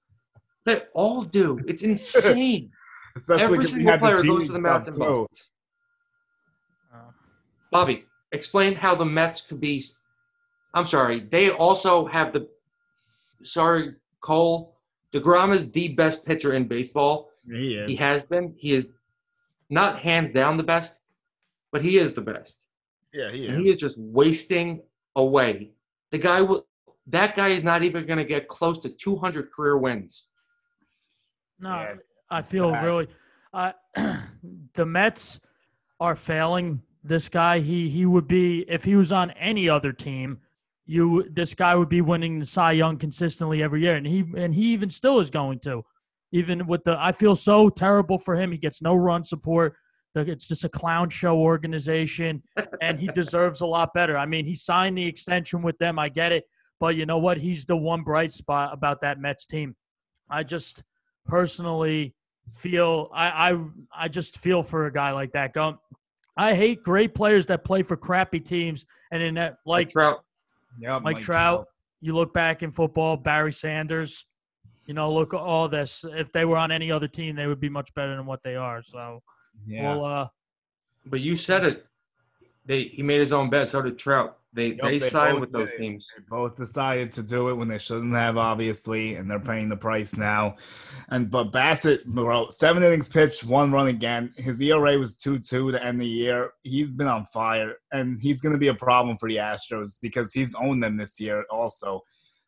They 0.66 0.84
all 0.94 1.24
do. 1.24 1.60
It's 1.68 1.82
insane. 1.82 2.72
especially 3.16 3.44
Every 3.44 3.66
single 3.68 3.98
player 3.98 4.18
the 4.18 4.24
goes 4.24 4.48
to 4.48 4.54
the 4.54 4.60
mountain 4.60 4.94
too. 4.94 5.00
busts. 5.00 5.50
Bobby, 7.72 8.06
explain 8.34 8.76
how 8.76 8.96
the 8.96 9.06
Mets 9.06 9.42
could 9.42 9.60
be. 9.60 9.84
I'm 10.74 10.86
sorry. 10.86 11.22
They 11.22 11.52
also 11.52 12.06
have 12.08 12.32
the. 12.34 12.48
Sorry, 13.44 13.96
Cole. 14.22 14.78
deGrom 15.14 15.54
is 15.54 15.70
the 15.72 15.90
best 15.90 16.26
pitcher 16.26 16.54
in 16.54 16.68
baseball. 16.68 17.30
He 17.50 17.74
is. 17.76 17.90
He 17.90 17.96
has 17.98 18.24
been. 18.24 18.54
He 18.58 18.74
is 18.74 18.88
not 19.70 20.00
hands 20.00 20.32
down 20.32 20.58
the 20.58 20.64
best, 20.64 21.00
but 21.72 21.82
he 21.82 21.98
is 21.98 22.14
the 22.14 22.22
best. 22.22 22.66
Yeah, 23.14 23.32
he 23.32 23.48
And 23.48 23.58
is. 23.58 23.64
he 23.64 23.70
is 23.72 23.78
just 23.78 23.98
wasting 23.98 24.82
away. 25.16 25.72
The 26.12 26.18
guy 26.18 26.42
will. 26.42 26.66
That 27.08 27.36
guy 27.36 27.50
is 27.50 27.64
not 27.64 27.84
even 27.84 28.06
going 28.06 28.20
to 28.20 28.24
get 28.26 28.48
close 28.48 28.78
to 28.80 28.90
200 28.90 29.52
career 29.52 29.78
wins. 29.78 30.28
No, 31.60 31.70
Yeah, 31.70 31.96
I 32.30 32.42
feel 32.42 32.72
sad. 32.72 32.86
really. 32.86 33.08
Uh, 33.54 33.74
the 34.74 34.86
Mets 34.86 35.42
are 36.00 36.16
failing 36.16 36.82
this 37.04 37.28
guy. 37.28 37.60
He 37.60 37.90
he 37.90 38.06
would 38.06 38.28
be 38.28 38.62
if 38.70 38.84
he 38.86 38.96
was 38.96 39.12
on 39.12 39.32
any 39.32 39.68
other 39.68 39.92
team. 39.92 40.40
You 40.92 41.26
this 41.32 41.54
guy 41.54 41.74
would 41.76 41.88
be 41.88 42.02
winning 42.02 42.40
the 42.40 42.46
Cy 42.46 42.74
Young 42.74 42.98
consistently 42.98 43.64
every 43.64 43.82
year, 43.82 43.96
and 43.96 44.06
he 44.06 44.26
and 44.36 44.54
he 44.54 44.74
even 44.74 44.90
still 44.90 45.20
is 45.20 45.30
going 45.30 45.60
to. 45.60 45.84
Even 46.34 46.68
with 46.68 46.84
the, 46.84 46.98
I 47.00 47.12
feel 47.12 47.36
so 47.36 47.70
terrible 47.70 48.18
for 48.18 48.36
him. 48.36 48.52
He 48.52 48.58
gets 48.58 48.82
no 48.82 48.96
run 48.96 49.24
support. 49.24 49.76
It's 50.16 50.48
just 50.48 50.66
a 50.66 50.70
clown 50.70 51.10
show 51.10 51.38
organization, 51.38 52.44
and 52.82 53.00
he 53.00 53.08
deserves 53.16 53.62
a 53.62 53.66
lot 53.66 53.94
better. 53.94 54.18
I 54.18 54.26
mean, 54.26 54.46
he 54.46 54.56
signed 54.56 54.98
the 54.98 55.06
extension 55.06 55.62
with 55.62 55.78
them. 55.78 55.98
I 55.98 56.10
get 56.10 56.34
it, 56.34 56.44
but 56.80 56.98
you 56.98 57.06
know 57.06 57.20
what? 57.20 57.38
He's 57.38 57.66
the 57.66 57.78
one 57.78 58.04
bright 58.04 58.34
spot 58.34 58.74
about 58.74 59.00
that 59.02 59.20
Mets 59.20 59.46
team. 59.46 59.76
I 60.30 60.44
just 60.44 60.84
personally 61.26 62.14
feel 62.56 63.10
I, 63.14 63.52
I 63.52 63.60
I 63.94 64.08
just 64.10 64.40
feel 64.40 64.64
for 64.64 64.88
a 64.88 64.94
guy 64.94 65.12
like 65.12 65.32
that. 65.34 65.54
Go, 65.54 65.80
I 66.36 66.54
hate 66.54 66.84
great 66.84 67.14
players 67.14 67.46
that 67.46 67.64
play 67.64 67.84
for 67.84 67.96
crappy 67.96 68.42
teams, 68.42 68.86
and 69.12 69.24
in 69.24 69.36
that 69.36 69.58
like 69.66 69.92
Trout. 69.92 70.24
Yep, 70.80 71.02
Mike 71.04 71.22
Trout, 71.22 71.68
you 72.02 72.14
look 72.14 72.34
back 72.34 72.64
in 72.64 72.72
football, 72.72 73.18
Barry 73.18 73.54
Sanders. 73.54 74.26
You 74.88 74.94
know, 74.94 75.14
look 75.14 75.34
at 75.34 75.40
all 75.40 75.70
this. 75.70 76.04
If 76.04 76.32
they 76.32 76.46
were 76.46 76.58
on 76.58 76.72
any 76.72 76.92
other 76.92 77.08
team, 77.08 77.36
they 77.36 77.48
would 77.48 77.60
be 77.60 77.70
much 77.70 77.94
better 77.94 78.16
than 78.16 78.26
what 78.26 78.42
they 78.44 78.56
are. 78.56 78.82
So, 78.82 79.22
Yeah. 79.66 79.96
well, 79.96 80.06
uh, 80.06 80.28
But 81.06 81.22
you 81.22 81.36
said 81.36 81.66
it. 81.66 81.86
They 82.66 82.84
he 82.84 83.04
made 83.04 83.20
his 83.20 83.32
own 83.32 83.50
bet. 83.50 83.70
So 83.70 83.82
did 83.82 83.98
Trout. 83.98 84.38
They 84.54 84.74
Yup, 84.74 84.82
they, 84.82 84.98
they 84.98 85.10
signed 85.10 85.40
with 85.40 85.54
those 85.54 85.70
did. 85.70 85.78
teams. 85.78 86.06
They 86.18 86.24
both 86.30 86.58
decided 86.58 87.14
to 87.14 87.24
do 87.24 87.50
it 87.50 87.54
when 87.54 87.70
they 87.70 87.78
shouldn't 87.78 88.14
have, 88.14 88.36
obviously, 88.36 89.16
and 89.16 89.32
they're 89.32 89.40
paying 89.40 89.70
the 89.70 89.78
price 89.78 90.18
now. 90.18 90.58
And 91.10 91.32
but 91.32 91.54
Bassitt, 91.54 92.04
bro, 92.06 92.50
seven 92.50 92.84
innings 92.84 93.08
pitched, 93.08 93.46
one 93.46 93.72
run 93.72 93.88
again. 93.88 94.34
His 94.38 94.62
ERA 94.62 94.98
was 94.98 95.16
two 95.16 95.40
two 95.40 95.72
to 95.72 95.82
end 95.84 96.02
the 96.02 96.08
year. 96.08 96.52
He's 96.64 96.92
been 96.92 97.08
on 97.08 97.26
fire, 97.28 97.76
and 97.94 98.20
he's 98.20 98.42
going 98.42 98.52
to 98.52 98.60
be 98.60 98.68
a 98.68 98.74
problem 98.74 99.18
for 99.18 99.30
the 99.30 99.38
Astros 99.38 99.98
because 100.02 100.34
he's 100.34 100.54
owned 100.56 100.84
them 100.84 100.98
this 100.98 101.18
year 101.18 101.46
also. 101.50 102.02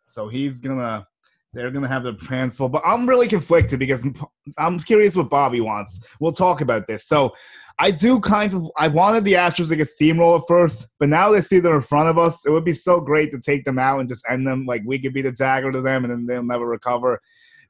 So 0.04 0.28
he's 0.28 0.60
gonna, 0.60 1.08
they're 1.54 1.72
gonna 1.72 1.88
have 1.88 2.04
their 2.04 2.18
hands 2.28 2.58
full. 2.58 2.68
But 2.68 2.84
I'm 2.86 3.08
really 3.08 3.30
conflicted 3.30 3.80
because 3.80 4.04
I'm, 4.04 4.16
I'm 4.58 4.80
curious 4.80 5.16
what 5.16 5.30
Bobby 5.30 5.62
wants. 5.62 6.06
We'll 6.20 6.34
talk 6.34 6.60
about 6.60 6.86
this. 6.86 7.06
So. 7.08 7.34
I 7.80 7.92
do 7.92 8.20
kind 8.20 8.54
of. 8.54 8.70
I 8.78 8.88
wanted 8.88 9.24
the 9.24 9.34
Astros 9.34 9.70
to 9.70 9.76
get 9.76 9.88
steamroll 9.88 10.40
at 10.40 10.48
first, 10.48 10.88
but 11.00 11.10
now 11.10 11.32
they 11.32 11.42
see 11.42 11.60
they're 11.60 11.76
in 11.76 11.82
front 11.82 12.10
of 12.10 12.18
us. 12.18 12.46
It 12.46 12.52
would 12.52 12.66
be 12.66 12.74
so 12.74 13.00
great 13.00 13.32
to 13.32 13.40
take 13.40 13.66
them 13.66 13.80
out 13.80 14.00
and 14.00 14.08
just 14.08 14.24
end 14.30 14.48
them. 14.48 14.66
Like 14.66 14.84
we 14.86 15.00
could 15.00 15.14
be 15.14 15.22
the 15.22 15.32
dagger 15.32 15.72
to 15.72 15.82
them, 15.82 16.06
and 16.06 16.12
then 16.12 16.26
they'll 16.26 16.44
never 16.44 16.68
recover. 16.68 17.20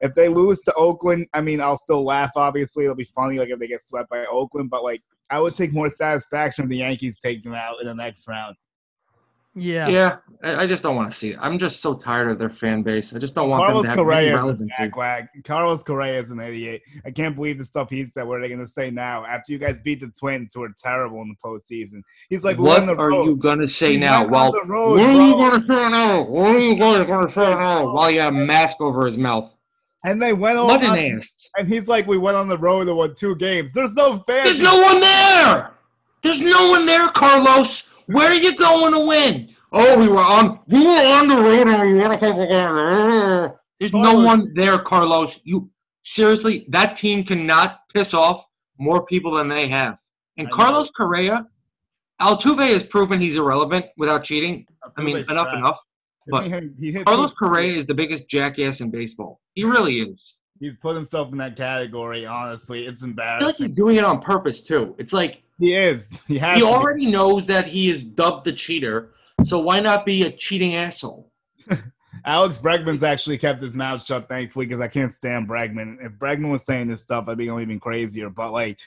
If 0.01 0.13
they 0.15 0.27
lose 0.27 0.61
to 0.63 0.73
Oakland, 0.73 1.27
I 1.33 1.41
mean, 1.41 1.61
I'll 1.61 1.77
still 1.77 2.03
laugh. 2.03 2.31
Obviously, 2.35 2.83
it'll 2.83 2.95
be 2.95 3.05
funny. 3.05 3.39
Like 3.39 3.49
if 3.49 3.59
they 3.59 3.67
get 3.67 3.81
swept 3.81 4.09
by 4.09 4.25
Oakland, 4.25 4.69
but 4.69 4.83
like 4.83 5.01
I 5.29 5.39
would 5.39 5.53
take 5.53 5.73
more 5.73 5.89
satisfaction 5.89 6.65
if 6.65 6.69
the 6.69 6.77
Yankees 6.77 7.19
take 7.19 7.43
them 7.43 7.53
out 7.53 7.75
in 7.81 7.87
the 7.87 7.95
next 7.95 8.27
round. 8.27 8.55
Yeah, 9.55 9.87
Yeah, 9.87 10.17
I, 10.43 10.63
I 10.63 10.65
just 10.65 10.81
don't 10.81 10.95
want 10.95 11.11
to 11.11 11.17
see 11.17 11.31
it. 11.31 11.37
I'm 11.39 11.59
just 11.59 11.79
so 11.79 11.93
tired 11.93 12.31
of 12.31 12.39
their 12.39 12.49
fan 12.49 12.81
base. 12.81 13.13
I 13.13 13.19
just 13.19 13.35
don't 13.35 13.49
want 13.49 13.63
Carlos 13.65 13.83
them 13.83 13.93
to 13.93 13.97
have 13.99 14.05
Correa 14.05 14.45
is 14.45 14.61
a 14.61 14.65
jackwag. 14.65 15.27
Carlos 15.43 15.83
Correa 15.83 16.19
is 16.19 16.31
an 16.31 16.39
idiot. 16.39 16.81
I 17.05 17.11
can't 17.11 17.35
believe 17.35 17.59
the 17.59 17.63
stuff 17.63 17.89
he 17.89 18.05
said. 18.05 18.23
What 18.23 18.39
are 18.39 18.41
they 18.41 18.47
going 18.47 18.59
to 18.59 18.67
say 18.67 18.89
now 18.89 19.25
after 19.25 19.51
you 19.51 19.59
guys 19.59 19.77
beat 19.77 19.99
the 19.99 20.11
Twins, 20.19 20.53
who 20.53 20.63
are 20.63 20.73
terrible 20.77 21.21
in 21.21 21.29
the 21.29 21.35
postseason? 21.43 22.01
He's 22.29 22.43
like, 22.43 22.57
what 22.57 22.87
are 22.89 22.95
road. 22.95 23.25
you 23.25 23.35
gonna 23.35 23.67
say 23.67 23.91
We 23.91 23.97
now? 23.97 24.25
Well, 24.27 24.53
road, 24.65 24.99
what 24.99 25.09
are 25.09 25.27
you 25.27 25.33
gonna 25.33 25.65
say 25.67 25.89
now? 25.89 26.21
What 26.23 26.55
are 26.55 26.59
you 26.59 26.75
gonna 26.75 27.31
say 27.31 27.53
now? 27.53 27.93
While 27.93 28.09
you 28.11 28.21
have 28.21 28.33
a 28.33 28.37
mask 28.37 28.81
over 28.81 29.05
his 29.05 29.17
mouth. 29.17 29.55
And 30.05 30.21
they 30.21 30.33
went 30.33 30.57
on, 30.57 30.67
What 30.67 30.83
an 30.83 31.17
ass. 31.17 31.33
and 31.57 31.67
he's 31.67 31.87
like, 31.87 32.07
we 32.07 32.17
went 32.17 32.35
on 32.35 32.49
the 32.49 32.57
road 32.57 32.87
and 32.87 32.97
won 32.97 33.13
two 33.15 33.35
games. 33.35 33.71
There's 33.71 33.93
no 33.93 34.17
fans. 34.19 34.43
There's 34.43 34.59
no 34.59 34.81
one 34.81 34.99
there. 34.99 35.71
There's 36.23 36.41
no 36.41 36.69
one 36.69 36.85
there, 36.85 37.07
Carlos. 37.09 37.83
Where 38.07 38.29
are 38.29 38.33
you 38.35 38.55
going 38.57 38.93
to 38.93 39.05
win? 39.07 39.49
Oh, 39.71 39.99
we 39.99 40.07
were 40.07 40.21
on. 40.21 40.59
We 40.67 40.83
were 40.85 40.91
on 40.91 41.27
the 41.27 41.35
road 41.35 41.67
and 41.67 41.93
we 41.95 42.01
won 42.01 42.11
a 42.11 42.17
couple 42.17 42.47
games. 42.47 43.53
There's 43.79 43.93
no 43.93 44.13
one 44.23 44.53
there, 44.55 44.77
Carlos. 44.79 45.39
You 45.43 45.69
seriously? 46.03 46.65
That 46.69 46.95
team 46.95 47.23
cannot 47.23 47.79
piss 47.93 48.13
off 48.13 48.45
more 48.77 49.05
people 49.05 49.33
than 49.33 49.47
they 49.47 49.67
have. 49.67 49.99
And 50.37 50.47
I 50.47 50.49
know. 50.49 50.55
Carlos 50.55 50.91
Correa, 50.91 51.47
Altuve 52.21 52.67
has 52.69 52.83
proven 52.83 53.19
he's 53.19 53.35
irrelevant 53.35 53.85
without 53.97 54.23
cheating. 54.23 54.65
I 54.97 55.01
mean, 55.01 55.17
enough, 55.17 55.27
trash. 55.27 55.57
enough. 55.57 55.79
But 56.29 56.43
He 56.45 56.49
hit- 56.49 56.63
he 56.79 56.91
hit 56.91 57.05
Carlos 57.05 57.33
Correa 57.33 57.73
is 57.75 57.85
the 57.85 57.93
biggest 57.93 58.29
jackass 58.29 58.79
in 58.81 58.89
baseball. 58.91 59.41
He 59.55 59.63
really 59.63 59.99
is. 59.99 60.35
He's 60.59 60.77
put 60.77 60.95
himself 60.95 61.31
in 61.33 61.37
that 61.39 61.57
category. 61.57 62.25
Honestly, 62.25 62.85
it's 62.85 63.03
I 63.03 63.07
feel 63.07 63.15
like 63.15 63.25
embarrassing. 63.39 63.67
he's 63.67 63.75
doing 63.75 63.97
it 63.97 64.05
on 64.05 64.21
purpose 64.21 64.61
too. 64.61 64.95
It's 64.97 65.11
like 65.11 65.43
He 65.59 65.73
is. 65.73 66.21
He 66.27 66.37
has. 66.37 66.55
he 66.55 66.61
to 66.61 66.67
be. 66.67 66.73
already 66.73 67.11
knows 67.11 67.45
that 67.47 67.67
he 67.67 67.89
is 67.89 68.03
dubbed 68.03 68.45
the 68.45 68.53
cheater, 68.53 69.11
so 69.45 69.59
why 69.59 69.79
not 69.79 70.05
be 70.05 70.23
a 70.23 70.31
cheating 70.31 70.75
asshole? 70.75 71.31
Alex 72.25 72.57
Bregman's 72.57 73.03
actually 73.03 73.37
kept 73.37 73.61
his 73.61 73.75
mouth 73.75 74.03
shut, 74.03 74.29
thankfully, 74.29 74.65
because 74.65 74.79
I 74.79 74.87
can't 74.87 75.11
stand 75.11 75.47
Bregman. 75.47 75.97
If 76.03 76.13
Bregman 76.13 76.51
was 76.51 76.65
saying 76.65 76.87
this 76.87 77.01
stuff, 77.01 77.27
I'd 77.27 77.37
be 77.37 77.47
going 77.47 77.63
even 77.63 77.79
crazier. 77.79 78.29
But 78.29 78.51
like, 78.51 78.79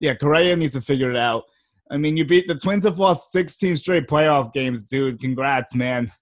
yeah, 0.00 0.14
Correa 0.14 0.56
needs 0.56 0.72
to 0.74 0.80
figure 0.80 1.10
it 1.10 1.16
out. 1.16 1.44
I 1.90 1.96
mean, 1.96 2.16
you 2.16 2.24
beat 2.24 2.46
the 2.46 2.54
Twins 2.54 2.84
have 2.84 2.98
lost 2.98 3.32
16 3.32 3.76
straight 3.76 4.06
playoff 4.06 4.52
games, 4.52 4.84
dude. 4.84 5.20
Congrats, 5.20 5.74
man. 5.74 6.12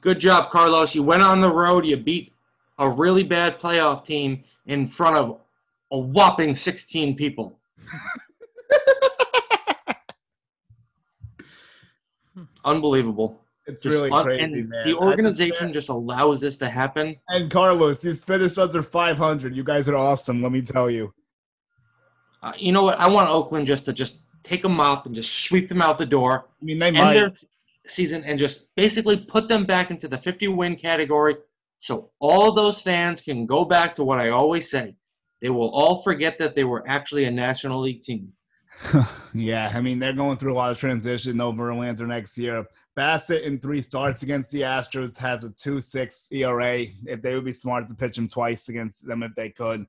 Good 0.00 0.18
job, 0.18 0.50
Carlos. 0.50 0.94
You 0.94 1.02
went 1.02 1.22
on 1.22 1.40
the 1.40 1.50
road. 1.50 1.86
You 1.86 1.96
beat 1.96 2.34
a 2.78 2.88
really 2.88 3.22
bad 3.22 3.60
playoff 3.60 4.04
team 4.04 4.44
in 4.66 4.86
front 4.86 5.16
of 5.16 5.40
a 5.92 5.98
whopping 5.98 6.54
16 6.54 7.16
people. 7.16 7.58
Unbelievable. 12.64 13.40
It's 13.66 13.82
Just 13.82 13.94
really 13.94 14.10
un- 14.10 14.24
crazy, 14.24 14.62
man. 14.62 14.84
The 14.84 14.90
just 14.90 15.02
organization 15.02 15.72
just 15.72 15.88
allows 15.88 16.40
this 16.40 16.56
to 16.58 16.68
happen. 16.68 17.16
and 17.28 17.50
Carlos, 17.50 18.02
he's 18.02 18.22
finished 18.22 18.58
under 18.58 18.82
500. 18.82 19.56
You 19.56 19.64
guys 19.64 19.88
are 19.88 19.96
awesome. 19.96 20.42
Let 20.42 20.52
me 20.52 20.62
tell 20.62 20.90
you. 20.90 21.14
Uh, 22.42 22.52
you 22.58 22.72
know 22.72 22.82
what? 22.82 23.00
I 23.00 23.08
want 23.08 23.30
Oakland 23.30 23.66
just 23.66 23.86
to 23.86 23.92
just 23.92 24.18
take 24.42 24.64
a 24.64 24.68
mop 24.68 25.06
and 25.06 25.14
just 25.14 25.32
sweep 25.32 25.70
them 25.70 25.80
out 25.80 25.96
the 25.96 26.04
door. 26.04 26.48
I 26.60 26.64
mean, 26.64 26.78
they 26.78 26.88
end 26.88 26.96
might. 26.96 27.14
their 27.14 27.32
season 27.86 28.22
and 28.24 28.38
just 28.38 28.74
basically 28.74 29.16
put 29.16 29.48
them 29.48 29.64
back 29.64 29.90
into 29.90 30.08
the 30.08 30.18
50 30.18 30.48
win 30.48 30.76
category 30.76 31.36
so 31.80 32.10
all 32.18 32.52
those 32.52 32.80
fans 32.80 33.20
can 33.20 33.44
go 33.44 33.62
back 33.62 33.94
to 33.96 34.04
what 34.04 34.18
I 34.18 34.30
always 34.30 34.70
say. 34.70 34.96
They 35.42 35.50
will 35.50 35.68
all 35.68 36.02
forget 36.02 36.38
that 36.38 36.54
they 36.54 36.64
were 36.64 36.82
actually 36.88 37.26
a 37.26 37.30
National 37.30 37.82
League 37.82 38.02
team. 38.02 38.32
yeah, 39.34 39.70
I 39.74 39.80
mean, 39.80 39.98
they're 39.98 40.12
going 40.12 40.36
through 40.36 40.52
a 40.52 40.56
lot 40.56 40.72
of 40.72 40.78
transition. 40.78 41.36
No 41.36 41.52
Verlander 41.52 42.06
next 42.06 42.36
year. 42.38 42.66
Bassitt 42.96 43.42
in 43.42 43.58
three 43.58 43.82
starts 43.82 44.22
against 44.22 44.52
the 44.52 44.60
Astros 44.62 45.18
has 45.18 45.42
a 45.44 45.52
2 45.52 45.80
6 45.80 46.28
ERA. 46.32 46.84
If 47.06 47.22
they 47.22 47.34
would 47.34 47.44
be 47.44 47.52
smart 47.52 47.88
to 47.88 47.94
pitch 47.94 48.18
him 48.18 48.28
twice 48.28 48.68
against 48.68 49.06
them 49.06 49.22
if 49.22 49.34
they 49.34 49.50
could. 49.50 49.86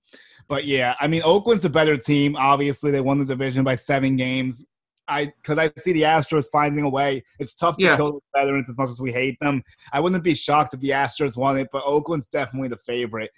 But 0.47 0.65
yeah, 0.65 0.95
I 0.99 1.07
mean, 1.07 1.21
Oakland's 1.23 1.65
a 1.65 1.69
better 1.69 1.97
team. 1.97 2.35
Obviously, 2.35 2.91
they 2.91 3.01
won 3.01 3.19
the 3.19 3.25
division 3.25 3.63
by 3.63 3.75
seven 3.75 4.15
games. 4.15 4.71
I 5.07 5.25
because 5.25 5.59
I 5.59 5.71
see 5.77 5.93
the 5.93 6.01
Astros 6.01 6.47
finding 6.51 6.83
a 6.83 6.89
way. 6.89 7.23
It's 7.37 7.55
tough 7.55 7.77
to 7.77 7.85
Yeah. 7.85 7.95
kill 7.95 8.13
the 8.13 8.19
veterans 8.39 8.69
as 8.69 8.77
much 8.77 8.89
as 8.89 8.99
we 8.99 9.11
hate 9.11 9.37
them. 9.39 9.61
I 9.93 9.99
wouldn't 9.99 10.23
be 10.23 10.33
shocked 10.33 10.73
if 10.73 10.79
the 10.79 10.89
Astros 10.89 11.37
won 11.37 11.57
it, 11.57 11.67
but 11.71 11.83
Oakland's 11.85 12.27
definitely 12.27 12.69
the 12.69 12.77
favorite. 12.77 13.29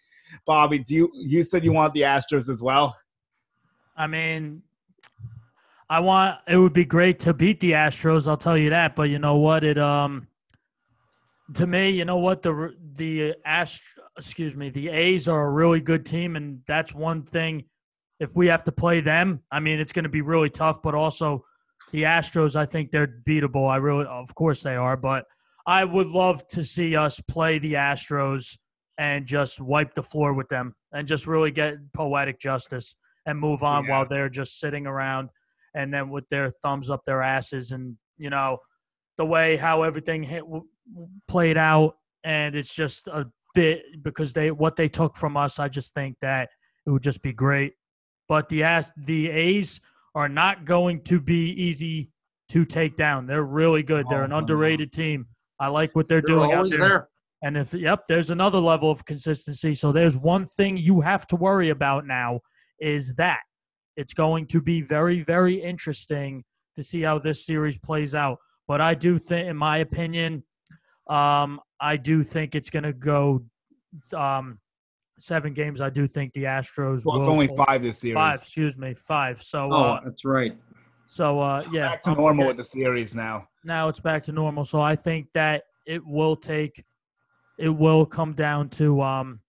Bobby, 0.46 0.80
do 0.80 0.96
you 0.96 1.12
you 1.14 1.44
said 1.44 1.66
you 1.66 1.74
want 1.74 1.94
the 1.94 2.02
Astros 2.02 2.48
as 2.50 2.62
well? 2.62 2.96
I 3.98 4.08
mean, 4.08 4.62
I 5.90 6.00
want 6.02 6.40
it 6.48 6.58
would 6.58 6.74
be 6.74 6.86
great 6.86 7.20
to 7.22 7.34
beat 7.34 7.60
the 7.60 7.72
Astros. 7.72 8.28
I'll 8.28 8.38
tell 8.38 8.58
you 8.58 8.70
that. 8.72 8.96
But 8.96 9.04
you 9.10 9.20
know 9.20 9.38
what? 9.38 9.64
It 9.64 9.78
um, 9.78 10.28
to 11.54 11.66
me, 11.66 11.90
you 11.90 12.06
know 12.06 12.18
what 12.18 12.42
the 12.42 12.76
the 12.94 13.36
Ast 13.46 13.84
excuse 14.18 14.56
me, 14.56 14.70
the 14.70 14.90
A's 14.90 15.28
are 15.28 15.46
a 15.46 15.52
really 15.52 15.80
good 15.80 16.06
team, 16.06 16.36
and 16.36 16.62
that's 16.68 16.94
one 16.94 17.24
thing. 17.24 17.64
If 18.20 18.36
we 18.36 18.48
have 18.48 18.64
to 18.64 18.72
play 18.72 19.00
them, 19.00 19.42
I 19.52 19.60
mean, 19.60 19.80
it's 19.80 19.94
going 19.94 20.04
to 20.04 20.10
be 20.10 20.22
really 20.22 20.50
tough. 20.50 20.82
But 20.82 20.96
also, 20.96 21.46
the 21.92 22.04
Astros, 22.04 22.56
I 22.56 22.66
think 22.66 22.92
they're 22.92 23.22
beatable. 23.28 23.70
I 23.70 23.78
really, 23.78 24.06
of 24.08 24.34
course, 24.36 24.64
they 24.64 24.76
are. 24.76 24.98
But 24.98 25.26
I 25.68 25.86
would 25.86 26.08
love 26.08 26.46
to 26.48 26.64
see 26.64 26.96
us 26.96 27.22
play 27.22 27.60
the 27.60 27.74
Astros 27.74 28.58
and 28.98 29.26
just 29.26 29.62
wipe 29.62 29.94
the 29.94 30.02
floor 30.02 30.34
with 30.34 30.50
them 30.50 30.74
and 30.92 31.08
just 31.08 31.28
really 31.28 31.52
get 31.52 31.76
poetic 31.94 32.40
justice 32.40 32.96
and 33.28 33.40
move 33.40 33.62
on 33.62 33.86
Yeah. 33.86 33.92
while 33.92 34.08
they're 34.08 34.30
just 34.30 34.60
sitting 34.60 34.88
around 34.88 35.30
and 35.78 35.94
then 35.94 36.10
with 36.10 36.28
their 36.30 36.50
thumbs 36.64 36.90
up 36.90 37.02
their 37.06 37.22
asses 37.22 37.72
and 37.72 37.96
you 38.18 38.30
know 38.30 38.58
the 39.18 39.26
way 39.26 39.56
how 39.56 39.84
everything 39.84 40.22
hit, 40.24 40.42
w- 40.42 40.68
played 41.28 41.58
out. 41.58 41.96
And 42.24 42.56
it's 42.56 42.74
just 42.74 43.08
a 43.08 43.26
bit 43.56 43.84
because 44.04 44.34
they 44.34 44.52
what 44.52 44.76
they 44.76 44.88
took 44.90 45.16
from 45.16 45.36
us 45.36 45.58
i 45.58 45.68
just 45.68 45.92
think 45.96 46.16
that 46.22 46.50
it 46.86 46.90
would 46.92 47.02
just 47.04 47.22
be 47.22 47.34
great. 47.34 47.74
But 48.30 48.48
the 48.50 48.64
As- 48.64 48.92
the 49.06 49.30
a's 49.30 49.80
are 50.16 50.30
not 50.30 50.66
going 50.66 51.02
to 51.04 51.20
be 51.20 51.52
easy 51.68 52.12
to 52.50 52.64
take 52.66 52.96
down. 52.96 53.28
They're 53.28 53.44
really 53.62 53.84
good. 53.84 54.06
They're 54.10 54.24
an 54.24 54.34
Oh, 54.34 54.38
underrated 54.38 54.92
team. 54.92 55.26
I 55.60 55.68
like 55.68 55.96
what 55.96 56.08
they're, 56.08 56.22
They're 56.22 56.36
doing 56.36 56.52
out 56.54 56.70
there. 56.70 56.80
there. 56.88 57.10
and 57.44 57.58
if 57.58 57.74
yep, 57.74 58.00
there's 58.08 58.30
another 58.32 58.60
level 58.60 58.90
of 58.90 59.04
consistency. 59.06 59.76
So 59.76 59.92
there's 59.92 60.18
one 60.18 60.46
thing 60.46 60.78
you 60.78 61.02
have 61.02 61.28
to 61.28 61.36
worry 61.36 61.70
about 61.70 62.06
now 62.08 62.40
is 62.80 63.14
that 63.16 63.40
it's 63.98 64.14
going 64.14 64.46
to 64.48 64.62
be 64.62 64.82
very, 64.82 65.24
very 65.24 65.56
interesting 65.62 66.44
to 66.76 66.84
see 66.84 67.02
how 67.02 67.18
this 67.20 67.46
series 67.46 67.78
plays 67.78 68.16
out. 68.16 68.38
But 68.68 68.80
I 68.80 68.94
do 68.94 69.18
think, 69.18 69.50
in 69.50 69.58
my 69.58 69.80
opinion, 69.80 70.44
um, 71.10 71.60
I 71.82 71.98
do 71.98 72.24
think 72.24 72.54
it's 72.56 72.70
going 72.70 72.84
to 72.84 72.94
go 72.94 73.44
um, 74.14 74.60
seven 75.20 75.54
games. 75.54 75.82
I 75.82 75.90
do 75.90 76.08
think 76.08 76.34
the 76.34 76.44
Astros 76.44 77.06
Well, 77.06 77.16
it's 77.18 77.28
only 77.28 77.48
five 77.66 77.82
this 77.82 78.00
series. 78.00 78.16
Five, 78.16 78.36
excuse 78.36 78.78
me, 78.78 78.94
five. 78.94 79.42
So, 79.42 79.70
Oh, 79.74 79.84
uh, 79.84 80.02
that's 80.06 80.24
right. 80.24 80.56
so 81.08 81.40
uh, 81.40 81.66
yeah, 81.72 81.90
Back 81.90 82.02
to 82.04 82.10
I'm 82.12 82.18
normal 82.18 82.32
forgetting- 82.46 82.48
with 82.48 82.58
the 82.58 82.66
series 82.66 83.16
now. 83.16 83.48
now 83.64 83.88
it's 83.88 84.00
back 84.00 84.24
to 84.26 84.32
normal. 84.32 84.64
So 84.64 84.80
I 84.80 84.96
think 84.96 85.28
that 85.34 85.64
it 85.88 86.06
will 86.06 86.36
take, 86.36 86.84
it 87.58 87.70
will 87.70 88.06
come 88.06 88.34
down 88.34 88.70
to 88.70 89.02
um, 89.02 89.40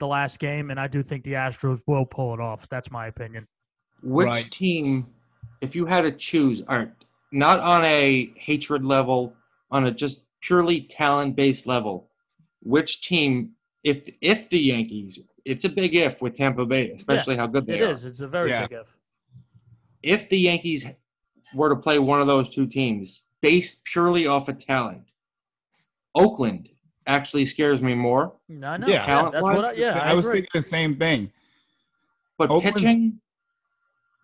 the 0.00 0.06
last 0.06 0.40
game, 0.40 0.70
and 0.70 0.78
I 0.78 0.88
do 0.88 1.02
think 1.02 1.24
the 1.24 1.34
Astros 1.34 1.80
will 1.86 2.04
pull 2.04 2.34
it 2.34 2.40
off. 2.40 2.68
That's 2.68 2.90
my 2.90 3.06
opinion. 3.06 3.46
Which 4.04 4.26
Right. 4.26 4.50
team, 4.50 5.06
if 5.62 5.74
you 5.74 5.86
had 5.86 6.02
to 6.02 6.12
choose, 6.12 6.62
are 6.68 6.94
not 7.32 7.58
on 7.60 7.84
a 7.84 8.26
hatred 8.36 8.84
level, 8.84 9.34
on 9.70 9.86
a 9.86 9.90
just 9.90 10.20
purely 10.42 10.82
talent-based 10.82 11.66
level, 11.66 12.10
which 12.62 13.00
team, 13.00 13.52
if 13.82 14.08
if 14.20 14.48
the 14.50 14.58
Yankees, 14.58 15.18
it's 15.46 15.64
a 15.64 15.68
big 15.68 15.94
if 15.94 16.20
with 16.20 16.36
Tampa 16.36 16.66
Bay, 16.66 16.90
especially 16.90 17.36
how 17.36 17.46
good 17.46 17.66
they 17.66 17.78
It 17.78 17.82
are. 17.82 17.88
It 17.88 17.92
is. 17.92 18.04
It's 18.04 18.20
a 18.20 18.28
very 18.28 18.50
Yeah. 18.50 18.66
big 18.66 18.78
if. 18.80 18.96
If 20.02 20.28
the 20.28 20.38
Yankees 20.38 20.84
were 21.54 21.70
to 21.70 21.76
play 21.76 21.98
one 21.98 22.20
of 22.20 22.26
those 22.26 22.50
two 22.50 22.66
teams, 22.66 23.22
based 23.40 23.82
purely 23.84 24.26
off 24.26 24.48
of 24.50 24.58
talent, 24.58 25.02
Oakland 26.14 26.68
actually 27.06 27.44
scares 27.46 27.80
me 27.80 27.94
more. 27.94 28.34
No, 28.48 28.76
no, 28.76 28.86
Yeah. 28.86 29.06
yeah, 29.06 29.30
that's 29.30 29.42
what. 29.42 29.64
I, 29.64 29.72
yeah, 29.72 29.98
I, 29.98 30.10
I, 30.10 30.14
was 30.14 30.26
agree. 30.26 30.40
thinking 30.40 30.58
the 30.58 30.62
same 30.62 30.94
thing. 30.96 31.32
But 32.38 32.50
Oakland's- 32.50 32.80
pitching, 32.82 33.20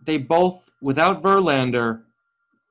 they 0.04 0.16
both 0.16 0.70
without 0.80 1.22
Verlander, 1.22 2.02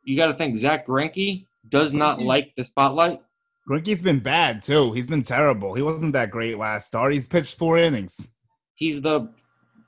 you 0.03 0.17
got 0.17 0.27
to 0.27 0.33
think 0.33 0.57
Zach 0.57 0.87
Greinke 0.87 1.45
does 1.69 1.93
not 1.93 2.21
like 2.21 2.53
the 2.55 2.63
spotlight. 2.65 3.21
Greinke's 3.69 4.01
been 4.01 4.19
bad 4.19 4.63
too. 4.63 4.91
He's 4.93 5.07
been 5.07 5.21
terrible. 5.23 5.73
He 5.75 5.81
wasn't 5.83 6.13
that 6.13 6.31
great 6.31 6.57
last 6.57 6.87
start. 6.87 7.13
He's 7.13 7.27
pitched 7.27 7.55
four 7.55 7.77
innings. 7.77 8.33
He's 8.75 9.01
the 9.01 9.29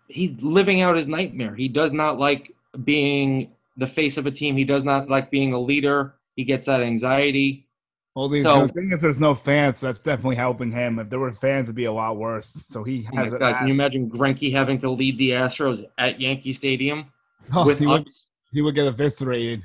he's 0.07 0.39
living 0.41 0.81
out 0.81 0.95
his 0.95 1.07
nightmare. 1.07 1.55
He 1.55 1.67
does 1.67 1.91
not 1.91 2.19
like 2.19 2.53
being 2.83 3.51
the 3.77 3.87
face 3.87 4.17
of 4.17 4.27
a 4.27 4.31
team. 4.31 4.55
He 4.55 4.65
does 4.65 4.83
not 4.83 5.09
like 5.09 5.31
being 5.31 5.53
a 5.53 5.59
leader. 5.59 6.15
He 6.35 6.43
gets 6.43 6.67
that 6.67 6.81
anxiety. 6.81 7.67
Well, 8.15 8.27
the, 8.27 8.41
So- 8.41 8.67
the 8.67 8.73
thing 8.73 8.91
is, 8.91 9.01
there's 9.01 9.21
no 9.21 9.33
fans, 9.33 9.77
so 9.77 9.87
that's 9.87 10.03
definitely 10.03 10.35
helping 10.35 10.69
him. 10.71 10.99
If 10.99 11.09
there 11.09 11.19
were 11.19 11.31
fans, 11.31 11.67
it'd 11.67 11.75
be 11.77 11.85
a 11.85 11.91
lot 11.91 12.17
worse. 12.17 12.47
So 12.49 12.83
he 12.83 13.07
Oh 13.13 13.15
has 13.15 13.31
God, 13.31 13.55
can 13.57 13.67
you 13.67 13.73
imagine 13.73 14.09
Greinke 14.09 14.51
having 14.51 14.77
to 14.79 14.89
lead 14.89 15.17
the 15.17 15.31
Astros 15.31 15.85
at 15.97 16.19
Yankee 16.19 16.51
Stadium 16.53 17.05
Oh, 17.53 17.65
with 17.65 17.79
he, 17.79 17.87
would, 17.87 18.07
he 18.53 18.61
would 18.61 18.75
get 18.75 18.87
eviscerated. 18.87 19.63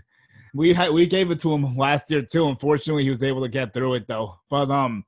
We 0.54 0.72
had 0.72 0.90
we 0.90 1.06
gave 1.06 1.30
it 1.30 1.38
to 1.40 1.52
him 1.52 1.76
last 1.76 2.10
year 2.10 2.22
too. 2.22 2.48
Unfortunately, 2.48 3.02
he 3.04 3.10
was 3.10 3.22
able 3.22 3.42
to 3.42 3.48
get 3.48 3.74
through 3.74 3.94
it 3.94 4.06
though. 4.08 4.34
But 4.50 4.70
um, 4.70 5.04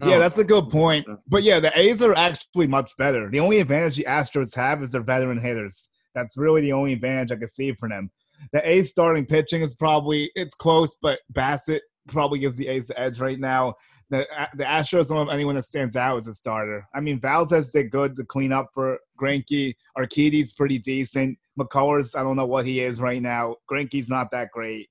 yeah, 0.00 0.16
Oh. 0.16 0.18
that's 0.18 0.38
a 0.38 0.44
good 0.44 0.70
point. 0.70 1.06
But 1.28 1.42
yeah, 1.42 1.60
the 1.60 1.76
A's 1.78 2.02
are 2.02 2.14
actually 2.14 2.66
much 2.68 2.96
better. 2.96 3.28
The 3.28 3.40
only 3.40 3.58
advantage 3.60 3.96
the 3.96 4.04
Astros 4.04 4.54
have 4.56 4.82
is 4.82 4.90
their 4.90 5.02
veteran 5.02 5.40
hitters. 5.40 5.88
That's 6.14 6.36
really 6.36 6.60
the 6.60 6.72
only 6.72 6.92
advantage 6.92 7.32
I 7.32 7.36
can 7.36 7.48
see 7.48 7.72
for 7.72 7.88
them. 7.88 8.10
The 8.52 8.68
A's 8.68 8.90
starting 8.90 9.26
pitching 9.26 9.62
is 9.62 9.74
probably 9.74 10.30
it's 10.34 10.54
close, 10.54 10.96
but 11.02 11.20
Bassitt 11.32 11.80
probably 12.08 12.38
gives 12.38 12.56
the 12.56 12.68
A's 12.68 12.88
the 12.88 12.98
edge 13.00 13.20
right 13.20 13.38
now. 13.38 13.74
The 14.10 14.26
the 14.56 14.64
Astros 14.64 15.08
don't 15.08 15.18
have 15.26 15.34
anyone 15.34 15.54
that 15.54 15.64
stands 15.64 15.96
out 15.96 16.18
as 16.18 16.26
a 16.26 16.34
starter. 16.34 16.86
I 16.94 17.00
mean, 17.00 17.18
Valdez 17.20 17.72
did 17.72 17.90
good 17.90 18.14
to 18.16 18.24
clean 18.24 18.52
up 18.52 18.68
for 18.74 18.98
Greinke. 19.22 19.74
Urquidy's 19.98 20.52
pretty 20.52 20.78
decent. 20.78 21.38
McCullers, 21.58 22.18
I 22.18 22.22
don't 22.22 22.36
know 22.36 22.46
what 22.46 22.66
he 22.66 22.80
is 22.80 23.00
right 23.00 23.20
now. 23.22 23.56
Greinke's 23.70 24.08
not 24.08 24.30
that 24.32 24.50
great. 24.50 24.88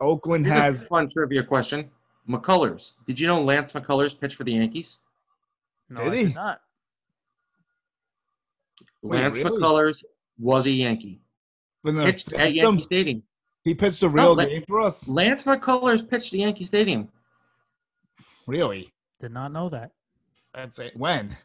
Oakland 0.00 0.46
Here's 0.46 0.56
a 0.58 0.62
has 0.62 0.86
fun 0.86 1.10
trivia 1.10 1.42
question. 1.42 1.90
McCullers. 2.28 2.92
Did 3.06 3.18
you 3.20 3.26
know 3.26 3.42
Lance 3.42 3.72
McCullers 3.72 4.18
pitched 4.18 4.36
for 4.36 4.44
the 4.44 4.52
Yankees? 4.52 4.98
No, 5.90 6.04
Did 6.04 6.12
I 6.12 6.16
he? 6.16 6.24
did 6.26 6.34
not. 6.36 6.60
Wait, 9.02 9.20
Lance 9.20 9.36
really? 9.38 9.58
McCullers 9.60 10.04
was 10.38 10.66
a 10.66 10.70
Yankee. 10.70 11.20
been 11.84 11.96
in 11.96 12.02
the 12.02 12.06
Pitched 12.06 12.32
at 12.34 12.50
system. 12.50 12.56
Yankee 12.74 12.82
Stadium. 12.82 13.22
He 13.64 13.74
pitched 13.74 14.02
a 14.02 14.08
real 14.08 14.34
let- 14.34 14.48
game 14.48 14.64
for 14.68 14.80
us. 14.80 15.08
Lance 15.08 15.44
McCullers 15.44 16.08
pitched 16.08 16.32
the 16.32 16.38
Yankee 16.38 16.64
Stadium. 16.64 17.08
Really? 18.46 18.92
Did 19.20 19.32
not 19.32 19.52
know 19.52 19.68
that. 19.70 19.90
That's 20.54 20.78
it. 20.78 20.96
When? 20.96 21.36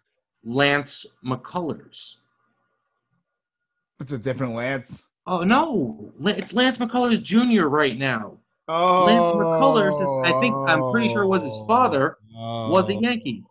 Lance 0.45 1.05
McCullers. 1.25 2.15
It's 3.99 4.11
a 4.11 4.17
different 4.17 4.53
Lance. 4.53 5.03
Oh 5.27 5.43
no, 5.43 6.13
it's 6.23 6.53
Lance 6.53 6.77
McCullers 6.77 7.21
Jr. 7.21 7.65
right 7.67 7.97
now. 7.97 8.37
Oh, 8.67 9.05
Lance 9.05 9.35
McCullers, 9.35 10.25
I 10.25 10.39
think 10.39 10.55
I'm 10.55 10.91
pretty 10.91 11.09
sure 11.09 11.23
it 11.23 11.27
was 11.27 11.41
his 11.43 11.51
father, 11.67 12.17
was 12.33 12.89
a 12.89 12.93
Oh. 12.93 12.99
Yankee. 13.01 13.43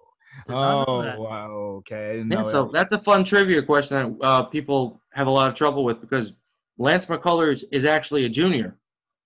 Did 0.46 0.52
not 0.52 0.86
know 0.88 0.94
Oh, 0.98 1.02
that. 1.02 1.18
wow. 1.18 1.50
Okay. 1.78 2.24
Yeah, 2.28 2.42
so 2.42 2.64
that. 2.64 2.72
that's 2.72 2.92
a 2.92 2.98
fun 3.04 3.24
trivia 3.24 3.62
question 3.62 4.18
that 4.18 4.24
uh, 4.26 4.42
people 4.44 5.00
have 5.12 5.26
a 5.26 5.30
lot 5.30 5.48
of 5.48 5.54
trouble 5.54 5.84
with 5.84 6.00
because 6.00 6.32
Lance 6.78 7.06
McCullers 7.06 7.64
is 7.72 7.84
actually 7.84 8.24
a 8.24 8.28
junior. 8.28 8.76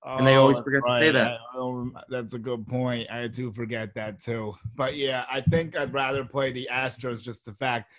And 0.04 0.26
they 0.26 0.36
always 0.36 0.58
Oh, 0.58 0.62
forget 0.62 0.82
to 0.86 0.98
say 0.98 1.10
that. 1.10 1.38
I- 1.54 2.02
that's 2.08 2.34
a 2.34 2.38
good 2.38 2.66
point. 2.66 3.10
I 3.10 3.26
do 3.26 3.50
forget 3.52 3.94
that 3.94 4.20
too. 4.20 4.54
But 4.76 4.96
yeah, 4.96 5.24
I 5.30 5.40
think 5.40 5.76
I'd 5.76 5.92
rather 5.92 6.24
play 6.24 6.52
the 6.52 6.68
Astros 6.72 7.22
just 7.22 7.44
the 7.44 7.52
fact 7.52 7.90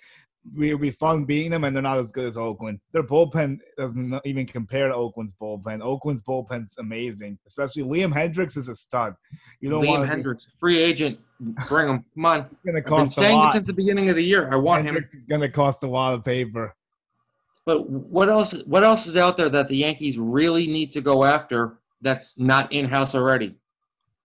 we 0.56 0.74
would 0.74 0.82
be 0.82 0.90
fun 0.90 1.26
beating 1.26 1.52
them, 1.52 1.66
and 1.66 1.76
they're 1.76 1.84
not 1.84 1.98
as 1.98 2.12
good 2.12 2.26
as 2.26 2.38
Oakland. 2.38 2.80
Their 2.94 3.04
bullpen 3.04 3.60
doesn't 3.78 4.22
even 4.26 4.46
compare 4.46 4.88
to 4.88 4.96
Oakland's 4.96 5.36
bullpen. 5.40 5.82
Oakland's 5.82 6.24
bullpen's 6.24 6.78
amazing, 6.78 7.38
especially 7.46 7.84
Liam 7.84 8.14
Hendriks 8.14 8.58
is 8.58 8.70
a 8.70 8.76
stud. 8.76 9.14
You 9.60 9.70
don't 9.70 9.84
Liam 9.84 10.08
Hendriks, 10.10 10.42
free 10.58 10.80
agent, 10.82 11.20
bring 11.68 11.90
him. 11.90 12.06
Come 12.16 12.26
on. 12.26 12.50
To 12.66 12.82
cost 12.82 13.20
I've 13.20 13.24
been 13.24 13.24
saying 13.24 13.40
it 13.48 13.52
since 13.52 13.68
the 13.68 13.74
beginning 13.74 14.10
of 14.10 14.16
the 14.16 14.24
year. 14.24 14.50
I 14.52 14.56
want 14.56 14.88
him. 14.88 14.96
Hendriks 14.96 15.14
is 15.14 15.26
going 15.26 15.42
to 15.42 15.50
cost 15.50 15.84
a 15.84 15.88
lot 15.88 16.14
of 16.14 16.24
paper. 16.24 16.74
But 17.66 17.88
what 17.90 18.30
else? 18.30 18.54
What 18.64 18.84
else 18.84 19.06
is 19.08 19.18
out 19.18 19.36
there 19.38 19.50
that 19.50 19.68
the 19.68 19.76
Yankees 19.76 20.18
really 20.18 20.68
need 20.68 20.92
to 20.94 21.02
go 21.02 21.26
after 21.26 21.79
that's 22.02 22.38
not 22.38 22.72
in 22.72 22.86
house 22.86 23.16
already? 23.16 23.56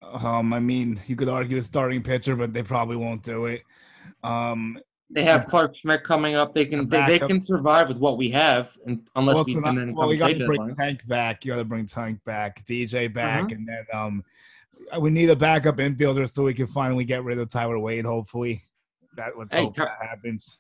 Um, 0.03 0.53
I 0.53 0.61
mean, 0.61 1.01
you 1.07 1.16
could 1.16 1.29
argue 1.29 1.57
a 1.57 1.62
starting 1.62 2.03
pitcher, 2.03 2.37
but 2.37 2.53
they 2.53 2.62
probably 2.62 2.97
won't 2.97 3.22
do 3.22 3.47
it. 3.47 3.62
Um, 4.22 4.79
They 5.11 5.25
have 5.25 5.47
Clarke 5.47 5.75
Schmidt 5.77 6.05
coming 6.05 6.35
up. 6.35 6.55
They 6.55 6.66
can 6.66 6.89
they, 6.89 7.07
they 7.07 7.18
can 7.18 7.45
survive 7.47 7.89
with 7.89 7.99
what 7.99 8.16
we 8.18 8.31
have, 8.31 8.77
and 8.87 9.01
unless 9.16 9.37
well, 9.37 9.45
we 9.45 9.55
can 9.55 9.62
then 9.75 9.95
well, 9.95 10.09
we 10.09 10.16
got 10.16 10.29
to 10.29 10.47
bring 10.47 10.68
deadline. 10.68 10.89
Tank 10.89 11.07
back. 11.07 11.45
You 11.45 11.53
got 11.53 11.59
to 11.59 11.64
bring 11.64 11.87
Tank 11.87 12.22
back, 12.25 12.64
DJ 12.64 13.12
back, 13.12 13.45
Mhm. 13.49 13.53
and 13.53 13.68
then 13.68 13.85
um, 13.93 14.25
we 15.01 15.11
need 15.11 15.31
a 15.31 15.37
backup 15.37 15.77
infielder 15.77 16.29
so 16.29 16.45
we 16.45 16.55
can 16.55 16.66
finally 16.66 17.05
get 17.05 17.22
rid 17.25 17.39
of 17.39 17.49
Tyler 17.49 17.79
Wade. 17.79 18.05
Hopefully, 18.05 18.62
that 19.16 19.39
let's 19.39 19.55
Hey, 19.55 19.62
hope 19.64 19.75
Ty- 19.77 19.85
that 19.85 20.09
happens. 20.09 20.59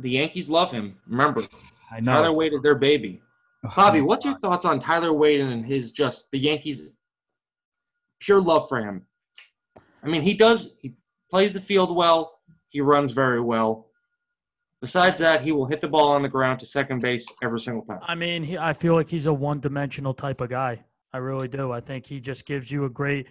The 0.00 0.10
Yankees 0.10 0.48
love 0.48 0.70
him. 0.70 0.96
Remember, 1.08 1.42
I 1.90 1.98
know 2.00 2.12
Tyler 2.14 2.36
Wade 2.36 2.52
is 2.52 2.62
their 2.62 2.78
baby. 2.78 3.20
Bobby, 3.62 4.00
what's 4.00 4.24
your 4.24 4.38
thoughts 4.38 4.64
on 4.64 4.80
Tyler 4.80 5.12
Wade 5.12 5.40
and 5.40 5.64
his 5.64 5.92
just 5.92 6.30
the 6.32 6.38
Yankees 6.38 6.82
pure 8.20 8.40
love 8.40 8.68
for 8.68 8.80
him? 8.80 9.06
I 10.02 10.06
mean, 10.06 10.22
he 10.22 10.34
does 10.34 10.72
he 10.78 10.94
plays 11.30 11.52
the 11.52 11.60
field 11.60 11.94
well, 11.94 12.40
he 12.70 12.80
runs 12.80 13.12
very 13.12 13.40
well. 13.40 13.88
Besides 14.80 15.20
that, 15.20 15.42
he 15.42 15.52
will 15.52 15.66
hit 15.66 15.82
the 15.82 15.88
ball 15.88 16.08
on 16.08 16.22
the 16.22 16.28
ground 16.28 16.58
to 16.60 16.66
second 16.66 17.02
base 17.02 17.26
every 17.42 17.60
single 17.60 17.84
time. 17.84 18.00
I 18.02 18.14
mean, 18.14 18.42
he, 18.42 18.56
I 18.56 18.72
feel 18.72 18.94
like 18.94 19.10
he's 19.10 19.26
a 19.26 19.32
one-dimensional 19.32 20.14
type 20.14 20.40
of 20.40 20.48
guy. 20.48 20.82
I 21.12 21.18
really 21.18 21.48
do. 21.48 21.70
I 21.70 21.80
think 21.80 22.06
he 22.06 22.18
just 22.18 22.46
gives 22.46 22.70
you 22.70 22.86
a 22.86 22.88
great, 22.88 23.26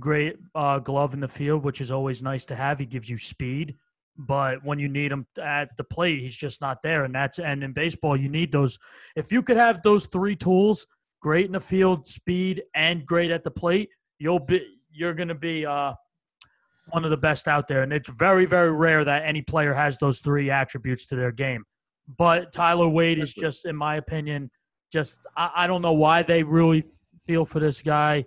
great 0.00 0.38
uh, 0.56 0.80
glove 0.80 1.14
in 1.14 1.20
the 1.20 1.28
field, 1.28 1.62
which 1.62 1.80
is 1.80 1.92
always 1.92 2.20
nice 2.20 2.44
to 2.46 2.56
have. 2.56 2.80
He 2.80 2.86
gives 2.86 3.08
you 3.08 3.16
speed, 3.16 3.76
but 4.18 4.64
when 4.64 4.78
you 4.78 4.88
need 4.88 5.12
him 5.12 5.26
at 5.40 5.76
the 5.76 5.84
plate, 5.84 6.20
he's 6.20 6.36
just 6.36 6.60
not 6.60 6.82
there. 6.82 7.04
And 7.04 7.14
that's 7.14 7.38
and 7.38 7.62
in 7.62 7.72
baseball, 7.72 8.16
you 8.16 8.28
need 8.28 8.50
those. 8.50 8.78
If 9.14 9.30
you 9.30 9.42
could 9.42 9.56
have 9.56 9.80
those 9.82 10.06
three 10.06 10.34
tools, 10.34 10.86
great 11.20 11.46
in 11.46 11.52
the 11.52 11.60
field, 11.60 12.06
speed, 12.08 12.62
and 12.74 13.06
great 13.06 13.30
at 13.30 13.44
the 13.44 13.50
plate, 13.50 13.90
you'll 14.18 14.40
be 14.40 14.66
you're 14.90 15.14
going 15.14 15.28
to 15.28 15.34
be 15.34 15.64
uh, 15.64 15.92
one 16.90 17.04
of 17.04 17.10
the 17.10 17.16
best 17.16 17.46
out 17.46 17.68
there. 17.68 17.82
And 17.82 17.92
it's 17.92 18.08
very, 18.08 18.46
very 18.46 18.72
rare 18.72 19.04
that 19.04 19.24
any 19.24 19.42
player 19.42 19.72
has 19.72 19.98
those 19.98 20.18
three 20.18 20.50
attributes 20.50 21.06
to 21.06 21.16
their 21.16 21.32
game. 21.32 21.64
But 22.16 22.52
Tyler 22.52 22.88
Wade 22.88 23.18
is 23.18 23.32
just, 23.34 23.66
in 23.66 23.76
my 23.76 23.96
opinion, 23.96 24.50
just 24.90 25.26
I, 25.36 25.50
I 25.54 25.66
don't 25.66 25.82
know 25.82 25.92
why 25.92 26.22
they 26.22 26.42
really 26.42 26.82
feel 27.26 27.44
for 27.44 27.60
this 27.60 27.82
guy. 27.82 28.24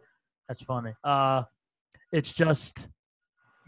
That's 0.47 0.61
funny. 0.61 0.93
Uh, 1.03 1.43
it's 2.11 2.31
just 2.31 2.87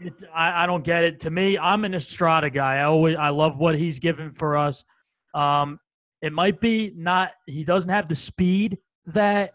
it, 0.00 0.12
I, 0.34 0.64
I 0.64 0.66
don't 0.66 0.84
get 0.84 1.04
it. 1.04 1.20
To 1.20 1.30
me, 1.30 1.58
I'm 1.58 1.84
an 1.84 1.94
Estrada 1.94 2.50
guy. 2.50 2.76
I 2.76 2.84
always 2.84 3.16
I 3.16 3.30
love 3.30 3.58
what 3.58 3.76
he's 3.76 3.98
given 3.98 4.32
for 4.32 4.56
us. 4.56 4.84
Um, 5.34 5.78
it 6.22 6.32
might 6.32 6.60
be 6.60 6.92
not 6.96 7.32
he 7.46 7.64
doesn't 7.64 7.90
have 7.90 8.08
the 8.08 8.14
speed 8.14 8.78
that 9.06 9.54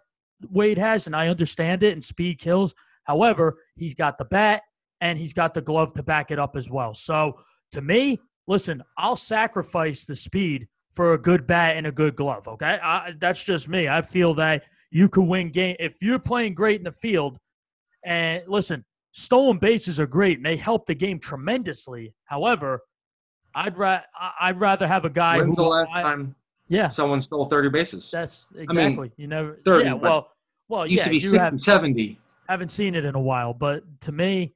Wade 0.50 0.78
has, 0.78 1.08
and 1.08 1.16
I 1.16 1.28
understand 1.28 1.84
it, 1.84 1.94
and 1.94 2.04
speed 2.04 2.40
kills. 2.40 2.74
However, 3.04 3.58
he's 3.76 3.96
got 3.96 4.18
the 4.18 4.26
bat 4.26 4.62
and 5.02 5.18
he's 5.18 5.34
got 5.34 5.54
the 5.54 5.62
glove 5.62 5.94
to 5.94 6.04
back 6.04 6.32
it 6.32 6.40
up 6.40 6.56
as 6.56 6.70
well. 6.70 6.94
So 6.94 7.40
to 7.72 7.82
me, 7.82 8.20
listen, 8.48 8.84
I'll 8.98 9.16
sacrifice 9.16 10.06
the 10.06 10.16
speed 10.16 10.68
for 10.94 11.14
a 11.14 11.18
good 11.18 11.48
bat 11.48 11.78
and 11.78 11.88
a 11.88 11.92
good 11.92 12.16
glove. 12.16 12.48
Okay, 12.48 12.78
I, 12.82 13.14
that's 13.20 13.44
just 13.44 13.70
me. 13.70 13.88
I 13.88 14.02
feel 14.02 14.34
that 14.36 14.64
you 14.92 15.08
could 15.10 15.24
win 15.24 15.52
game 15.52 15.76
if 15.80 16.02
you're 16.02 16.20
playing 16.20 16.54
great 16.54 16.80
in 16.80 16.84
the 16.84 16.92
field. 16.92 17.38
And 18.06 18.44
listen, 18.48 18.86
stolen 19.12 19.57
bases 19.57 19.99
are 19.99 20.07
great 20.07 20.38
and 20.38 20.45
they 20.45 20.55
help 20.57 20.86
the 20.86 20.95
game 20.95 21.20
tremendously. 21.20 22.14
However, 22.26 22.82
I'd 23.55 23.78
ra- 23.78 24.01
I'd 24.39 24.60
rather 24.60 24.88
have 24.88 25.05
a 25.05 25.10
guy 25.10 25.38
When's 25.38 25.49
who 25.49 25.64
the 25.64 25.64
last 25.64 25.89
I- 25.93 26.01
time 26.01 26.36
yeah, 26.68 26.89
someone 26.89 27.22
stole 27.22 27.45
30 27.49 27.70
bases? 27.70 28.12
that's 28.12 28.47
exactly. 28.55 29.12
you 29.18 29.26
never 29.28 29.57
30, 29.66 29.86
yeah, 29.86 29.93
well, 29.93 30.30
well, 30.68 30.84
It 30.84 30.91
used 30.91 30.99
yeah, 30.99 31.03
to 31.05 31.10
be 31.10 31.20
60, 31.20 31.38
have, 31.39 31.60
70. 31.60 32.20
haven't 32.47 32.70
seen 32.70 32.93
it 32.93 33.05
in 33.05 33.16
a 33.16 33.20
while, 33.20 33.53
but 33.55 33.82
to 34.01 34.12
me, 34.12 34.53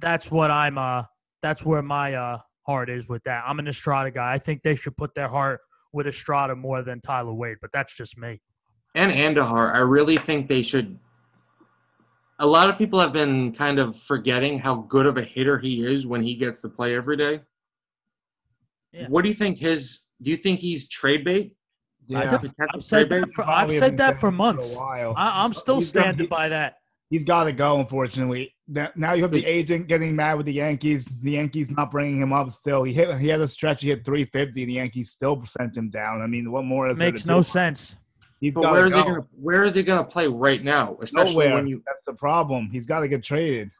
that's 0.00 0.32
what 0.32 0.50
I'm. 0.50 0.76
Uh, 0.78 1.04
that's 1.42 1.64
where 1.64 1.80
my 1.82 2.14
uh 2.14 2.38
heart 2.66 2.90
is 2.90 3.08
with 3.08 3.22
that. 3.24 3.44
I'm 3.46 3.60
an 3.60 3.68
Estrada 3.68 4.10
guy. 4.10 4.32
I 4.32 4.38
think 4.40 4.62
they 4.64 4.74
should 4.74 4.96
put 4.96 5.14
their 5.14 5.28
heart 5.28 5.60
with 5.92 6.08
Estrada 6.08 6.56
more 6.56 6.82
than 6.82 7.00
Tyler 7.00 7.32
Wade, 7.32 7.58
but 7.60 7.70
that's 7.72 7.94
just 7.94 8.18
me. 8.18 8.40
and 8.96 9.12
Andujar, 9.12 9.72
I 9.72 9.78
really 9.78 10.16
think 10.18 10.48
they 10.48 10.62
should. 10.62 10.98
A 12.40 12.46
lot 12.46 12.68
of 12.68 12.76
people 12.78 12.98
have 12.98 13.12
been 13.12 13.52
kind 13.54 13.78
of 13.78 13.96
forgetting 13.96 14.58
how 14.58 14.76
good 14.88 15.06
of 15.06 15.16
a 15.16 15.22
hitter 15.22 15.58
he 15.58 15.84
is 15.86 16.06
when 16.06 16.22
he 16.22 16.34
gets 16.34 16.60
to 16.62 16.68
play 16.68 16.96
every 16.96 17.16
day. 17.16 17.40
Yeah. 18.92 19.06
What 19.08 19.22
do 19.22 19.28
you 19.28 19.34
think 19.34 19.58
his? 19.58 20.00
Do 20.22 20.30
you 20.30 20.36
think 20.36 20.60
he's 20.60 20.88
trade 20.88 21.24
bait? 21.24 21.54
Yeah. 22.06 22.36
Potential 22.36 22.66
I've 22.74 22.82
said 22.84 23.08
that 23.10 23.30
for, 23.34 23.48
I've 23.48 23.70
said 23.72 23.96
that 23.98 24.20
for 24.20 24.28
it 24.28 24.32
months. 24.32 24.74
a 24.76 24.78
while. 24.78 25.14
I, 25.16 25.44
I'm 25.44 25.52
still 25.52 25.76
He's 25.76 25.92
gonna 25.92 26.04
standing 26.06 26.26
be- 26.26 26.28
by 26.30 26.48
that. 26.48 26.76
He's 27.10 27.24
got 27.24 27.44
to 27.44 27.52
go, 27.52 27.78
unfortunately. 27.78 28.52
Now 28.66 28.88
now 28.96 29.12
you 29.12 29.22
have 29.22 29.30
the 29.30 29.44
agent 29.46 29.86
getting 29.88 30.16
mad 30.16 30.34
with 30.34 30.46
the 30.46 30.52
Yankees. 30.54 31.04
The 31.20 31.32
Yankees 31.32 31.70
not 31.70 31.90
bringing 31.90 32.20
him 32.20 32.32
up 32.32 32.50
still. 32.50 32.82
He 32.82 32.92
hit. 32.92 33.16
He 33.18 33.28
had 33.28 33.40
a 33.40 33.46
stretch. 33.46 33.82
He 33.82 33.88
hit 33.90 34.04
350, 34.04 34.62
and 34.62 34.70
the 34.70 34.74
Yankees 34.74 35.10
still 35.12 35.44
sent 35.44 35.76
him 35.76 35.88
down. 35.90 36.22
I 36.22 36.26
mean, 36.26 36.50
what 36.50 36.64
more 36.64 36.88
is 36.88 36.98
there 36.98 37.10
Makes 37.12 37.22
to 37.22 37.28
no 37.28 37.38
do? 37.38 37.42
sense. 37.44 37.96
He's 38.44 38.54
But 38.54 38.72
where 38.72 38.86
is 38.86 38.92
he 38.92 39.02
gonna? 39.02 39.26
Where 39.40 39.64
is 39.64 39.74
he 39.74 39.82
gonna 39.82 40.04
play 40.04 40.26
right 40.26 40.62
now? 40.62 40.98
Especially 41.00 41.46
Nowhere. 41.46 41.54
when 41.54 41.66
you. 41.66 41.82
That's 41.86 42.02
the 42.04 42.12
problem. 42.12 42.68
He's 42.70 42.84
got 42.84 43.00
to 43.00 43.08
get 43.08 43.22
traded. 43.22 43.70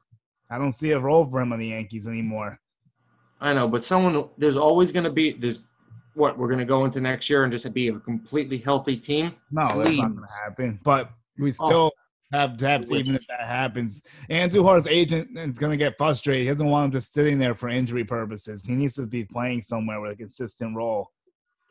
I 0.51 0.57
don't 0.57 0.73
see 0.73 0.93
a 0.93 0.99
role 0.99 1.27
for 1.27 1.43
him 1.43 1.53
on 1.53 1.59
the 1.59 1.67
Yankees 1.67 2.07
anymore. 2.07 2.59
I 3.43 3.53
know, 3.53 3.69
but 3.69 3.85
someone. 3.85 4.27
There's 4.39 4.57
always 4.57 4.91
gonna 4.91 5.13
be. 5.13 5.33
There's. 5.33 5.61
What 6.15 6.39
we're 6.39 6.49
gonna 6.49 6.65
go 6.65 6.87
into 6.87 6.99
next 6.99 7.29
year 7.29 7.43
and 7.43 7.53
just 7.53 7.71
be 7.75 7.89
a 7.89 7.99
completely 7.99 8.57
healthy 8.57 8.97
team. 8.97 9.35
No, 9.51 9.83
that's 9.83 9.97
not 9.97 10.15
gonna 10.15 10.27
happen. 10.43 10.81
But 10.83 11.11
we 11.37 11.51
Oh. 11.51 11.67
still 11.67 11.93
have 12.33 12.57
depth, 12.57 12.91
even 12.91 13.15
if 13.17 13.23
that 13.29 13.47
happens. 13.47 14.03
Andujar's 14.31 14.87
agent 14.87 15.37
is 15.37 15.59
going 15.59 15.73
to 15.73 15.77
get 15.77 15.99
frustrated. 15.99 16.45
He 16.45 16.49
doesn't 16.49 16.67
want 16.69 16.87
him 16.87 16.93
just 16.93 17.13
sitting 17.13 17.39
there 17.39 17.55
for 17.55 17.69
injury 17.69 18.05
purposes. 18.05 18.65
He 18.65 18.75
needs 18.75 18.95
to 18.95 19.07
be 19.07 19.25
playing 19.25 19.63
somewhere 19.63 20.01
with 20.01 20.13
a 20.13 20.17
consistent 20.17 20.75
role. 20.75 21.11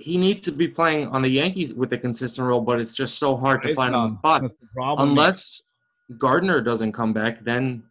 He 0.04 0.18
needs 0.18 0.41
to 0.41 0.51
be 0.51 0.68
playing 0.68 1.08
on 1.08 1.22
the 1.22 1.30
Yankees 1.30 1.74
with 1.74 1.93
a 1.93 1.97
consistent 1.97 2.45
role, 2.45 2.60
but 2.60 2.78
it's 2.82 2.93
just 2.93 3.18
so 3.18 3.38
hard 3.38 3.62
to 3.64 3.70
It's 3.70 3.76
find 3.78 3.95
him 3.95 4.01
a 4.01 4.10
spot. 4.18 4.41
That's 4.41 4.58
the 4.58 4.68
problem. 4.76 5.12
Unless 5.12 5.62
Gardner 6.18 6.60
doesn't 6.60 6.91
come 6.91 7.14
back, 7.14 7.41
then 7.45 7.84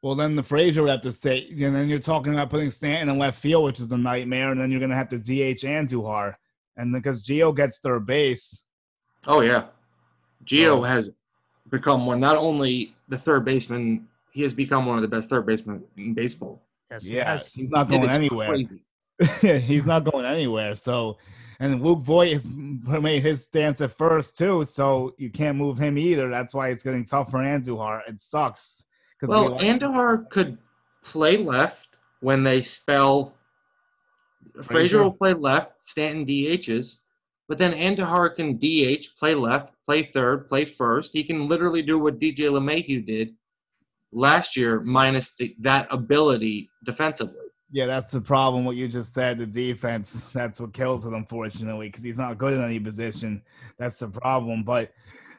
Well, 0.00 0.14
then 0.14 0.36
the 0.36 0.42
Frazier 0.44 0.82
would 0.82 0.90
have 0.92 1.00
to 1.00 1.10
say, 1.10 1.48
and 1.50 1.74
then 1.74 1.88
you're 1.88 1.98
talking 1.98 2.32
about 2.32 2.48
putting 2.50 2.70
Stanton 2.70 3.08
in 3.08 3.18
left 3.18 3.40
field, 3.40 3.64
which 3.64 3.80
is 3.80 3.90
a 3.90 3.98
nightmare, 3.98 4.52
and 4.52 4.60
then 4.60 4.70
you're 4.70 4.78
going 4.78 4.90
to 4.90 4.96
have 4.96 5.08
to 5.08 5.18
DH 5.18 5.62
Andujar. 5.64 6.36
And 6.76 6.92
because 6.92 7.26
Gio 7.26 7.54
gets 7.56 7.80
third 7.80 8.06
base, 8.06 8.66
oh 9.26 9.40
yeah, 9.40 9.64
Gio 10.44 10.78
Oh. 10.78 10.82
has 10.84 11.10
become 11.70 12.06
one 12.06 12.20
not 12.20 12.36
only 12.36 12.94
the 13.08 13.18
third 13.18 13.44
baseman, 13.44 14.06
he 14.30 14.42
has 14.42 14.52
become 14.54 14.86
one 14.86 14.94
of 14.94 15.02
the 15.02 15.08
best 15.08 15.28
third 15.28 15.44
basemen 15.44 15.82
in 15.96 16.14
baseball. 16.14 16.62
Yes, 16.92 17.08
yeah, 17.08 17.32
yes. 17.32 17.52
he's 17.52 17.70
not 17.72 17.88
going 17.88 18.08
anywhere. 18.08 18.56
he's 19.40 19.86
not 19.86 20.04
going 20.04 20.24
anywhere. 20.24 20.76
So, 20.76 21.18
and 21.60 21.82
Luke 21.82 22.00
Voit 22.00 22.32
has 22.32 22.48
made 22.48 23.22
his 23.22 23.44
stance 23.44 23.80
at 23.80 23.92
first 23.92 24.38
too. 24.38 24.64
So 24.64 25.14
you 25.18 25.30
can't 25.30 25.56
move 25.56 25.78
him 25.78 25.98
either. 25.98 26.30
That's 26.30 26.54
why 26.54 26.68
it's 26.68 26.84
getting 26.84 27.04
tough 27.04 27.30
for 27.30 27.38
Andujar. 27.38 28.02
It 28.08 28.20
sucks 28.20 28.86
because 29.18 29.34
Well, 29.34 29.58
Andujar 29.58 30.28
could 30.30 30.58
play 31.02 31.36
left 31.36 31.96
when 32.20 32.42
they 32.42 32.62
spell. 32.62 33.34
Frazier 34.54 34.72
Frazier? 34.72 35.02
will 35.04 35.12
play 35.12 35.34
left, 35.34 35.82
Stanton 35.84 36.26
DHs, 36.26 36.98
but 37.48 37.58
then 37.58 37.72
Andujar 37.72 38.34
can 38.34 38.56
DH, 38.56 39.16
play 39.18 39.34
left, 39.34 39.72
play 39.86 40.04
third, 40.04 40.48
play 40.48 40.64
first. 40.64 41.12
He 41.12 41.22
can 41.22 41.48
literally 41.48 41.82
do 41.82 41.98
what 41.98 42.18
DJ 42.18 42.50
LeMahieu 42.50 43.06
did 43.06 43.34
last 44.12 44.56
year, 44.56 44.80
minus 44.80 45.34
the, 45.36 45.54
that 45.60 45.86
ability 45.90 46.70
defensively. 46.84 47.47
Yeah, 47.70 47.86
that's 47.86 48.10
the 48.10 48.20
problem. 48.20 48.64
What 48.64 48.76
you 48.76 48.88
just 48.88 49.12
said, 49.12 49.38
the 49.38 49.46
defense. 49.46 50.24
That's 50.32 50.58
what 50.58 50.72
kills 50.72 51.04
it, 51.04 51.12
unfortunately, 51.12 51.88
because 51.88 52.02
he's 52.02 52.18
not 52.18 52.38
good 52.38 52.54
in 52.54 52.64
any 52.64 52.80
position. 52.80 53.42
That's 53.78 53.98
the 53.98 54.08
problem. 54.08 54.64
But 54.64 54.92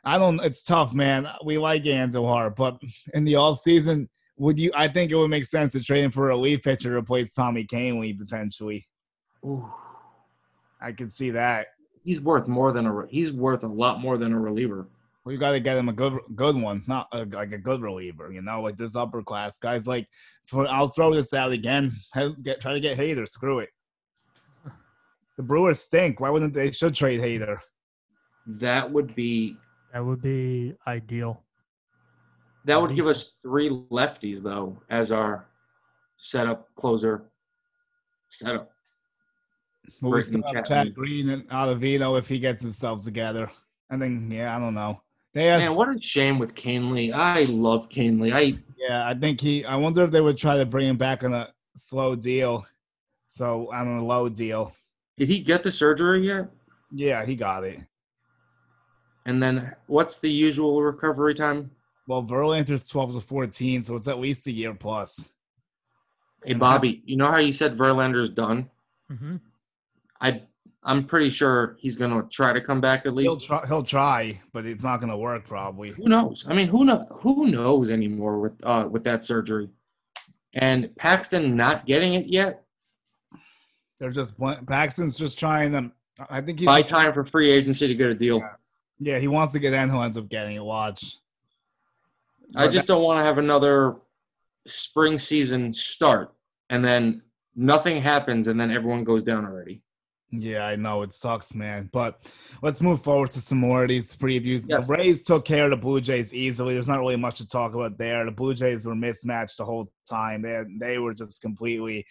I 0.03 0.19
don't. 0.19 0.39
It's 0.41 0.63
tough, 0.63 0.93
man. 0.93 1.27
We 1.43 1.57
like 1.57 1.83
Andujar, 1.83 2.55
but 2.55 2.79
in 3.15 3.23
the 3.23 3.35
off 3.35 3.59
season, 3.59 4.09
would 4.37 4.59
you? 4.59 4.71
I 4.75 4.87
think 4.87 5.11
it 5.11 5.15
would 5.15 5.29
make 5.29 5.45
sense 5.45 5.71
to 5.71 5.83
trade 5.83 6.03
him 6.03 6.11
for 6.11 6.25
a 6.25 6.35
relief 6.35 6.61
pitcher 6.61 6.91
to 6.91 6.97
replace 6.97 7.33
Tommy 7.33 7.65
Kahnle 7.65 8.17
potentially. 8.17 8.87
Ooh, 9.43 9.67
I 10.79 10.91
could 10.91 11.11
see 11.11 11.31
that. 11.31 11.67
he's 12.03 12.21
worth 12.21 12.47
more 12.47 12.71
than 12.71 12.85
a. 12.85 13.07
He's 13.09 13.31
worth 13.31 13.63
a 13.63 13.67
lot 13.67 14.01
more 14.01 14.17
than 14.17 14.33
a 14.33 14.39
reliever. 14.39 14.87
Well, 15.23 15.33
you 15.33 15.39
got 15.39 15.51
to 15.51 15.59
get 15.59 15.77
him 15.77 15.89
a 15.89 15.93
good, 15.93 16.17
good 16.35 16.55
one, 16.55 16.83
not 16.87 17.07
a, 17.11 17.25
like 17.25 17.51
a 17.51 17.57
good 17.57 17.81
reliever. 17.81 18.31
You 18.31 18.41
know, 18.41 18.61
like 18.61 18.77
there's 18.77 18.95
upper 18.95 19.21
class 19.21 19.59
guys. 19.59 19.85
Like, 19.85 20.07
for, 20.49 20.67
I'll 20.67 20.87
throw 20.87 21.13
this 21.13 21.33
out 21.33 21.51
again. 21.51 21.95
Get, 22.41 22.59
try 22.61 22.73
to 22.73 22.79
get 22.79 22.97
Hader. 22.97 23.27
Screw 23.27 23.59
it. 23.59 23.69
The 25.37 25.43
Brewers 25.43 25.79
stink. 25.79 26.19
Why 26.19 26.29
wouldn't 26.29 26.53
they? 26.53 26.71
Should 26.71 26.95
trade 26.95 27.21
Hader. 27.21 27.59
That 28.45 28.91
would 28.91 29.15
be. 29.15 29.55
That 29.93 30.05
would 30.05 30.21
be 30.21 30.73
ideal. 30.87 31.43
That 32.65 32.81
would 32.81 32.95
give 32.95 33.07
us 33.07 33.33
three 33.41 33.69
lefties 33.89 34.43
though 34.43 34.81
as 34.89 35.11
our 35.11 35.47
setup 36.17 36.67
closer. 36.75 37.31
Setup. 38.29 38.69
But 40.01 40.09
we 40.09 40.11
Britton 40.11 40.41
still 40.41 40.53
have 40.53 40.65
Chad 40.65 40.93
Green 40.93 41.29
and 41.29 41.49
Ottavino 41.49 42.19
if 42.19 42.27
he 42.27 42.37
gets 42.39 42.61
himself 42.61 43.03
together. 43.03 43.49
I 43.89 43.97
think, 43.97 44.31
yeah, 44.31 44.55
I 44.55 44.59
don't 44.59 44.75
know. 44.75 45.01
They 45.33 45.45
have, 45.45 45.59
Man, 45.59 45.75
what 45.75 45.95
a 45.95 46.01
shame 46.01 46.39
with 46.39 46.55
Kahnle. 46.55 47.13
I 47.13 47.43
love 47.43 47.89
Kahnle. 47.89 48.33
I 48.33 48.57
yeah, 48.77 49.07
I 49.07 49.13
think 49.13 49.39
he. 49.39 49.63
I 49.65 49.75
wonder 49.75 50.03
if 50.03 50.11
they 50.11 50.21
would 50.21 50.37
try 50.37 50.57
to 50.57 50.65
bring 50.65 50.87
him 50.87 50.97
back 50.97 51.23
on 51.23 51.33
a 51.33 51.49
slow 51.77 52.15
deal. 52.15 52.65
So 53.27 53.71
on 53.71 53.87
a 53.87 54.03
low 54.05 54.27
deal. 54.27 54.73
did 55.17 55.27
he 55.27 55.39
get 55.39 55.61
the 55.61 55.71
surgery 55.71 56.25
yet? 56.25 56.49
Yeah, 56.91 57.25
he 57.25 57.35
got 57.35 57.63
it. 57.63 57.79
And 59.25 59.41
then 59.43 59.75
what's 59.85 60.17
the 60.17 60.31
usual 60.31 60.81
recovery 60.81 61.35
time? 61.35 61.69
Well, 62.07 62.23
Verlander's 62.23 62.89
12 62.89 63.13
to 63.13 63.19
14, 63.21 63.83
so 63.83 63.95
it's 63.95 64.07
at 64.07 64.19
least 64.19 64.47
a 64.47 64.51
year 64.51 64.73
plus. 64.73 65.35
Hey 66.43 66.51
And 66.51 66.59
Bobby, 66.59 67.03
you 67.05 67.17
know 67.17 67.29
how 67.29 67.37
you 67.37 67.51
said 67.51 67.75
Verlander's 67.75 68.29
done? 68.29 68.67
hmm 69.09 69.35
I 70.21 70.41
I'm 70.83 71.05
pretty 71.05 71.29
sure 71.29 71.75
he's 71.79 71.97
going 71.97 72.11
to 72.11 72.27
try 72.29 72.53
to 72.53 72.61
come 72.61 72.79
back 72.79 72.99
at 72.99 73.07
He'll 73.07 73.33
least. 73.33 73.45
try, 73.47 73.65
he'll 73.67 73.83
try, 73.83 74.39
but 74.53 74.65
it's 74.65 74.83
not 74.83 74.97
going 75.01 75.09
to 75.11 75.17
work 75.17 75.45
probably. 75.45 75.89
Who 75.91 76.07
knows? 76.07 76.45
I 76.47 76.53
mean, 76.53 76.67
who 76.67 76.85
know 76.85 77.05
who 77.11 77.47
knows 77.47 77.89
anymore 77.89 78.39
with 78.39 78.53
uh 78.63 78.87
with 78.89 79.03
that 79.03 79.23
surgery? 79.25 79.69
And 80.53 80.95
Paxton 80.95 81.55
not 81.55 81.85
getting 81.85 82.13
it 82.13 82.27
yet. 82.27 82.63
They're 83.99 84.09
just 84.09 84.35
Paxton's 84.67 85.17
just 85.17 85.37
trying 85.37 85.71
them. 85.71 85.91
I 86.29 86.41
think 86.41 86.59
he's 86.59 86.65
Buy 86.65 86.81
time 86.81 87.13
for 87.13 87.23
free 87.25 87.49
agency 87.51 87.87
to 87.87 87.93
get 87.95 88.09
a 88.09 88.15
deal. 88.15 88.41
yeah 88.99 89.19
he 89.19 89.27
wants 89.27 89.51
to 89.53 89.59
get 89.59 89.73
in 89.73 89.89
who 89.89 89.99
ends 90.01 90.17
up 90.17 90.29
getting 90.29 90.55
it. 90.55 90.63
Watch. 90.63 91.17
I 92.55 92.65
But 92.65 92.71
just 92.71 92.87
don't 92.87 93.03
want 93.03 93.23
to 93.23 93.27
have 93.29 93.37
another 93.37 93.97
spring 94.65 95.17
season 95.17 95.73
start 95.73 96.33
and 96.69 96.83
then 96.83 97.21
nothing 97.55 98.01
happens 98.01 98.47
and 98.47 98.59
then 98.59 98.71
everyone 98.71 99.03
goes 99.03 99.23
down 99.23 99.45
already. 99.45 99.81
Yeah, 100.31 100.65
I 100.65 100.75
know 100.75 101.01
it 101.01 101.11
sucks, 101.11 101.55
man. 101.55 101.89
But 101.91 102.19
let's 102.61 102.81
move 102.81 103.01
forward 103.01 103.31
to 103.31 103.41
some 103.41 103.57
more 103.57 103.83
of 103.83 103.89
these 103.89 104.15
previews. 104.15 104.65
Yes. 104.67 104.85
The 104.85 104.93
Rays 104.93 105.23
took 105.23 105.43
care 105.43 105.65
of 105.65 105.71
the 105.71 105.77
Blue 105.77 106.01
Jays 106.01 106.33
easily. 106.33 106.75
There's 106.75 106.87
not 106.87 106.99
really 106.99 107.15
much 107.15 107.39
to 107.39 107.47
talk 107.47 107.73
about 107.73 107.97
there. 107.97 108.23
The 108.25 108.31
Blue 108.31 108.53
Jays 108.53 108.85
were 108.85 108.95
mismatched 108.95 109.57
the 109.57 109.65
whole 109.65 109.91
time. 110.07 110.43
They 110.43 110.63
they 110.79 110.97
were 110.99 111.15
just 111.15 111.41
completely 111.41 112.05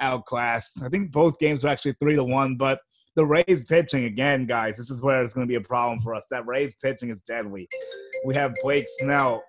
outclassed. 0.00 0.82
I 0.82 0.90
think 0.90 1.12
both 1.12 1.38
games 1.38 1.64
were 1.64 1.70
actually 1.70 1.94
three 2.00 2.14
to 2.14 2.24
one. 2.24 2.56
But 2.56 2.80
the 3.16 3.24
Rays 3.24 3.64
pitching 3.64 4.04
again, 4.04 4.44
guys. 4.46 4.76
This 4.76 4.90
is 4.90 5.00
where 5.00 5.22
it's 5.22 5.32
going 5.32 5.46
to 5.46 5.50
be 5.50 5.56
a 5.56 5.60
problem 5.66 6.00
for 6.02 6.14
us. 6.14 6.26
That 6.30 6.46
Rays 6.46 6.74
pitching 6.74 7.08
is 7.08 7.22
deadly. 7.22 7.68
We 8.26 8.34
have 8.34 8.54
Blake 8.62 8.86
Snell. 8.98 9.42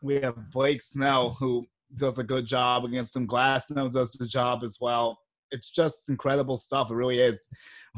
We 0.00 0.20
have 0.20 0.36
Blake 0.52 0.82
Snell 0.82 1.30
who 1.40 1.66
does 1.96 2.18
a 2.18 2.24
good 2.24 2.46
job 2.46 2.84
against 2.84 3.14
them. 3.14 3.26
Glasnow 3.26 3.92
does 3.92 4.12
the 4.12 4.26
job 4.26 4.62
as 4.62 4.78
well 4.80 5.18
it's 5.52 5.70
just 5.70 6.08
incredible 6.08 6.56
stuff. 6.56 6.90
It 6.90 6.94
really 6.94 7.20
is. 7.20 7.46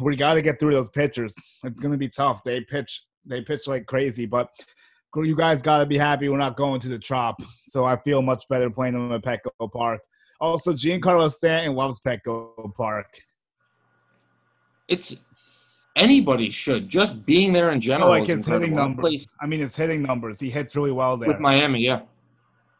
We 0.00 0.16
got 0.16 0.34
to 0.34 0.42
get 0.42 0.60
through 0.60 0.74
those 0.74 0.90
pitchers. 0.90 1.34
It's 1.62 1.80
going 1.80 1.92
to 1.92 1.98
be 1.98 2.08
tough. 2.08 2.44
They 2.44 2.60
pitch, 2.60 3.04
they 3.24 3.40
pitch 3.40 3.66
like 3.66 3.86
crazy, 3.86 4.26
but 4.26 4.50
you 5.16 5.36
guys 5.36 5.62
got 5.62 5.78
to 5.78 5.86
be 5.86 5.96
happy 5.96 6.28
we're 6.28 6.36
not 6.36 6.56
going 6.56 6.80
to 6.80 6.88
the 6.88 6.98
Trop. 6.98 7.40
So 7.68 7.84
I 7.84 7.96
feel 7.96 8.20
much 8.20 8.44
better 8.48 8.68
playing 8.68 8.94
them 8.94 9.12
at 9.12 9.22
Petco 9.22 9.72
Park. 9.72 10.00
Also, 10.40 10.72
Giancarlo 10.72 11.32
Stanton 11.32 11.74
loves 11.74 12.00
Petco 12.00 12.74
Park. 12.74 13.06
It's 14.88 15.16
anybody 15.96 16.50
should 16.50 16.88
just 16.88 17.24
being 17.24 17.52
there 17.52 17.70
in 17.70 17.80
general. 17.80 18.08
like 18.08 18.28
is 18.28 18.44
his 18.44 18.46
hitting 18.46 18.74
numbers. 18.74 19.00
Place 19.02 19.34
I 19.40 19.46
mean, 19.46 19.60
his 19.60 19.76
hitting 19.76 20.02
numbers. 20.02 20.40
He 20.40 20.50
hits 20.50 20.74
really 20.76 20.92
well 20.92 21.16
there. 21.16 21.28
with 21.28 21.38
Miami, 21.38 21.80
yeah. 21.80 22.00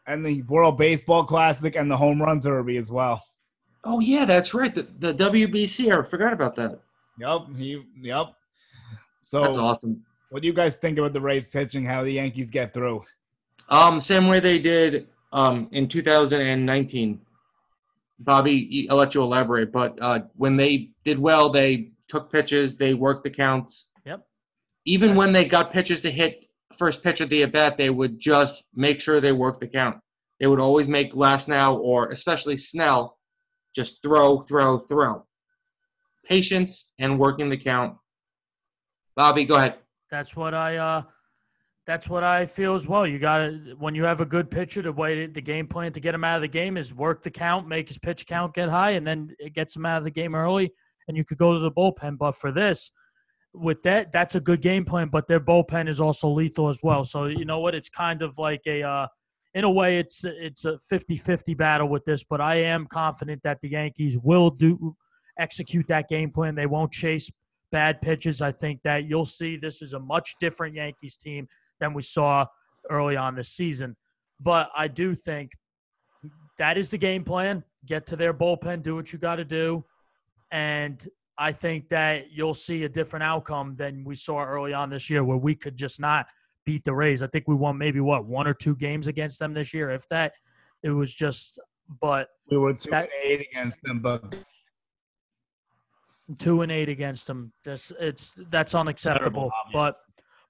and 0.05 0.23
the 0.25 0.41
World 0.43 0.77
Baseball 0.77 1.23
Classic 1.23 1.75
and 1.75 1.89
the 1.89 1.97
Home 1.97 2.21
Run 2.21 2.39
Derby 2.39 2.77
as 2.77 2.91
well. 2.91 3.23
Oh 3.85 3.99
yeah, 3.99 4.25
that's 4.25 4.53
right. 4.53 4.73
The, 4.73 4.83
the 4.99 5.13
WBC. 5.13 5.95
I 5.95 6.07
forgot 6.09 6.33
about 6.33 6.55
that. 6.55 6.79
Yep. 7.19 7.55
He. 7.55 7.83
Yep. 8.01 8.33
So, 9.21 9.41
That's 9.41 9.57
awesome. 9.57 10.03
what 10.29 10.41
do 10.41 10.47
you 10.47 10.53
guys 10.53 10.77
think 10.77 10.97
about 10.97 11.13
the 11.13 11.21
Rays 11.21 11.47
pitching? 11.47 11.85
How 11.85 12.03
the 12.03 12.11
Yankees 12.11 12.51
get 12.51 12.73
through? 12.73 13.03
Um, 13.69 13.99
same 13.99 14.27
way 14.27 14.39
they 14.39 14.59
did 14.59 15.07
um 15.33 15.69
in 15.71 15.87
2019. 15.87 17.21
Bobby, 18.19 18.87
I'll 18.89 18.97
let 18.97 19.13
you 19.13 19.21
elaborate, 19.21 19.71
but 19.71 19.97
uh, 20.01 20.19
when 20.35 20.55
they 20.55 20.91
did 21.03 21.19
well, 21.19 21.49
they 21.49 21.89
took 22.07 22.31
pitches, 22.31 22.75
they 22.75 22.93
worked 22.93 23.23
the 23.23 23.29
counts. 23.29 23.87
Yep. 24.05 24.25
Even 24.85 25.15
when 25.15 25.33
they 25.33 25.43
got 25.43 25.73
pitches 25.73 26.01
to 26.01 26.11
hit 26.11 26.45
first 26.77 27.03
pitch 27.03 27.19
of 27.19 27.29
the 27.29 27.43
at 27.43 27.51
bat, 27.51 27.77
they 27.77 27.89
would 27.89 28.17
just 28.19 28.63
make 28.73 29.01
sure 29.01 29.19
they 29.19 29.33
worked 29.33 29.59
the 29.59 29.67
count. 29.67 29.97
They 30.39 30.47
would 30.47 30.59
always 30.59 30.87
make 30.87 31.13
Glasnow 31.13 31.77
or 31.79 32.11
especially 32.11 32.55
Snell 32.57 33.14
just 33.75 34.01
throw, 34.01 34.39
throw, 34.39 34.77
throw. 34.77 35.25
Patience 36.25 36.91
and 36.97 37.19
working 37.19 37.49
the 37.49 37.57
count. 37.57 37.97
Bobby, 39.15 39.45
go 39.45 39.55
ahead. 39.55 39.75
That's 40.09 40.35
what 40.35 40.53
I 40.53 40.77
uh 40.77 41.03
that's 41.85 42.09
what 42.09 42.23
I 42.23 42.47
feel 42.47 42.73
as 42.73 42.87
well. 42.87 43.05
You 43.05 43.19
got 43.19 43.51
when 43.77 43.93
you 43.93 44.03
have 44.05 44.21
a 44.21 44.25
good 44.25 44.49
pitcher, 44.49 44.81
the 44.81 44.91
way 44.91 45.27
the 45.27 45.41
game 45.41 45.67
plan 45.67 45.91
to 45.93 45.99
get 45.99 46.15
him 46.15 46.23
out 46.23 46.37
of 46.37 46.41
the 46.41 46.47
game 46.47 46.77
is 46.77 46.93
work 46.93 47.21
the 47.21 47.29
count, 47.29 47.67
make 47.67 47.87
his 47.87 47.99
pitch 47.99 48.25
count 48.25 48.55
get 48.55 48.69
high, 48.69 48.91
and 48.91 49.05
then 49.05 49.35
it 49.39 49.53
gets 49.53 49.75
him 49.75 49.85
out 49.85 49.99
of 49.99 50.03
the 50.03 50.11
game 50.11 50.33
early, 50.33 50.73
and 51.07 51.15
you 51.15 51.23
could 51.23 51.37
go 51.37 51.53
to 51.53 51.59
the 51.59 51.71
bullpen. 51.71 52.17
But 52.17 52.33
for 52.33 52.51
this, 52.51 52.91
with 53.53 53.83
that, 53.83 54.11
that's 54.11 54.33
a 54.33 54.39
good 54.39 54.61
game 54.61 54.83
plan. 54.83 55.09
But 55.09 55.27
their 55.27 55.39
bullpen 55.39 55.87
is 55.87 56.01
also 56.01 56.27
lethal 56.27 56.69
as 56.69 56.81
well. 56.81 57.03
So 57.03 57.25
you 57.25 57.45
know 57.45 57.59
what? 57.59 57.75
It's 57.75 57.89
kind 57.89 58.23
of 58.23 58.37
like 58.39 58.61
a 58.65 58.81
uh, 58.81 59.07
in 59.55 59.63
a 59.63 59.71
way, 59.71 59.97
it's 59.97 60.25
it's 60.25 60.65
a 60.65 60.77
50-50 60.91 61.57
battle 61.57 61.87
with 61.87 62.03
this. 62.05 62.23
But 62.23 62.41
I 62.41 62.55
am 62.55 62.85
confident 62.85 63.41
that 63.43 63.59
the 63.61 63.69
Yankees 63.69 64.17
will 64.17 64.49
do 64.49 64.95
execute 65.39 65.87
that 65.87 66.09
game 66.09 66.29
plan. 66.29 66.55
They 66.55 66.65
won't 66.65 66.91
chase 66.91 67.31
bad 67.71 68.01
pitches. 68.01 68.41
I 68.41 68.51
think 68.51 68.81
that 68.83 69.05
you'll 69.05 69.25
see 69.25 69.55
this 69.55 69.81
is 69.81 69.93
a 69.93 69.99
much 69.99 70.35
different 70.39 70.75
Yankees 70.75 71.15
team 71.15 71.47
than 71.79 71.93
we 71.93 72.01
saw 72.01 72.45
early 72.89 73.15
on 73.15 73.33
this 73.33 73.49
season. 73.49 73.95
But 74.41 74.69
I 74.75 74.89
do 74.89 75.15
think 75.15 75.53
that 76.57 76.77
is 76.77 76.91
the 76.91 76.97
game 76.97 77.23
plan. 77.23 77.63
Get 77.85 78.05
to 78.07 78.17
their 78.17 78.33
bullpen, 78.33 78.83
do 78.83 78.95
what 78.95 79.13
you 79.13 79.19
got 79.19 79.37
to 79.37 79.45
do. 79.45 79.85
And 80.51 81.05
I 81.37 81.53
think 81.53 81.87
that 81.89 82.31
you'll 82.31 82.53
see 82.53 82.83
a 82.83 82.89
different 82.89 83.23
outcome 83.23 83.75
than 83.77 84.03
we 84.03 84.15
saw 84.15 84.43
early 84.43 84.73
on 84.73 84.89
this 84.89 85.09
year 85.09 85.23
where 85.23 85.37
we 85.37 85.55
could 85.55 85.77
just 85.77 85.99
not 85.99 86.27
beat 86.65 86.83
the 86.83 86.93
Rays. 86.93 87.21
I 87.23 87.27
think 87.27 87.47
we 87.47 87.55
won 87.55 87.77
maybe 87.77 87.99
what, 87.99 88.25
one 88.25 88.47
or 88.47 88.53
two 88.53 88.75
games 88.75 89.07
against 89.07 89.39
them 89.39 89.53
this 89.53 89.73
year. 89.73 89.91
If 89.91 90.07
that, 90.09 90.33
it 90.83 90.89
was 90.89 91.13
just, 91.13 91.59
but 92.01 92.29
We 92.49 92.57
were 92.57 92.73
two 92.73 92.89
That- 92.91 93.03
and 93.03 93.11
eight 93.23 93.47
against 93.51 93.81
them, 93.83 93.99
but 93.99 94.35
two 96.37 96.61
and 96.61 96.71
eight 96.71 96.89
against 96.89 97.27
them. 97.27 97.51
That's 97.63 97.91
it's 97.99 98.33
that's 98.49 98.73
unacceptable. 98.75 99.51
Terrible, 99.51 99.71
but 99.73 99.95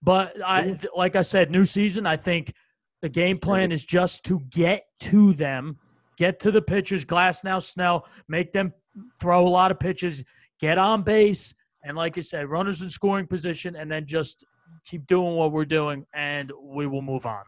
but 0.01 0.41
I 0.43 0.77
like 0.95 1.15
I 1.15 1.21
said, 1.21 1.51
new 1.51 1.65
season. 1.65 2.05
I 2.05 2.17
think 2.17 2.53
the 3.01 3.09
game 3.09 3.37
plan 3.37 3.71
is 3.71 3.83
just 3.83 4.23
to 4.25 4.39
get 4.49 4.85
to 5.01 5.33
them, 5.33 5.77
get 6.17 6.39
to 6.41 6.51
the 6.51 6.61
pitchers. 6.61 7.03
Glasnow, 7.05 7.61
Snell, 7.61 8.07
make 8.27 8.53
them 8.53 8.73
throw 9.19 9.45
a 9.45 9.49
lot 9.49 9.71
of 9.71 9.79
pitches, 9.79 10.23
get 10.59 10.77
on 10.77 11.03
base, 11.03 11.53
and 11.83 11.97
like 11.97 12.17
I 12.17 12.21
said, 12.21 12.47
runners 12.47 12.81
in 12.81 12.89
scoring 12.89 13.27
position, 13.27 13.75
and 13.75 13.91
then 13.91 14.05
just 14.05 14.45
keep 14.85 15.07
doing 15.07 15.35
what 15.35 15.51
we're 15.51 15.65
doing, 15.65 16.05
and 16.13 16.51
we 16.61 16.87
will 16.87 17.01
move 17.01 17.25
on. 17.25 17.43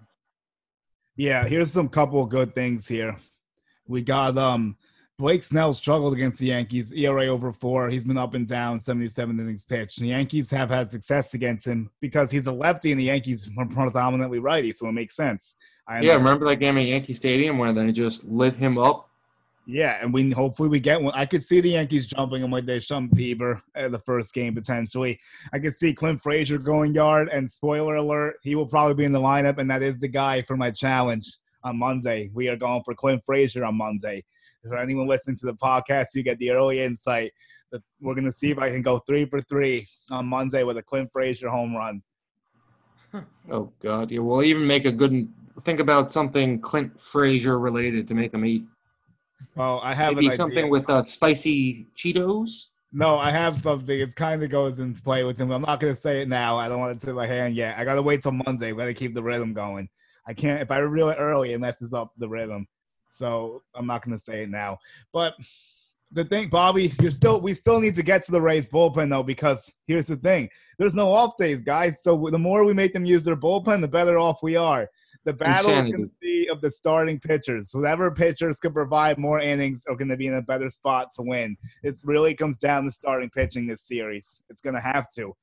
Yeah, 1.16 1.48
here's 1.48 1.72
some 1.72 1.90
couple 1.90 2.22
of 2.22 2.30
good 2.30 2.54
things 2.54 2.88
here. 2.88 3.16
We 3.88 4.02
got 4.02 4.38
um 4.38 4.78
Blake 5.18 5.42
Snell 5.42 5.74
struggled 5.74 6.14
against 6.14 6.40
the 6.40 6.48
Yankees, 6.48 6.94
ERA 6.94 7.26
over 7.28 7.52
four. 7.52 7.90
He's 7.90 8.06
been 8.06 8.20
up 8.20 8.36
and 8.36 8.48
down, 8.48 8.80
77 8.80 9.40
innings 9.40 9.64
pitched. 9.64 10.00
The 10.00 10.08
Yankees 10.08 10.52
have 10.52 10.70
had 10.70 10.92
success 10.92 11.34
against 11.34 11.66
him 11.66 11.90
because 12.02 12.30
he's 12.30 12.46
a 12.46 12.52
lefty 12.52 12.92
and 12.92 13.00
the 13.00 13.06
Yankees 13.06 13.50
are 13.58 13.66
predominantly 13.66 14.38
righty, 14.38 14.72
so 14.72 14.88
it 14.88 14.92
makes 14.92 15.16
sense. 15.16 15.56
I 15.88 16.02
Yeah, 16.02 16.16
remember 16.16 16.48
that 16.50 16.58
game 16.58 16.78
at 16.78 16.86
Yankee 16.86 17.14
Stadium 17.14 17.58
where 17.58 17.74
they 17.74 17.92
just 17.92 18.26
lit 18.26 18.56
him 18.56 18.78
up? 18.78 19.07
Yeah, 19.70 19.98
and 20.02 20.14
we 20.14 20.32
hopefully 20.32 20.70
we 20.70 20.80
get 20.80 21.02
one. 21.02 21.14
I 21.14 21.26
could 21.26 21.44
see 21.44 21.60
the 21.60 21.72
Yankees 21.72 22.06
jumping 22.06 22.42
him 22.42 22.52
like 22.52 22.66
they 22.66 22.80
jumped 22.80 23.14
Bieber 23.14 23.62
at 23.76 23.92
the 23.92 24.00
first 24.00 24.34
game 24.34 24.56
potentially. 24.56 25.20
I 25.52 25.60
could 25.60 25.74
see 25.74 25.94
Clint 25.94 26.22
Frazier 26.22 26.58
going 26.58 26.94
yard, 26.94 27.28
and 27.28 27.52
spoiler 27.52 27.96
alert, 27.96 28.38
he 28.44 28.56
will 28.56 28.66
probably 28.66 28.94
be 28.94 29.04
in 29.04 29.12
the 29.12 29.20
lineup, 29.20 29.58
and 29.58 29.70
that 29.70 29.84
is 29.84 30.00
the 30.00 30.08
guy 30.08 30.42
for 30.44 30.56
my 30.56 30.72
challenge 30.72 31.30
on 31.66 31.78
Monday. 31.78 32.32
We 32.34 32.48
are 32.48 32.56
going 32.56 32.82
for 32.86 32.96
Clint 32.96 33.24
Frazier 33.26 33.66
on 33.66 33.76
Monday. 33.76 34.24
For 34.64 34.78
anyone 34.78 35.06
listening 35.06 35.36
to 35.42 35.48
the 35.48 35.56
podcast, 35.56 36.08
you 36.16 36.24
get 36.24 36.40
the 36.40 36.52
early 36.52 36.80
insight 36.80 37.34
that 37.74 37.82
we're 38.00 38.16
gonna 38.16 38.32
see 38.32 38.52
if 38.52 38.60
I 38.60 38.70
can 38.70 38.82
go 38.82 39.00
three 39.00 39.26
for 39.26 39.42
three 39.42 39.86
on 40.10 40.28
Monday 40.28 40.64
with 40.64 40.78
a 40.78 40.84
Clint 40.84 41.10
Frazier 41.12 41.50
home 41.50 41.76
run. 41.76 42.02
Oh 43.50 43.72
God, 43.82 44.12
yeah. 44.12 44.20
We'll 44.20 44.44
even 44.44 44.68
make 44.68 44.86
a 44.86 44.92
good 44.92 45.28
think 45.64 45.80
about 45.80 46.12
something 46.14 46.60
Clint 46.60 47.00
Frazier 47.00 47.60
related 47.60 48.08
to 48.10 48.14
make 48.14 48.34
him 48.34 48.46
eat. 48.46 48.66
Well, 49.56 49.80
I 49.84 49.94
have 49.94 50.16
Maybe 50.16 50.28
an 50.28 50.32
idea. 50.34 50.46
something 50.46 50.70
with 50.70 50.90
uh, 50.90 51.04
spicy 51.04 51.88
Cheetos. 51.96 52.66
No, 52.92 53.18
I 53.18 53.32
have 53.32 53.62
something. 53.62 54.00
It's 54.00 54.14
kind 54.14 54.42
of 54.44 54.50
goes 54.50 54.80
in 54.80 54.94
play 54.96 55.24
with 55.24 55.38
him. 55.40 55.52
I'm 55.52 55.62
not 55.62 55.80
gonna 55.80 55.96
say 55.96 56.22
it 56.22 56.28
now. 56.28 56.58
I 56.58 56.70
don't 56.70 56.80
want 56.80 56.96
it 57.02 57.06
to 57.06 57.14
my 57.14 57.28
hand 57.28 57.56
yet. 57.56 57.78
I 57.78 57.84
gotta 57.84 58.02
wait 58.02 58.22
till 58.22 58.32
Monday. 58.32 58.72
We 58.72 58.80
gotta 58.80 58.94
keep 58.94 59.14
the 59.14 59.22
rhythm 59.22 59.54
going. 59.54 59.90
I 60.28 60.34
can't. 60.34 60.62
If 60.62 60.72
I 60.72 60.78
reveal 60.78 61.10
it 61.10 61.18
early, 61.20 61.54
it 61.54 61.60
messes 61.60 61.94
up 61.94 62.14
the 62.18 62.30
rhythm. 62.30 62.68
So 63.12 63.62
I'm 63.76 63.88
not 63.88 64.04
gonna 64.04 64.20
say 64.20 64.44
it 64.44 64.50
now. 64.50 64.78
But 65.12 65.36
the 66.12 66.24
thing, 66.24 66.50
Bobby, 66.50 66.94
you're 67.02 67.12
still. 67.12 67.42
We 67.42 67.54
still 67.54 67.82
need 67.82 67.96
to 67.96 68.04
get 68.04 68.24
to 68.24 68.32
the 68.32 68.42
Rays 68.42 68.70
bullpen 68.70 69.10
though, 69.10 69.24
because 69.24 69.72
here's 69.86 70.08
the 70.08 70.16
thing: 70.16 70.50
there's 70.80 70.96
no 70.96 71.12
off 71.12 71.36
days, 71.36 71.62
guys. 71.62 72.02
So 72.02 72.30
the 72.32 72.40
more 72.40 72.64
we 72.64 72.74
make 72.74 72.94
them 72.94 73.06
use 73.06 73.24
their 73.24 73.36
bullpen, 73.36 73.82
the 73.82 73.88
better 73.88 74.18
off 74.18 74.42
we 74.42 74.56
are. 74.56 74.90
The 75.28 75.34
battle 75.34 75.72
is 75.72 75.92
going 75.92 76.04
to 76.04 76.12
be 76.22 76.48
of 76.48 76.62
the 76.62 76.72
starting 76.72 77.20
pitchers. 77.20 77.72
Whatever 77.74 78.10
pitchers 78.12 78.62
can 78.62 78.72
provide 78.72 79.18
more 79.18 79.42
innings 79.42 79.84
are 79.90 79.96
going 79.98 80.08
to 80.08 80.16
be 80.16 80.28
in 80.28 80.36
a 80.36 80.42
better 80.42 80.70
spot 80.70 81.10
to 81.18 81.22
win. 81.22 81.58
It 81.84 81.98
really 82.06 82.34
comes 82.34 82.58
down 82.60 82.86
to 82.86 82.92
starting 82.92 83.30
pitching 83.30 83.68
this 83.68 83.86
series. 83.86 84.46
It's 84.50 84.62
going 84.62 84.76
to 84.76 84.80
have 84.80 85.10
to. 85.16 85.36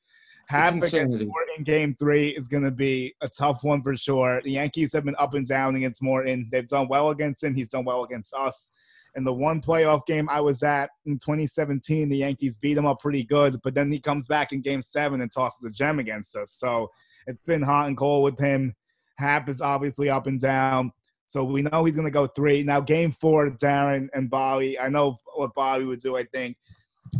Half 0.48 0.76
against 0.76 0.94
insanity. 0.94 1.26
Morton 1.26 1.54
in 1.58 1.64
game 1.64 1.94
three 1.98 2.30
is 2.30 2.48
going 2.48 2.62
to 2.62 2.70
be 2.70 3.14
a 3.20 3.28
tough 3.28 3.62
one 3.62 3.82
for 3.82 3.94
sure. 3.94 4.40
The 4.42 4.52
Yankees 4.52 4.90
have 4.94 5.04
been 5.04 5.16
up 5.18 5.34
and 5.34 5.46
down 5.46 5.76
against 5.76 6.02
Morton. 6.02 6.48
They've 6.50 6.66
done 6.66 6.88
well 6.88 7.10
against 7.10 7.44
him. 7.44 7.54
He's 7.54 7.68
done 7.68 7.84
well 7.84 8.04
against 8.04 8.32
us. 8.32 8.72
In 9.16 9.22
the 9.22 9.34
one 9.34 9.60
playoff 9.60 10.06
game 10.06 10.30
I 10.30 10.40
was 10.40 10.62
at 10.62 10.88
in 11.04 11.18
2017, 11.18 12.08
the 12.08 12.16
Yankees 12.16 12.56
beat 12.56 12.78
him 12.78 12.86
up 12.86 13.00
pretty 13.00 13.24
good, 13.24 13.60
but 13.62 13.74
then 13.74 13.92
he 13.92 14.00
comes 14.00 14.26
back 14.26 14.52
in 14.52 14.62
game 14.62 14.80
seven 14.80 15.20
and 15.20 15.30
tosses 15.30 15.70
a 15.70 15.74
gem 15.74 15.98
against 15.98 16.36
us. 16.36 16.52
So 16.52 16.90
it's 17.26 17.44
been 17.44 17.60
hot 17.60 17.88
and 17.88 17.98
cold 17.98 18.24
with 18.24 18.38
him. 18.38 18.74
Happ 19.16 19.48
is 19.48 19.60
obviously 19.60 20.10
up 20.10 20.26
and 20.26 20.40
down. 20.40 20.92
So 21.26 21.42
we 21.42 21.62
know 21.62 21.84
he's 21.84 21.96
going 21.96 22.06
to 22.06 22.10
go 22.10 22.26
three. 22.26 22.62
Now, 22.62 22.80
game 22.80 23.10
four, 23.10 23.50
Darren 23.50 24.08
and 24.14 24.28
Bobby. 24.28 24.78
I 24.78 24.88
know 24.88 25.18
what 25.34 25.54
Bobby 25.54 25.84
would 25.84 26.00
do, 26.00 26.16
I 26.16 26.24
think. 26.24 26.56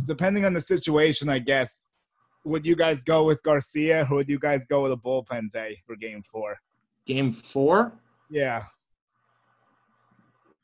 Depending 0.05 0.45
on 0.45 0.53
the 0.53 0.61
situation, 0.61 1.29
I 1.29 1.39
guess, 1.39 1.87
would 2.43 2.65
you 2.65 2.75
guys 2.75 3.03
go 3.03 3.23
with 3.23 3.41
Garcia 3.43 4.07
or 4.09 4.17
would 4.17 4.29
you 4.29 4.39
guys 4.39 4.65
go 4.67 4.83
with 4.83 4.91
a 4.91 4.97
bullpen 4.97 5.49
day 5.49 5.81
for 5.85 5.95
game 5.95 6.23
four? 6.31 6.57
Game 7.05 7.33
four. 7.33 7.93
Yeah. 8.29 8.65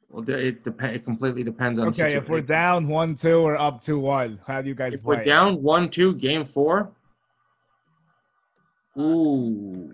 Well, 0.09 0.29
it 0.29 0.63
depends. 0.63 0.95
It 0.97 1.03
completely 1.05 1.43
depends 1.43 1.79
on. 1.79 1.87
Okay, 1.87 2.15
if 2.15 2.27
we're 2.27 2.41
down 2.41 2.87
one 2.87 3.15
two 3.15 3.39
or 3.39 3.55
up 3.55 3.81
two 3.81 3.97
one, 3.97 4.39
how 4.45 4.61
do 4.61 4.67
you 4.67 4.75
guys 4.75 4.91
play? 4.91 4.97
if 4.97 5.03
play? 5.03 5.17
we're 5.17 5.23
down 5.23 5.63
one 5.63 5.89
two, 5.89 6.15
game 6.15 6.43
four. 6.43 6.91
Ooh. 8.97 9.93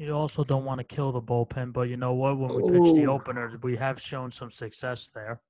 You 0.00 0.14
also 0.14 0.44
don't 0.44 0.64
want 0.64 0.78
to 0.78 0.84
kill 0.84 1.12
the 1.12 1.20
bullpen, 1.20 1.74
but 1.74 1.82
you 1.90 1.98
know 1.98 2.14
what? 2.14 2.38
When 2.38 2.54
we 2.54 2.62
pitch 2.62 2.94
the 2.94 3.04
Ooh. 3.04 3.12
opener, 3.12 3.58
we 3.62 3.76
have 3.76 4.00
shown 4.00 4.32
some 4.32 4.50
success 4.50 5.10
there. 5.14 5.42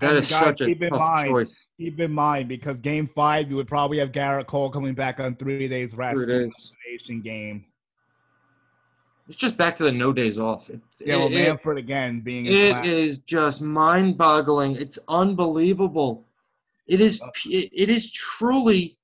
That 0.00 0.16
And 0.16 0.18
is 0.18 0.28
guys, 0.28 0.40
such 0.46 0.60
a 0.62 0.66
keep 0.66 0.82
in 0.82 0.90
tough 0.90 0.98
mind, 0.98 1.28
choice. 1.30 1.46
Keep 1.78 2.00
in 2.00 2.12
mind 2.12 2.48
because 2.48 2.80
game 2.80 3.06
five, 3.06 3.48
you 3.48 3.54
would 3.54 3.68
probably 3.68 3.98
have 3.98 4.10
Gerrit 4.10 4.48
Cole 4.48 4.68
coming 4.68 4.94
back 4.94 5.20
on 5.20 5.36
three 5.36 5.68
days 5.68 5.94
rest. 5.96 6.24
Three 6.24 6.34
in 6.34 6.42
days. 6.48 6.72
the 6.86 6.90
Nation 6.92 7.20
game. 7.20 7.66
It's 9.28 9.36
just 9.36 9.56
back 9.56 9.76
to 9.76 9.84
the 9.84 9.92
no 9.92 10.12
days 10.12 10.40
off. 10.40 10.70
It, 10.70 10.80
Yeah, 10.98 11.16
well, 11.18 11.26
it- 11.28 11.34
it- 11.34 11.44
Manfred 11.44 11.78
again 11.78 12.20
being 12.20 12.46
in 12.46 12.54
It 12.54 12.70
class. 12.70 12.84
is 12.84 13.18
just 13.18 13.60
mind-boggling. 13.60 14.74
It's 14.74 14.98
unbelievable. 15.06 16.26
It 16.88 17.00
is. 17.00 17.20
Uh, 17.22 17.28
it, 17.46 17.70
it 17.72 17.88
is 17.88 18.10
truly 18.10 18.97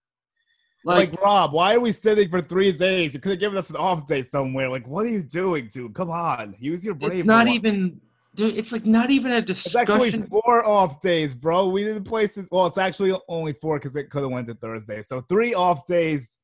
like, 0.84 1.12
Like, 1.12 1.22
Rob, 1.22 1.52
why 1.52 1.74
are 1.74 1.80
we 1.80 1.92
sitting 1.92 2.28
for 2.28 2.42
three 2.42 2.70
days? 2.72 3.14
You 3.14 3.20
could 3.20 3.30
have 3.30 3.40
given 3.40 3.58
us 3.58 3.70
an 3.70 3.76
off 3.76 4.06
day 4.06 4.22
somewhere. 4.22 4.68
Like, 4.68 4.86
what 4.86 5.06
are 5.06 5.10
you 5.10 5.22
doing, 5.22 5.68
dude? 5.72 5.94
Come 5.94 6.10
on, 6.10 6.54
use 6.58 6.84
your 6.84 6.94
brain. 6.94 7.20
it's 7.20 7.26
not 7.26 7.46
once. 7.46 7.56
even. 7.56 8.00
dude, 8.34 8.56
It's 8.56 8.70
like 8.70 8.84
not 8.84 9.10
even 9.10 9.32
a 9.32 9.40
discussion. 9.40 9.96
It's 9.96 10.04
actually 10.14 10.26
four 10.28 10.66
off 10.66 11.00
days, 11.00 11.34
bro. 11.34 11.68
We 11.68 11.84
didn't 11.84 12.04
play 12.04 12.26
since. 12.26 12.48
Well, 12.50 12.66
it's 12.66 12.78
actually 12.78 13.18
only 13.28 13.54
four 13.54 13.78
because 13.78 13.96
it 13.96 14.10
could 14.10 14.22
have 14.22 14.30
went 14.30 14.46
to 14.48 14.54
Thursday. 14.54 15.02
So 15.02 15.20
three 15.22 15.54
off 15.54 15.86
days. 15.86 16.38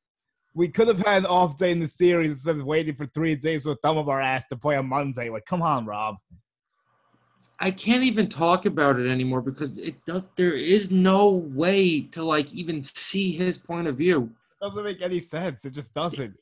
We 0.53 0.67
could 0.67 0.89
have 0.89 0.99
had 0.99 1.19
an 1.19 1.27
off 1.27 1.55
day 1.55 1.71
in 1.71 1.79
the 1.79 1.87
series 1.87 2.31
instead 2.31 2.57
of 2.57 2.65
waiting 2.65 2.93
for 2.95 3.05
three 3.05 3.35
days 3.35 3.65
with 3.65 3.79
thumb 3.81 3.97
of 3.97 4.09
our 4.09 4.19
ass 4.19 4.47
to 4.47 4.57
play 4.57 4.75
on 4.75 4.85
Monday. 4.85 5.29
Like, 5.29 5.45
come 5.45 5.61
on, 5.61 5.85
Rob. 5.85 6.15
I 7.61 7.69
can't 7.69 8.03
even 8.03 8.27
talk 8.27 8.65
about 8.65 8.99
it 8.99 9.07
anymore 9.07 9.41
because 9.41 9.77
it 9.77 10.03
does. 10.05 10.25
There 10.35 10.53
is 10.53 10.89
no 10.89 11.29
way 11.29 12.01
to 12.01 12.23
like 12.23 12.51
even 12.51 12.83
see 12.83 13.31
his 13.31 13.55
point 13.55 13.87
of 13.87 13.95
view. 13.95 14.31
It 14.59 14.63
doesn't 14.65 14.83
make 14.83 15.01
any 15.03 15.19
sense. 15.19 15.63
It 15.63 15.73
just 15.73 15.93
doesn't. 15.93 16.33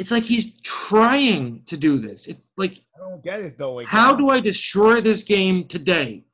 It's 0.00 0.10
like 0.10 0.24
he's 0.24 0.58
trying 0.62 1.62
to 1.66 1.76
do 1.76 1.98
this. 1.98 2.26
It's 2.26 2.48
like, 2.56 2.82
I 2.96 2.98
don't 2.98 3.22
get 3.22 3.40
it 3.40 3.56
though. 3.56 3.74
Like, 3.74 3.86
how 3.86 4.12
do 4.16 4.30
I 4.30 4.40
destroy 4.40 5.00
this 5.00 5.22
game 5.22 5.68
today? 5.68 6.24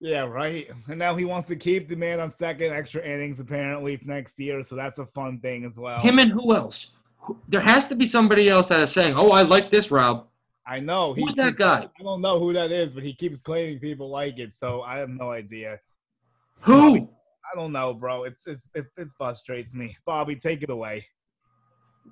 Yeah, 0.00 0.22
right. 0.22 0.70
And 0.88 0.98
now 0.98 1.14
he 1.14 1.26
wants 1.26 1.48
to 1.48 1.56
keep 1.56 1.88
the 1.88 1.96
man 1.96 2.20
on 2.20 2.30
second 2.30 2.72
extra 2.72 3.02
innings 3.02 3.40
apparently 3.40 4.00
next 4.04 4.38
year, 4.38 4.62
so 4.62 4.76
that's 4.76 4.98
a 4.98 5.06
fun 5.06 5.40
thing 5.40 5.64
as 5.64 5.78
well. 5.78 6.00
Him 6.00 6.18
and 6.20 6.30
who 6.30 6.54
else? 6.54 6.92
There 7.48 7.60
has 7.60 7.86
to 7.88 7.94
be 7.94 8.06
somebody 8.06 8.48
else 8.48 8.68
that 8.68 8.80
is 8.80 8.92
saying, 8.92 9.14
"Oh, 9.14 9.30
I 9.30 9.42
like 9.42 9.70
this, 9.70 9.90
Rob." 9.90 10.28
I 10.68 10.80
know. 10.80 11.14
Who's 11.14 11.34
that 11.34 11.48
keeps- 11.50 11.58
guy? 11.58 11.88
I 11.98 12.02
don't 12.02 12.20
know 12.20 12.38
who 12.38 12.52
that 12.52 12.72
is, 12.72 12.94
but 12.94 13.02
he 13.04 13.14
keeps 13.14 13.40
claiming 13.42 13.78
people 13.78 14.08
like 14.10 14.38
it, 14.38 14.52
so 14.52 14.82
I 14.82 14.98
have 14.98 15.08
no 15.08 15.30
idea. 15.30 15.78
Who? 16.60 16.96
I 17.52 17.54
don't 17.54 17.72
know, 17.72 17.94
bro. 17.94 18.24
It's 18.24 18.46
it's 18.46 18.68
it, 18.74 18.86
it 18.96 19.08
frustrates 19.16 19.74
me. 19.74 19.96
Bobby, 20.04 20.34
take 20.34 20.62
it 20.62 20.70
away. 20.70 21.06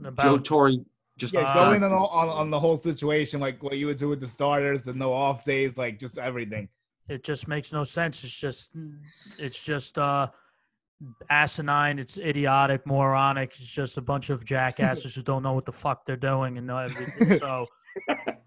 Joe 0.00 0.09
About 0.09 0.44
Torre 0.44 0.72
just 1.16 1.32
Yeah, 1.32 1.40
Uh, 1.48 1.55
go 1.55 1.72
in 1.72 1.82
on, 1.82 1.92
on 1.92 2.28
on 2.28 2.50
the 2.50 2.59
whole 2.61 2.76
situation, 2.76 3.40
like 3.40 3.62
what 3.62 3.76
you 3.76 3.86
would 3.86 3.96
do 3.96 4.09
with 4.09 4.20
the 4.20 4.28
starters 4.28 4.86
and 4.86 4.98
no 4.98 5.12
off 5.12 5.42
days, 5.42 5.76
like 5.78 5.98
just 5.98 6.18
everything. 6.18 6.68
it 7.09 7.24
just 7.24 7.48
makes 7.48 7.72
no 7.72 7.82
sense. 7.84 8.22
It's 8.24 8.32
just 8.36 8.70
it's 9.38 9.62
just 9.62 9.98
uh 9.98 10.28
asinine. 11.30 11.98
It's 11.98 12.18
idiotic, 12.18 12.86
moronic. 12.86 13.50
It's 13.59 13.66
just 13.66 13.96
a 13.98 14.00
bunch 14.02 14.30
of 14.30 14.44
jackasses 14.44 15.14
who 15.14 15.22
don't 15.22 15.42
know 15.42 15.52
what 15.52 15.64
the 15.64 15.72
fuck 15.72 16.05
they're 16.05 16.16
doing 16.16 16.59
and 16.59 16.66
know 16.66 16.78
everything. 16.78 17.38
So, 17.40 17.66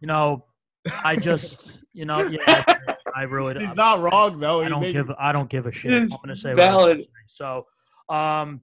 you 0.01 0.07
know, 0.07 0.45
I 1.03 1.15
just 1.15 1.83
you 1.93 2.05
know 2.05 2.27
yeah, 2.27 2.63
I 3.15 3.23
really 3.29 3.65
He's 3.65 3.75
not 3.75 3.99
wrong 4.01 4.39
though. 4.39 4.61
I 4.61 4.69
don't 4.69 4.81
made- 4.81 4.93
give 4.93 5.11
I 5.19 5.31
don't 5.31 5.49
give 5.49 5.65
a 5.65 5.71
shit. 5.71 5.93
I'm 5.93 6.07
gonna 6.09 6.35
say 6.35 6.53
what 6.53 6.63
I'm 6.63 6.71
gonna 6.71 6.87
valid. 6.87 7.01
say. 7.01 7.07
So, 7.27 7.65
um, 8.09 8.61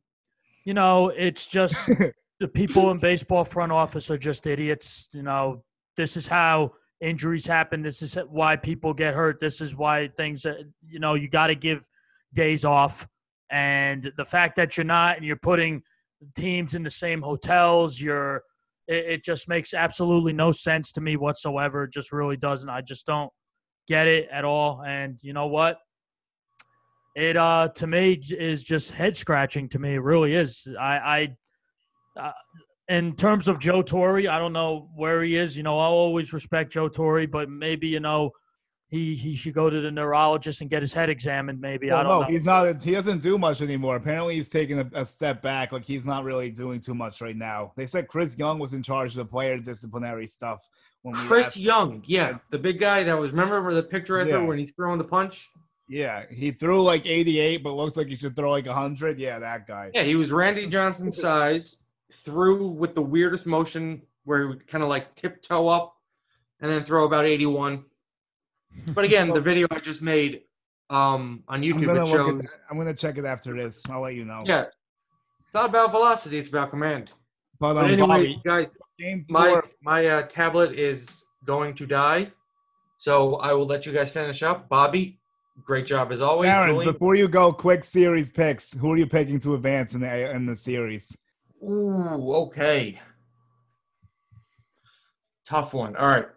you 0.65 0.75
know, 0.75 1.09
it's 1.11 1.47
just 1.47 1.91
the 2.41 2.49
people 2.49 2.91
in 2.91 2.99
baseball 2.99 3.45
front 3.45 3.73
office 3.73 4.11
are 4.11 4.19
just 4.19 4.47
idiots. 4.47 5.09
You 5.13 5.23
know, 5.23 5.65
this 5.97 6.17
is 6.17 6.27
how 6.27 6.73
injuries 7.01 7.47
happen. 7.47 7.83
This 7.83 8.01
is 8.01 8.15
why 8.29 8.57
people 8.57 8.95
get 8.95 9.15
hurt. 9.15 9.41
This 9.41 9.61
is 9.61 9.77
why 9.77 10.09
things. 10.17 10.45
You 10.87 10.99
know, 11.01 11.15
you 11.15 11.29
got 11.29 11.49
to 11.49 11.55
give 11.55 11.85
days 12.33 12.65
off, 12.65 13.07
and 13.51 14.11
the 14.17 14.25
fact 14.25 14.57
that 14.57 14.77
you're 14.77 14.85
not 14.85 15.17
and 15.17 15.27
you're 15.27 15.37
putting 15.37 15.83
teams 16.37 16.75
in 16.75 16.83
the 16.83 16.91
same 16.91 17.21
hotels, 17.21 18.01
you're. 18.01 18.43
It, 18.89 19.05
it 19.07 19.25
just 19.25 19.49
makes 19.49 19.75
absolutely 19.75 20.33
no 20.33 20.53
sense 20.53 20.93
to 20.93 21.01
me 21.01 21.17
whatsoever. 21.17 21.85
It 21.85 21.93
just 21.93 22.13
really 22.13 22.37
doesn't. 22.37 22.69
I 22.69 22.81
just 22.81 23.07
don't 23.07 23.31
get 23.89 24.07
it 24.07 24.29
at 24.33 24.45
all. 24.45 24.83
And 24.87 25.19
you 25.23 25.33
know 25.33 25.47
what? 25.47 25.79
It 27.17 27.37
uh 27.37 27.69
to 27.77 27.87
me 27.87 28.21
is 28.31 28.65
just 28.65 28.91
head 28.91 29.17
scratching. 29.17 29.69
To 29.71 29.79
me, 29.79 29.95
it 29.95 30.03
really 30.03 30.35
is. 30.35 30.67
I 30.79 31.37
I 32.17 32.29
uh, 32.29 32.33
in 32.89 33.15
terms 33.17 33.49
of 33.49 33.59
Joe 33.59 33.83
Torre, 33.83 34.29
I 34.29 34.39
don't 34.39 34.53
know 34.53 34.89
where 34.95 35.23
he 35.23 35.37
is. 35.37 35.57
You 35.57 35.63
know, 35.63 35.79
I'll 35.79 35.93
always 35.93 36.33
respect 36.33 36.73
Joe 36.73 36.89
Torre, 36.89 37.27
but 37.27 37.49
maybe 37.49 37.87
you 37.87 38.01
know 38.01 38.31
he 38.95 39.15
he 39.15 39.35
should 39.35 39.55
go 39.55 39.69
to 39.69 39.81
the 39.81 39.91
neurologist 39.91 40.61
and 40.61 40.71
get 40.71 40.81
his 40.83 40.93
head 40.93 41.11
examined. 41.11 41.61
Maybe 41.61 41.91
I 41.91 42.03
don't 42.03 42.13
no, 42.13 42.21
know. 42.21 42.27
he's 42.27 42.45
not. 42.45 42.83
He 42.83 42.93
doesn't 42.93 43.21
do 43.23 43.37
much 43.39 43.61
anymore. 43.61 43.97
Apparently, 43.97 44.37
he's 44.37 44.49
taking 44.49 44.79
a, 44.79 44.91
a 44.95 45.05
step 45.05 45.43
back. 45.43 45.73
Like 45.73 45.85
he's 45.85 46.07
not 46.07 46.23
really 46.25 46.51
doing 46.51 46.79
too 46.81 46.95
much 46.95 47.21
right 47.21 47.37
now. 47.37 47.73
They 47.77 47.87
said 47.87 48.07
Chris 48.09 48.39
Young 48.39 48.59
was 48.59 48.73
in 48.73 48.83
charge 48.83 49.11
of 49.13 49.17
the 49.17 49.25
player 49.25 49.59
disciplinary 49.59 50.27
stuff. 50.27 50.69
When 51.03 51.15
Chris 51.15 51.49
asked- 51.49 51.57
Young, 51.57 52.03
yeah, 52.07 52.39
the 52.51 52.59
big 52.59 52.79
guy 52.79 53.03
that 53.03 53.19
was. 53.19 53.31
Remember 53.33 53.75
the 53.75 53.83
picture 53.83 54.19
I 54.21 54.25
Yeah. 54.25 54.35
threw 54.39 54.47
when 54.47 54.59
he's 54.59 54.73
throwing 54.73 54.99
the 54.99 55.05
punch? 55.05 55.51
yeah, 55.89 56.25
he 56.31 56.51
threw 56.51 56.81
like 56.83 57.05
88, 57.05 57.63
but 57.63 57.73
looks 57.75 57.97
like 57.99 58.07
he 58.07 58.15
should 58.17 58.35
throw 58.37 58.51
like 58.51 58.65
100. 58.67 59.19
Yeah, 59.19 59.39
that 59.41 59.67
guy. 59.67 59.91
Yeah, 59.93 60.03
he 60.05 60.15
was 60.17 60.33
Randy 60.33 60.67
Johnson's 60.67 61.19
size, 61.21 61.77
threw 62.13 62.69
with 62.69 62.95
the 62.95 63.03
weirdest 63.03 63.45
motion 63.45 64.01
where 64.25 64.41
he 64.43 64.47
would 64.49 64.67
kind 64.67 64.83
of 64.83 64.89
like 64.89 65.15
tiptoe 65.17 65.69
up 65.69 65.95
and 66.61 66.71
then 66.71 66.85
throw 66.85 67.05
about 67.05 67.27
81. 67.27 67.85
But 68.95 69.05
again, 69.05 69.29
the 69.29 69.41
video 69.41 69.67
I 69.71 69.81
just 69.81 70.03
made 70.03 70.43
um, 70.91 71.43
on 71.49 71.57
I'm 71.57 71.63
YouTube 71.63 71.87
gonna 71.87 72.05
it 72.05 72.09
shows. 72.09 72.41
I'm 72.71 72.77
gonna 72.77 72.95
check 72.95 73.19
it 73.19 73.25
after 73.25 73.57
this. 73.57 73.83
I'll 73.89 74.03
let 74.03 74.15
you 74.15 74.25
know. 74.25 74.43
Yeah, 74.47 74.65
it's 75.45 75.55
not 75.55 75.67
about 75.67 75.91
velocity; 75.91 76.39
it's 76.39 76.49
about 76.49 76.71
command. 76.71 77.11
But, 77.61 77.75
But 77.75 77.85
um, 77.85 77.91
anyway, 77.91 78.07
Bobby, 78.07 78.43
guys, 78.45 78.77
my 79.29 79.61
my 79.83 80.07
uh, 80.07 80.23
tablet 80.23 80.79
is 80.79 81.25
going 81.47 81.75
to 81.77 81.87
die, 81.87 82.31
so 82.99 83.37
I 83.37 83.53
will 83.53 83.67
let 83.67 83.87
you 83.87 83.93
guys 83.93 84.11
finish 84.11 84.43
up. 84.43 84.69
Bobby, 84.69 85.19
great 85.65 85.87
job 85.87 86.13
as 86.13 86.21
always. 86.21 86.49
Aaron, 86.49 86.71
Julian, 86.71 86.93
before 86.93 87.15
you 87.15 87.29
go, 87.29 87.53
quick 87.53 87.85
series 87.85 88.31
picks. 88.31 88.73
Who 88.75 88.93
are 88.93 88.97
you 88.97 89.07
picking 89.07 89.39
to 89.41 89.55
advance 89.55 89.95
in 89.95 90.01
the 90.01 90.31
in 90.31 90.47
the 90.47 90.57
series? 90.57 91.17
Ooh, 91.63 92.35
okay. 92.35 93.01
Tough 95.47 95.75
one. 95.75 95.95
All 95.97 96.09
right. 96.09 96.29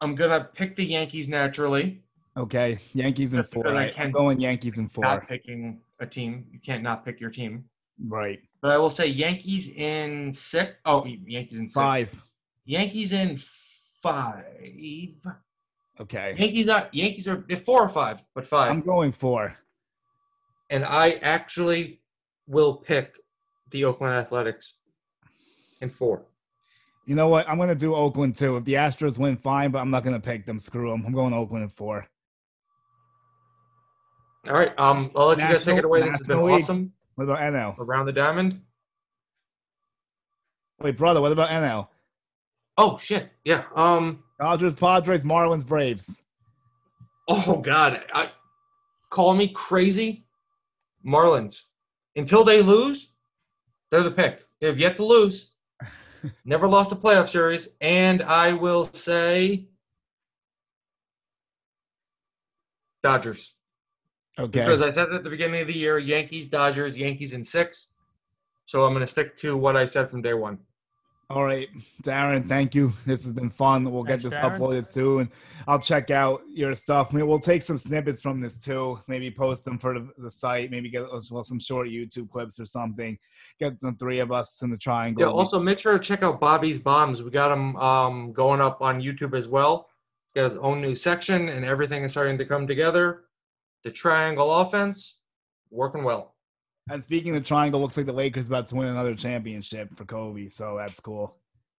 I'm 0.00 0.14
gonna 0.14 0.48
pick 0.54 0.76
the 0.76 0.84
Yankees 0.84 1.28
naturally. 1.28 2.02
Okay, 2.36 2.78
Yankees 2.92 3.32
in 3.34 3.42
four. 3.44 3.66
I 3.68 3.86
I, 3.86 3.90
can- 3.90 4.06
am 4.06 4.12
going 4.12 4.40
Yankees 4.40 4.78
in 4.78 4.88
four. 4.88 5.04
Not 5.04 5.26
picking 5.26 5.80
a 6.00 6.06
team. 6.06 6.46
You 6.52 6.58
can't 6.60 6.82
not 6.82 7.04
pick 7.04 7.20
your 7.20 7.30
team. 7.30 7.64
Right, 8.06 8.40
But 8.60 8.72
I 8.72 8.76
will 8.76 8.90
say 8.90 9.06
Yankees 9.06 9.68
in 9.68 10.30
six. 10.30 10.74
Oh, 10.84 11.06
Yankees 11.06 11.58
in 11.60 11.66
six. 11.68 11.72
five. 11.72 12.22
Yankees 12.66 13.12
in 13.12 13.38
five. 14.02 14.44
Okay, 15.98 16.34
Yankees 16.38 16.68
are 16.68 16.88
Yankees 16.92 17.24
they're 17.24 17.56
four 17.56 17.82
or 17.82 17.88
five, 17.88 18.22
but 18.34 18.46
5 18.46 18.70
I'm 18.70 18.82
going 18.82 19.12
four. 19.12 19.56
and 20.68 20.84
I 20.84 21.12
actually 21.22 22.02
will 22.46 22.74
pick 22.74 23.16
the 23.70 23.84
Oakland 23.86 24.12
Athletics 24.14 24.74
in 25.80 25.88
four. 25.88 26.26
You 27.06 27.14
know 27.14 27.28
what? 27.28 27.48
I'm 27.48 27.58
gonna 27.58 27.74
do 27.74 27.94
Oakland 27.94 28.34
too. 28.34 28.56
If 28.56 28.64
the 28.64 28.74
Astros 28.74 29.18
win, 29.18 29.36
fine, 29.36 29.70
but 29.70 29.78
I'm 29.78 29.90
not 29.90 30.02
gonna 30.02 30.20
pick 30.20 30.44
them. 30.44 30.58
Screw 30.58 30.90
them. 30.90 31.04
I'm 31.06 31.12
going 31.12 31.32
Oakland 31.32 31.62
in 31.62 31.70
four. 31.70 32.06
All 34.48 34.54
right. 34.54 34.72
Um, 34.78 35.10
I'll 35.14 35.28
let 35.28 35.38
you 35.38 35.44
guys 35.44 35.64
take 35.64 35.78
it 35.78 35.84
away. 35.84 36.02
This 36.02 36.18
has 36.18 36.26
been 36.26 36.42
League. 36.42 36.62
awesome. 36.62 36.92
What 37.14 37.24
about 37.24 37.38
NL? 37.38 37.78
Around 37.78 38.06
the 38.06 38.12
diamond. 38.12 38.60
Wait, 40.80 40.96
brother. 40.96 41.20
What 41.20 41.32
about 41.32 41.50
NL? 41.50 41.88
Oh 42.76 42.98
shit. 42.98 43.30
Yeah. 43.44 43.64
Um. 43.74 44.22
Dodgers, 44.40 44.74
Padres, 44.74 45.22
Marlins, 45.22 45.66
Braves. 45.66 46.24
Oh 47.28 47.56
God, 47.56 48.04
I, 48.12 48.30
call 49.10 49.34
me 49.34 49.48
crazy. 49.48 50.26
Marlins, 51.04 51.62
until 52.16 52.44
they 52.44 52.62
lose, 52.62 53.08
they're 53.90 54.02
the 54.02 54.10
pick. 54.10 54.44
They've 54.60 54.78
yet 54.78 54.96
to 54.96 55.04
lose. 55.04 55.52
Never 56.44 56.68
lost 56.68 56.92
a 56.92 56.96
playoff 56.96 57.28
series, 57.28 57.68
and 57.80 58.22
I 58.22 58.52
will 58.52 58.84
say 58.92 59.66
Dodgers. 63.02 63.54
Okay. 64.38 64.60
Because 64.60 64.82
I 64.82 64.92
said 64.92 65.12
at 65.12 65.24
the 65.24 65.30
beginning 65.30 65.60
of 65.62 65.66
the 65.66 65.76
year, 65.76 65.98
Yankees, 65.98 66.48
Dodgers, 66.48 66.98
Yankees 66.98 67.32
in 67.32 67.44
six. 67.44 67.88
So 68.66 68.84
I'm 68.84 68.92
going 68.92 69.06
to 69.06 69.10
stick 69.10 69.36
to 69.38 69.56
what 69.56 69.76
I 69.76 69.84
said 69.84 70.10
from 70.10 70.22
day 70.22 70.34
one. 70.34 70.58
All 71.28 71.44
right, 71.44 71.68
Darren, 72.04 72.46
thank 72.46 72.72
you. 72.72 72.92
This 73.04 73.24
has 73.24 73.32
been 73.32 73.50
fun. 73.50 73.90
We'll 73.90 74.04
Thanks, 74.04 74.22
get 74.22 74.30
this 74.30 74.40
Darren. 74.40 74.58
uploaded 74.58 74.86
soon. 74.86 75.28
I'll 75.66 75.80
check 75.80 76.12
out 76.12 76.42
your 76.48 76.72
stuff. 76.76 77.12
Maybe 77.12 77.24
we'll 77.24 77.40
take 77.40 77.64
some 77.64 77.78
snippets 77.78 78.20
from 78.20 78.40
this 78.40 78.60
too. 78.60 79.00
Maybe 79.08 79.28
post 79.32 79.64
them 79.64 79.76
for 79.76 79.94
the, 79.94 80.08
the 80.18 80.30
site. 80.30 80.70
Maybe 80.70 80.88
get 80.88 81.02
well, 81.10 81.42
some 81.42 81.58
short 81.58 81.88
YouTube 81.88 82.30
clips 82.30 82.60
or 82.60 82.64
something. 82.64 83.18
Get 83.58 83.80
the 83.80 83.90
three 83.98 84.20
of 84.20 84.30
us 84.30 84.62
in 84.62 84.70
the 84.70 84.76
triangle. 84.76 85.22
Yeah. 85.22 85.32
Also, 85.32 85.58
make 85.58 85.80
sure 85.80 85.94
to 85.94 85.98
check 85.98 86.22
out 86.22 86.38
Bobby's 86.38 86.78
Bombs. 86.78 87.20
We 87.24 87.30
got 87.30 87.50
him 87.50 87.74
um, 87.74 88.32
going 88.32 88.60
up 88.60 88.80
on 88.80 89.02
YouTube 89.02 89.36
as 89.36 89.48
well. 89.48 89.88
He's 90.32 90.42
got 90.42 90.50
his 90.52 90.58
own 90.58 90.80
new 90.80 90.94
section, 90.94 91.48
and 91.48 91.64
everything 91.64 92.04
is 92.04 92.12
starting 92.12 92.38
to 92.38 92.44
come 92.44 92.68
together. 92.68 93.24
The 93.82 93.90
triangle 93.90 94.54
offense 94.60 95.16
working 95.72 96.04
well. 96.04 96.35
And 96.90 97.02
speaking 97.02 97.34
of 97.36 97.44
triangle, 97.44 97.80
looks 97.80 97.96
like 97.96 98.06
the 98.06 98.12
Lakers 98.12 98.46
about 98.46 98.66
to 98.68 98.76
win 98.76 98.88
another 98.88 99.14
championship 99.14 99.94
for 99.96 100.04
Kobe. 100.04 100.48
So 100.48 100.76
that's 100.78 101.00
cool. 101.00 101.36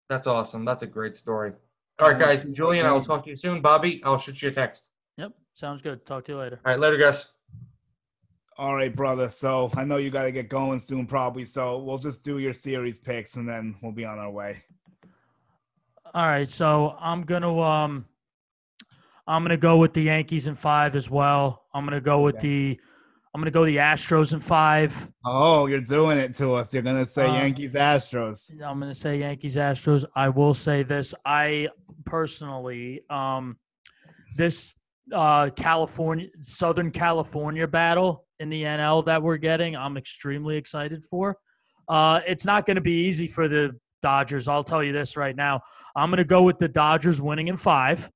That's 0.10 0.28
awesome. 0.28 0.66
That's 0.66 0.84
a 0.84 0.88
great 0.88 1.16
story. 1.16 1.54
All 2.00 2.10
right, 2.12 2.20
guys. 2.20 2.44
Julian, 2.44 2.86
I 2.86 2.92
will 2.92 3.04
talk 3.04 3.24
to 3.24 3.30
you 3.30 3.38
soon. 3.38 3.62
Bobby, 3.62 4.02
I'll 4.04 4.18
shoot 4.20 4.42
you 4.42 4.50
a 4.50 4.52
text. 4.52 4.84
Yep, 5.18 5.32
sounds 5.56 5.82
good. 5.82 6.06
Talk 6.06 6.26
to 6.26 6.34
you 6.34 6.38
later. 6.38 6.60
All 6.66 6.72
right, 6.72 6.80
later, 6.80 6.98
guys. 6.98 7.28
All 8.58 8.76
right, 8.76 8.96
brother. 8.96 9.30
So 9.30 9.72
I 9.76 9.84
know 9.84 9.98
you 9.98 10.10
got 10.10 10.24
to 10.24 10.32
get 10.32 10.50
going 10.50 10.80
soon, 10.80 11.06
probably. 11.08 11.46
So 11.46 11.80
we'll 11.80 11.98
just 11.98 12.24
do 12.24 12.38
your 12.40 12.54
series 12.54 13.00
picks, 13.00 13.36
and 13.36 13.48
then 13.48 13.76
we'll 13.82 13.92
be 13.92 14.06
on 14.06 14.20
our 14.20 14.30
way. 14.32 14.64
All 16.14 16.26
right, 16.28 16.48
so 16.48 16.96
I'm 17.00 17.24
gonna 17.24 17.60
um, 17.60 18.06
I'm 19.28 19.44
gonna 19.44 19.58
go 19.58 19.78
with 19.78 19.94
the 19.94 20.02
Yankees 20.02 20.48
in 20.48 20.56
five 20.56 20.96
as 20.96 21.10
well. 21.10 21.66
I'm 21.74 21.84
gonna 21.86 22.00
go 22.02 22.22
with 22.22 22.36
Okay. 22.38 22.48
the, 22.48 22.80
I'm 23.34 23.42
gonna 23.42 23.52
go 23.52 23.66
the 23.66 23.78
Astros 23.78 24.34
in 24.34 24.40
five. 24.40 25.10
Oh, 25.26 25.68
you're 25.68 25.82
doing 25.82 26.18
it 26.18 26.34
to 26.36 26.54
us. 26.54 26.74
You're 26.74 26.84
gonna 26.84 27.06
say 27.06 27.26
Uh, 27.28 27.34
Yankees, 27.34 27.74
Astros. 27.76 28.50
I'm 28.64 28.80
gonna 28.80 28.96
say 28.96 29.20
Yankees 29.20 29.56
Astros. 29.56 30.06
I 30.16 30.30
will 30.30 30.54
say 30.54 30.84
this. 30.84 31.14
I 31.26 31.70
personally, 32.06 33.02
um, 33.10 33.58
this 34.36 34.74
uh, 35.14 35.50
California 35.56 36.28
Southern 36.42 36.92
California 36.92 37.68
battle 37.68 38.26
in 38.40 38.50
the 38.50 38.64
NL 38.64 39.06
that 39.06 39.22
we're 39.22 39.38
getting, 39.38 39.76
I'm 39.76 39.98
extremely 39.98 40.58
excited 40.58 41.04
for. 41.06 41.38
Uh, 41.90 42.20
it's 42.28 42.46
not 42.46 42.66
going 42.66 42.76
to 42.76 42.82
be 42.82 42.92
easy 43.08 43.28
for 43.28 43.48
the 43.48 43.72
Dodgers. 44.02 44.48
I'll 44.48 44.64
tell 44.64 44.84
you 44.84 44.92
this 44.94 45.16
right 45.18 45.36
now. 45.36 45.62
I'm 45.96 46.10
going 46.10 46.18
to 46.18 46.26
go 46.26 46.44
with 46.44 46.58
the 46.60 46.68
Dodgers 46.68 47.22
winning 47.22 47.48
in 47.48 47.58
five. 47.58 48.10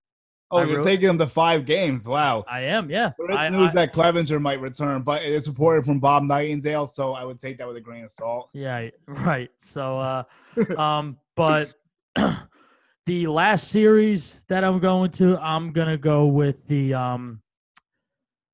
Oh, 0.52 0.58
I 0.58 0.66
you're 0.66 0.78
wrote- 0.78 0.84
taking 0.86 1.08
them 1.08 1.18
to 1.20 1.28
five 1.28 1.66
games. 1.66 2.08
Wow. 2.08 2.44
I 2.48 2.62
am, 2.62 2.90
yeah. 2.90 3.12
There 3.18 3.32
is 3.32 3.38
I- 3.38 3.50
news 3.50 3.72
I- 3.72 3.74
that 3.86 3.94
Clevinger 3.94 4.42
might 4.42 4.60
return, 4.60 5.02
but 5.02 5.24
it 5.24 5.32
is 5.32 5.48
reported 5.48 5.86
from 5.86 6.00
Bob 6.00 6.24
Nightingale, 6.24 6.86
so 6.86 7.14
I 7.14 7.24
would 7.24 7.40
take 7.40 7.58
that 7.60 7.68
with 7.68 7.78
a 7.78 7.82
grain 7.82 8.04
of 8.04 8.12
salt. 8.12 8.50
Yeah, 8.54 8.90
right. 9.08 9.50
So, 9.58 9.98
uh, 9.98 10.24
um, 10.78 11.18
but 11.36 11.74
the 13.06 13.28
last 13.28 13.70
series 13.70 14.44
that 14.50 14.64
I'm 14.64 14.80
going 14.80 15.12
to, 15.12 15.38
I'm 15.40 15.72
gonna 15.72 15.98
go 15.98 16.26
with 16.28 16.68
the 16.68 16.94
um. 16.94 17.42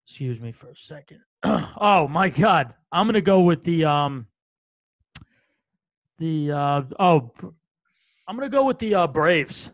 Excuse 0.05 0.39
me 0.39 0.51
for 0.53 0.69
a 0.69 0.75
second. 0.75 1.19
oh 1.43 2.07
my 2.07 2.29
God, 2.29 2.73
I'm 2.91 3.07
gonna 3.07 3.21
go 3.21 3.41
with 3.41 3.63
the 3.63 3.85
um. 3.85 4.27
The 6.19 6.51
uh 6.51 6.81
oh, 6.99 7.31
I'm 8.27 8.35
gonna 8.35 8.49
go 8.49 8.65
with 8.65 8.79
the 8.79 8.95
uh, 8.95 9.07
Braves. 9.07 9.71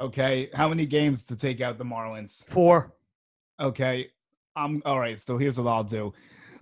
Okay, 0.00 0.48
how 0.54 0.66
many 0.66 0.86
games 0.86 1.26
to 1.26 1.36
take 1.36 1.60
out 1.60 1.76
the 1.76 1.84
Marlins? 1.84 2.42
Four. 2.48 2.94
Okay, 3.60 4.08
I'm 4.56 4.80
all 4.86 4.98
right. 4.98 5.18
So 5.18 5.36
here's 5.36 5.60
what 5.60 5.70
I'll 5.70 5.84
do. 5.84 6.14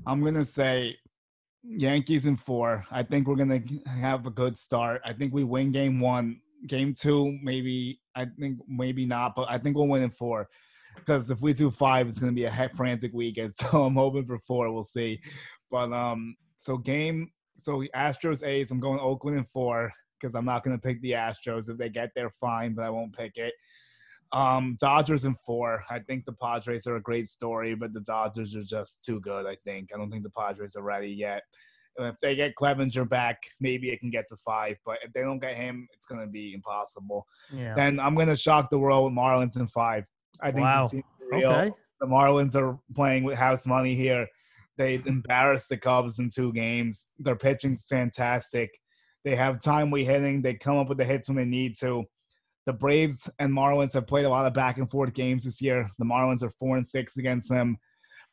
I'm 0.09 0.25
gonna 0.25 0.45
say 0.45 0.97
Yankees 1.63 2.27
in 2.27 2.37
four. 2.37 2.85
I 2.91 3.05
think 3.05 3.29
we're 3.29 3.37
gonna 3.37 3.63
have 3.87 4.27
a 4.27 4.31
good 4.31 4.57
start. 4.57 5.03
I 5.05 5.13
think 5.13 5.33
we 5.33 5.45
win 5.45 5.71
game 5.71 6.01
one. 6.01 6.41
Game 6.67 6.93
two, 6.93 7.39
maybe. 7.41 8.01
I 8.17 8.25
think 8.25 8.59
maybe 8.67 9.07
not, 9.07 9.37
but 9.37 9.49
I 9.49 9.57
think 9.57 9.77
we'll 9.77 9.87
win 9.87 10.03
in 10.03 10.11
four. 10.11 10.49
Because 10.97 11.31
if 11.31 11.41
we 11.41 11.53
do 11.53 11.71
five, 11.71 12.09
it's 12.09 12.19
gonna 12.19 12.33
be 12.33 12.45
a 12.45 12.51
heck 12.51 12.73
frantic 12.73 13.13
weekend. 13.13 13.53
So 13.55 13.85
I'm 13.85 13.95
hoping 13.95 14.27
for 14.27 14.41
four. 14.41 14.73
We'll 14.73 14.83
see. 14.83 15.21
But 15.71 15.93
um, 15.93 16.35
so 16.57 16.77
game. 16.77 17.31
So 17.57 17.85
Astros 17.95 18.45
A's. 18.45 18.73
I'm 18.73 18.81
going 18.81 18.99
Oakland 18.99 19.39
in 19.39 19.45
four 19.45 19.93
because 20.21 20.35
I'm 20.35 20.45
not 20.45 20.65
gonna 20.65 20.79
pick 20.79 21.01
the 21.03 21.13
Astros. 21.13 21.69
If 21.69 21.79
they 21.79 21.89
get 21.89 22.11
there, 22.15 22.31
fine, 22.31 22.75
but 22.75 22.85
I 22.85 22.91
won't 22.91 23.17
pick 23.17 23.37
it. 23.37 23.55
Um, 24.33 24.77
Dodgers 24.79 25.25
in 25.25 25.35
four. 25.35 25.85
I 25.89 26.01
think 26.01 26.25
the 26.25 26.33
Padres 26.33 26.87
are 26.87 26.97
a 26.97 27.03
great 27.03 27.29
story, 27.29 27.75
but 27.75 27.93
the 27.95 28.01
Dodgers 28.01 28.55
are 28.55 28.63
just 28.63 29.05
too 29.05 29.21
good. 29.21 29.47
I 29.47 29.57
think. 29.57 29.91
I 29.95 29.99
don't 29.99 30.11
think 30.11 30.23
the 30.23 30.31
Padres 30.31 30.77
are 30.77 30.83
ready 30.83 31.11
yet. 31.11 31.43
If 32.01 32.19
they 32.19 32.37
get 32.37 32.55
Clevinger 32.55 33.09
back, 33.09 33.43
maybe 33.59 33.91
it 33.91 33.99
can 33.99 34.11
get 34.11 34.29
to 34.29 34.37
five. 34.37 34.77
But 34.87 34.99
if 35.03 35.13
they 35.13 35.23
don't 35.23 35.41
get 35.41 35.57
him, 35.57 35.89
it's 35.93 36.07
gonna 36.07 36.27
be 36.27 36.55
impossible. 36.55 37.27
Yeah. 37.53 37.75
Then 37.75 37.99
I'm 37.99 38.15
gonna 38.15 38.37
shock 38.37 38.71
the 38.71 38.79
world 38.79 39.05
with 39.05 39.19
Marlins 39.19 39.59
in 39.59 39.67
five. 39.67 40.05
I 40.41 40.53
think 40.53 40.65
Wow. 40.65 40.91
Okay. 41.33 41.73
The 42.01 42.07
Marlins 42.07 42.55
are 42.55 42.79
playing 42.95 43.25
with 43.25 43.37
house 43.37 43.67
money 43.67 43.95
here. 43.95 44.29
They 44.77 45.03
embarrassed 45.07 45.69
the 45.69 45.77
Cubs 45.77 46.21
in 46.21 46.31
two 46.31 46.53
games. 46.53 47.09
Their 47.19 47.35
pitching's 47.35 47.87
fantastic. 47.87 48.79
They 49.25 49.35
have 49.35 49.61
timely 49.61 50.05
hitting. 50.05 50.43
They 50.43 50.55
come 50.55 50.79
up 50.79 50.89
with 50.89 50.99
the 50.99 51.05
hits 51.05 51.29
when 51.29 51.37
they 51.37 51.45
need 51.45 51.77
to. 51.81 52.05
The 52.67 52.73
Braves 52.73 53.31
and 53.39 53.53
Marlins 53.53 53.95
have 53.95 54.07
played 54.07 54.27
a 54.27 54.29
lot 54.29 54.47
of 54.47 54.53
back 54.55 54.79
and 54.79 54.91
forth 54.91 55.15
games 55.15 55.45
this 55.45 55.61
year. 55.61 55.91
The 55.99 56.05
Marlins 56.05 56.43
are 56.43 56.51
four 56.51 56.77
and 56.77 56.87
six 56.87 57.17
against 57.17 57.49
them. 57.49 57.79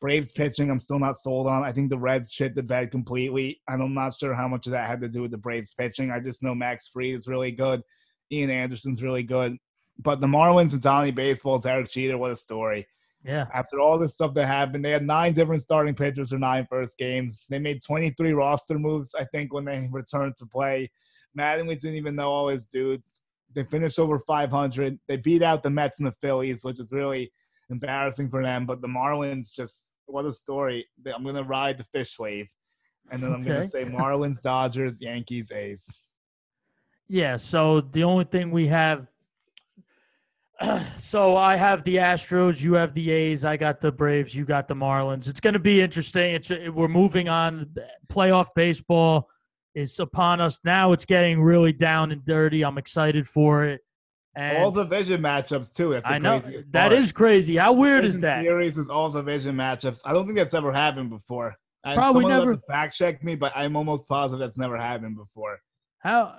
Braves 0.00 0.32
pitching, 0.32 0.70
I'm 0.70 0.78
still 0.78 0.98
not 0.98 1.16
sold 1.16 1.46
on. 1.46 1.64
I 1.64 1.72
think 1.72 1.88
the 1.88 1.98
Reds 1.98 2.30
shit 2.30 2.54
the 2.54 2.62
bed 2.62 2.90
completely. 2.90 3.62
I'm 3.66 3.94
not 3.94 4.14
sure 4.14 4.34
how 4.34 4.46
much 4.46 4.66
of 4.66 4.72
that 4.72 4.88
had 4.88 5.00
to 5.00 5.08
do 5.08 5.22
with 5.22 5.30
the 5.30 5.38
Braves 5.38 5.72
pitching. 5.72 6.10
I 6.10 6.20
just 6.20 6.42
know 6.42 6.54
Max 6.54 6.88
Fried 6.88 7.14
is 7.14 7.26
really 7.26 7.50
good. 7.50 7.82
Ian 8.30 8.50
Anderson's 8.50 9.02
really 9.02 9.22
good. 9.22 9.56
But 9.98 10.20
the 10.20 10.26
Marlins 10.26 10.74
and 10.74 10.82
Donnie 10.82 11.12
Baseball, 11.12 11.58
Derek 11.58 11.90
Jeter, 11.90 12.18
what 12.18 12.32
a 12.32 12.36
story 12.36 12.86
Yeah. 13.24 13.46
after 13.52 13.80
all 13.80 13.98
this 13.98 14.14
stuff 14.14 14.34
that 14.34 14.46
happened. 14.46 14.84
They 14.84 14.92
had 14.92 15.04
nine 15.04 15.32
different 15.32 15.62
starting 15.62 15.94
pitchers 15.94 16.30
for 16.30 16.38
nine 16.38 16.66
first 16.70 16.96
games. 16.96 17.44
They 17.48 17.58
made 17.58 17.82
23 17.82 18.32
roster 18.32 18.78
moves, 18.78 19.14
I 19.18 19.24
think, 19.24 19.52
when 19.52 19.64
they 19.64 19.88
returned 19.92 20.36
to 20.36 20.46
play. 20.46 20.90
Mattingly 21.36 21.80
didn't 21.80 21.96
even 21.96 22.14
know 22.14 22.30
all 22.30 22.48
his 22.48 22.66
dudes. 22.66 23.22
They 23.54 23.64
finished 23.64 23.98
over 23.98 24.18
500. 24.18 24.98
They 25.08 25.16
beat 25.16 25.42
out 25.42 25.62
the 25.62 25.70
Mets 25.70 25.98
and 25.98 26.06
the 26.06 26.12
Phillies, 26.12 26.64
which 26.64 26.78
is 26.78 26.92
really 26.92 27.32
embarrassing 27.70 28.30
for 28.30 28.42
them. 28.42 28.66
But 28.66 28.80
the 28.80 28.88
Marlins 28.88 29.52
just, 29.52 29.94
what 30.06 30.24
a 30.24 30.32
story. 30.32 30.86
I'm 31.12 31.22
going 31.22 31.34
to 31.36 31.42
ride 31.42 31.78
the 31.78 31.84
fish 31.84 32.18
wave. 32.18 32.48
And 33.10 33.22
then 33.22 33.32
I'm 33.32 33.42
going 33.42 33.62
to 33.62 33.68
say 33.68 33.84
Marlins, 33.84 34.42
Dodgers, 34.42 35.00
Yankees, 35.00 35.52
A's. 35.52 36.00
Yeah, 37.08 37.36
so 37.36 37.80
the 37.80 38.02
only 38.02 38.24
thing 38.24 38.50
we 38.50 38.66
have 38.66 39.06
so 40.98 41.36
I 41.36 41.56
have 41.56 41.84
the 41.84 41.96
Astros, 41.96 42.60
you 42.60 42.74
have 42.74 42.94
the 42.94 43.10
A's, 43.10 43.44
I 43.44 43.56
got 43.56 43.80
the 43.80 43.92
Braves, 43.92 44.34
you 44.34 44.44
got 44.44 44.68
the 44.68 44.74
Marlins. 44.74 45.28
It's 45.28 45.40
going 45.40 45.54
to 45.54 45.60
be 45.60 45.80
interesting. 45.80 46.34
It's 46.34 46.50
we're 46.50 46.88
moving 46.88 47.28
on 47.28 47.74
playoff 48.08 48.48
baseball 48.54 49.28
is 49.74 50.00
upon 50.00 50.40
us 50.40 50.58
now. 50.64 50.92
It's 50.92 51.04
getting 51.04 51.42
really 51.42 51.72
down 51.72 52.10
and 52.10 52.24
dirty. 52.24 52.64
I'm 52.64 52.78
excited 52.78 53.28
for 53.28 53.64
it. 53.64 53.82
And 54.34 54.58
all 54.58 54.70
the 54.70 54.84
division 54.84 55.22
matchups, 55.22 55.74
too. 55.74 55.90
That's 55.90 56.06
the 56.06 56.14
I 56.14 56.18
know 56.18 56.42
that 56.70 56.92
is 56.92 57.12
crazy. 57.12 57.56
How 57.56 57.72
weird 57.72 58.04
is 58.04 58.20
that? 58.20 58.42
Series 58.42 58.76
is 58.76 58.90
all 58.90 59.10
division 59.10 59.56
matchups. 59.56 60.00
I 60.04 60.12
don't 60.12 60.26
think 60.26 60.36
that's 60.36 60.54
ever 60.54 60.72
happened 60.72 61.10
before. 61.10 61.56
And 61.84 61.96
Probably 61.96 62.26
never. 62.26 62.58
fact 62.68 62.96
check 62.96 63.22
me, 63.22 63.36
but 63.36 63.52
I'm 63.54 63.76
almost 63.76 64.08
positive 64.08 64.40
that's 64.40 64.58
never 64.58 64.76
happened 64.76 65.16
before. 65.16 65.60
How 66.00 66.34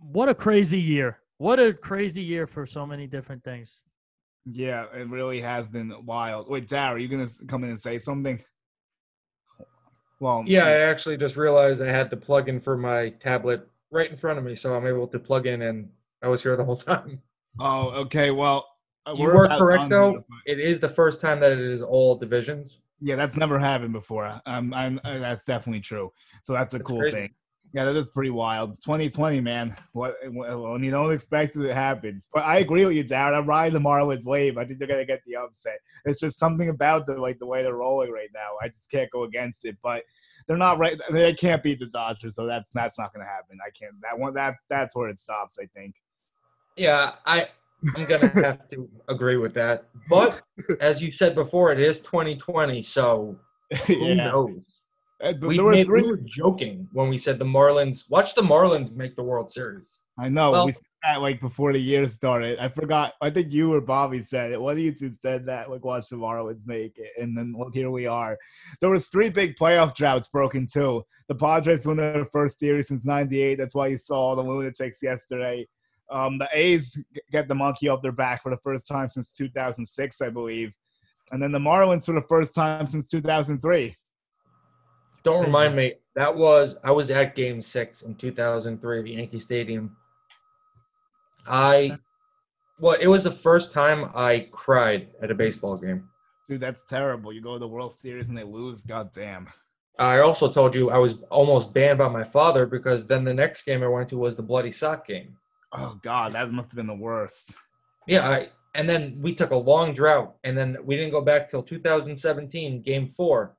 what 0.00 0.28
a 0.28 0.34
crazy 0.34 0.80
year. 0.80 1.18
What 1.38 1.60
a 1.60 1.74
crazy 1.74 2.22
year 2.22 2.46
for 2.46 2.66
so 2.66 2.86
many 2.86 3.06
different 3.06 3.44
things. 3.44 3.82
Yeah, 4.46 4.86
it 4.94 5.08
really 5.08 5.40
has 5.40 5.68
been 5.68 5.92
wild. 6.06 6.48
Wait, 6.48 6.68
Dar, 6.68 6.94
are 6.94 6.98
you 6.98 7.08
gonna 7.08 7.28
come 7.46 7.64
in 7.64 7.70
and 7.70 7.78
say 7.78 7.98
something? 7.98 8.42
Well, 10.20 10.44
Yeah, 10.46 10.64
I 10.64 10.78
actually 10.80 11.18
just 11.18 11.36
realized 11.36 11.82
I 11.82 11.90
had 11.90 12.08
the 12.08 12.16
plug 12.16 12.48
in 12.48 12.60
for 12.60 12.76
my 12.76 13.10
tablet 13.10 13.68
right 13.90 14.10
in 14.10 14.16
front 14.16 14.38
of 14.38 14.44
me, 14.44 14.54
so 14.54 14.74
I'm 14.74 14.86
able 14.86 15.06
to 15.08 15.18
plug 15.18 15.46
in, 15.46 15.62
and 15.62 15.90
I 16.22 16.28
was 16.28 16.42
here 16.42 16.56
the 16.56 16.64
whole 16.64 16.76
time. 16.76 17.20
Oh, 17.58 17.88
okay. 18.02 18.30
Well, 18.30 18.66
uh, 19.06 19.14
You 19.14 19.24
we're 19.24 19.34
were 19.34 19.48
correct 19.48 19.90
though. 19.90 20.24
It 20.46 20.58
is 20.58 20.80
the 20.80 20.88
first 20.88 21.20
time 21.20 21.40
that 21.40 21.52
it 21.52 21.60
is 21.60 21.82
all 21.82 22.16
divisions. 22.16 22.80
Yeah, 23.00 23.16
that's 23.16 23.36
never 23.36 23.58
happened 23.58 23.92
before. 23.92 24.40
Um, 24.46 24.72
I'm, 24.72 24.98
uh, 25.04 25.18
that's 25.18 25.44
definitely 25.44 25.80
true. 25.82 26.12
So 26.42 26.54
that's 26.54 26.72
a 26.72 26.78
That's 26.78 26.88
cool 26.88 27.00
crazy. 27.00 27.16
thing. 27.16 27.34
Yeah, 27.76 27.84
that 27.84 27.96
is 27.96 28.08
pretty 28.08 28.30
wild. 28.30 28.80
2020, 28.80 29.38
man. 29.42 29.76
What 29.92 30.16
when 30.32 30.82
you 30.82 30.90
don't 30.90 31.12
expect 31.12 31.56
it, 31.56 31.66
it 31.66 31.74
happens. 31.74 32.26
But 32.32 32.44
I 32.44 32.60
agree 32.60 32.86
with 32.86 32.96
you, 32.96 33.04
Darren. 33.04 33.36
I'm 33.36 33.46
riding 33.46 33.74
the 33.74 33.86
Marlins 33.86 34.24
wave. 34.24 34.56
I 34.56 34.64
think 34.64 34.78
they're 34.78 34.88
gonna 34.88 35.04
get 35.04 35.20
the 35.26 35.36
upset. 35.36 35.80
It's 36.06 36.18
just 36.18 36.38
something 36.38 36.70
about 36.70 37.06
the 37.06 37.18
like 37.18 37.38
the 37.38 37.44
way 37.44 37.62
they're 37.62 37.76
rolling 37.76 38.10
right 38.10 38.30
now. 38.32 38.52
I 38.62 38.68
just 38.68 38.90
can't 38.90 39.10
go 39.10 39.24
against 39.24 39.66
it. 39.66 39.76
But 39.82 40.04
they're 40.48 40.56
not 40.56 40.78
right. 40.78 40.98
They 41.10 41.34
can't 41.34 41.62
beat 41.62 41.78
the 41.78 41.84
Dodgers, 41.84 42.34
so 42.34 42.46
that's 42.46 42.70
that's 42.70 42.98
not 42.98 43.12
gonna 43.12 43.26
happen. 43.26 43.58
I 43.62 43.68
can't. 43.78 43.92
That 44.00 44.18
one. 44.18 44.32
That's 44.32 44.64
that's 44.70 44.96
where 44.96 45.10
it 45.10 45.18
stops. 45.18 45.58
I 45.60 45.66
think. 45.66 45.96
Yeah, 46.76 47.16
I 47.26 47.48
I'm 47.94 48.06
gonna 48.06 48.28
have 48.42 48.70
to 48.70 48.88
agree 49.08 49.36
with 49.36 49.52
that. 49.52 49.84
But 50.08 50.40
as 50.80 51.02
you 51.02 51.12
said 51.12 51.34
before, 51.34 51.72
it 51.72 51.80
is 51.80 51.98
2020, 51.98 52.80
so 52.80 53.36
who 53.86 53.94
yeah. 53.96 54.14
knows? 54.14 54.62
But 55.18 55.40
We, 55.40 55.56
there 55.56 55.64
were 55.64 55.72
made, 55.72 55.88
we 55.88 56.02
were 56.02 56.18
joking 56.18 56.88
when 56.92 57.08
we 57.08 57.16
said 57.16 57.38
the 57.38 57.44
Marlins. 57.44 58.10
Watch 58.10 58.34
the 58.34 58.42
Marlins 58.42 58.94
make 58.94 59.16
the 59.16 59.22
World 59.22 59.50
Series. 59.50 60.00
I 60.18 60.28
know. 60.28 60.52
Well- 60.52 60.66
we 60.66 60.72
said 60.72 60.82
that 61.02 61.22
like 61.22 61.40
before 61.40 61.72
the 61.72 61.80
year 61.80 62.06
started. 62.06 62.58
I 62.58 62.68
forgot. 62.68 63.14
I 63.20 63.30
think 63.30 63.52
you 63.52 63.72
or 63.72 63.80
Bobby 63.80 64.20
said 64.20 64.52
it. 64.52 64.60
One 64.60 64.72
of 64.72 64.78
you 64.78 64.92
two 64.92 65.08
said 65.08 65.46
that. 65.46 65.70
Like, 65.70 65.84
watch 65.84 66.08
the 66.10 66.16
Marlins 66.16 66.66
make 66.66 66.98
it, 66.98 67.12
and 67.18 67.36
then 67.36 67.54
well, 67.56 67.70
here 67.70 67.90
we 67.90 68.06
are. 68.06 68.36
There 68.80 68.90
was 68.90 69.08
three 69.08 69.30
big 69.30 69.56
playoff 69.56 69.94
droughts 69.94 70.28
broken 70.28 70.66
too. 70.66 71.04
The 71.28 71.34
Padres 71.34 71.86
won 71.86 71.96
their 71.96 72.26
first 72.26 72.58
series 72.58 72.88
since 72.88 73.06
'98. 73.06 73.56
That's 73.56 73.74
why 73.74 73.86
you 73.86 73.96
saw 73.96 74.34
the 74.34 74.42
Lunatics 74.42 75.02
yesterday. 75.02 75.66
Um, 76.10 76.38
the 76.38 76.48
A's 76.52 77.02
get 77.32 77.48
the 77.48 77.54
monkey 77.54 77.88
off 77.88 78.02
their 78.02 78.12
back 78.12 78.42
for 78.42 78.50
the 78.50 78.60
first 78.62 78.86
time 78.86 79.08
since 79.08 79.32
2006, 79.32 80.20
I 80.20 80.28
believe, 80.28 80.72
and 81.32 81.42
then 81.42 81.52
the 81.52 81.58
Marlins 81.58 82.06
for 82.06 82.12
the 82.12 82.26
first 82.28 82.54
time 82.54 82.86
since 82.86 83.08
2003. 83.10 83.96
Don't 85.26 85.38
Crazy. 85.38 85.46
remind 85.46 85.74
me. 85.74 85.94
That 86.14 86.36
was 86.36 86.76
I 86.84 86.92
was 86.92 87.10
at 87.10 87.34
Game 87.34 87.60
Six 87.60 88.02
in 88.02 88.14
2003 88.14 88.98
at 88.98 89.04
the 89.04 89.10
Yankee 89.10 89.40
Stadium. 89.40 89.96
I, 91.48 91.98
well, 92.78 92.96
it 93.00 93.08
was 93.08 93.24
the 93.24 93.32
first 93.32 93.72
time 93.72 94.12
I 94.14 94.46
cried 94.52 95.08
at 95.20 95.32
a 95.32 95.34
baseball 95.34 95.76
game. 95.78 96.08
Dude, 96.48 96.60
that's 96.60 96.86
terrible. 96.86 97.32
You 97.32 97.40
go 97.40 97.54
to 97.54 97.58
the 97.58 97.66
World 97.66 97.92
Series 97.92 98.28
and 98.28 98.38
they 98.38 98.44
lose. 98.44 98.84
God 98.84 99.10
damn. 99.12 99.48
I 99.98 100.20
also 100.20 100.48
told 100.48 100.76
you 100.76 100.90
I 100.90 100.98
was 100.98 101.16
almost 101.30 101.74
banned 101.74 101.98
by 101.98 102.08
my 102.08 102.22
father 102.22 102.64
because 102.64 103.04
then 103.04 103.24
the 103.24 103.34
next 103.34 103.64
game 103.64 103.82
I 103.82 103.88
went 103.88 104.08
to 104.10 104.16
was 104.16 104.36
the 104.36 104.44
Bloody 104.44 104.70
Sock 104.70 105.08
game. 105.08 105.36
Oh 105.72 105.98
God, 106.04 106.32
that 106.32 106.52
must 106.52 106.70
have 106.70 106.76
been 106.76 106.86
the 106.86 106.94
worst. 106.94 107.56
Yeah, 108.06 108.28
I, 108.28 108.48
and 108.76 108.88
then 108.88 109.18
we 109.20 109.34
took 109.34 109.50
a 109.50 109.56
long 109.56 109.92
drought, 109.92 110.36
and 110.44 110.56
then 110.56 110.76
we 110.84 110.94
didn't 110.94 111.10
go 111.10 111.20
back 111.20 111.50
till 111.50 111.64
2017, 111.64 112.82
Game 112.82 113.08
Four 113.08 113.55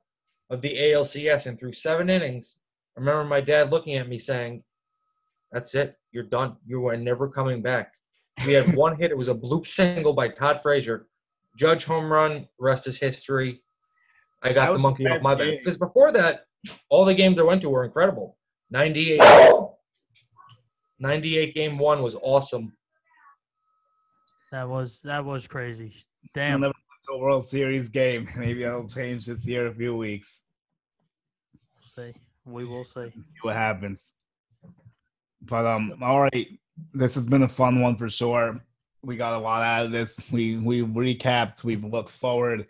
of 0.50 0.60
the 0.60 0.74
ALCS, 0.76 1.46
and 1.46 1.58
through 1.58 1.72
seven 1.72 2.10
innings, 2.10 2.56
I 2.96 3.00
remember 3.00 3.24
my 3.24 3.40
dad 3.40 3.70
looking 3.70 3.96
at 3.96 4.08
me 4.08 4.18
saying, 4.18 4.62
"That's 5.52 5.74
it, 5.74 5.96
you're 6.12 6.24
done. 6.24 6.56
You 6.66 6.86
are 6.88 6.96
never 6.96 7.28
coming 7.28 7.62
back." 7.62 7.92
We 8.46 8.52
had 8.52 8.74
one 8.76 8.96
hit; 8.96 9.10
it 9.10 9.16
was 9.16 9.28
a 9.28 9.34
bloop 9.34 9.66
single 9.66 10.12
by 10.12 10.28
Todd 10.28 10.62
Frazier. 10.62 11.06
Judge 11.56 11.84
home 11.84 12.10
run, 12.10 12.48
rest 12.58 12.86
is 12.86 12.98
history. 12.98 13.62
I 14.42 14.52
got 14.52 14.68
was 14.68 14.74
the 14.74 14.78
the 14.78 14.82
monkey 14.82 15.06
off 15.06 15.14
best 15.14 15.24
my 15.24 15.34
back 15.34 15.58
because 15.58 15.76
before 15.76 16.12
that, 16.12 16.46
all 16.88 17.04
the 17.04 17.14
games 17.14 17.38
I 17.38 17.42
went 17.42 17.62
to 17.62 17.68
were 17.68 17.84
incredible. 17.84 18.36
98, 18.70 19.20
98 20.98 21.54
game 21.54 21.78
one 21.78 22.02
was 22.02 22.16
awesome. 22.22 22.72
That 24.50 24.68
was 24.68 25.00
that 25.02 25.24
was 25.24 25.46
crazy. 25.46 25.92
Damn. 26.34 26.72
To 27.04 27.12
a 27.12 27.18
World 27.18 27.44
Series 27.44 27.88
game. 27.88 28.28
Maybe 28.36 28.66
I'll 28.66 28.86
change 28.86 29.26
this 29.26 29.46
year 29.46 29.66
in 29.66 29.72
a 29.72 29.74
few 29.74 29.96
weeks. 29.96 30.44
see. 31.80 32.12
We 32.44 32.64
will 32.64 32.84
see. 32.84 33.10
See 33.10 33.32
what 33.42 33.56
happens. 33.56 34.16
But 35.42 35.64
um, 35.64 35.98
all 36.02 36.22
right. 36.22 36.48
This 36.94 37.14
has 37.14 37.26
been 37.26 37.42
a 37.42 37.48
fun 37.48 37.80
one 37.80 37.96
for 37.96 38.08
sure. 38.08 38.60
We 39.02 39.16
got 39.16 39.38
a 39.38 39.42
lot 39.42 39.62
out 39.62 39.86
of 39.86 39.92
this. 39.92 40.24
We 40.30 40.56
we 40.56 40.82
recapped. 40.82 41.64
We've 41.64 41.84
looked 41.84 42.10
forward. 42.10 42.66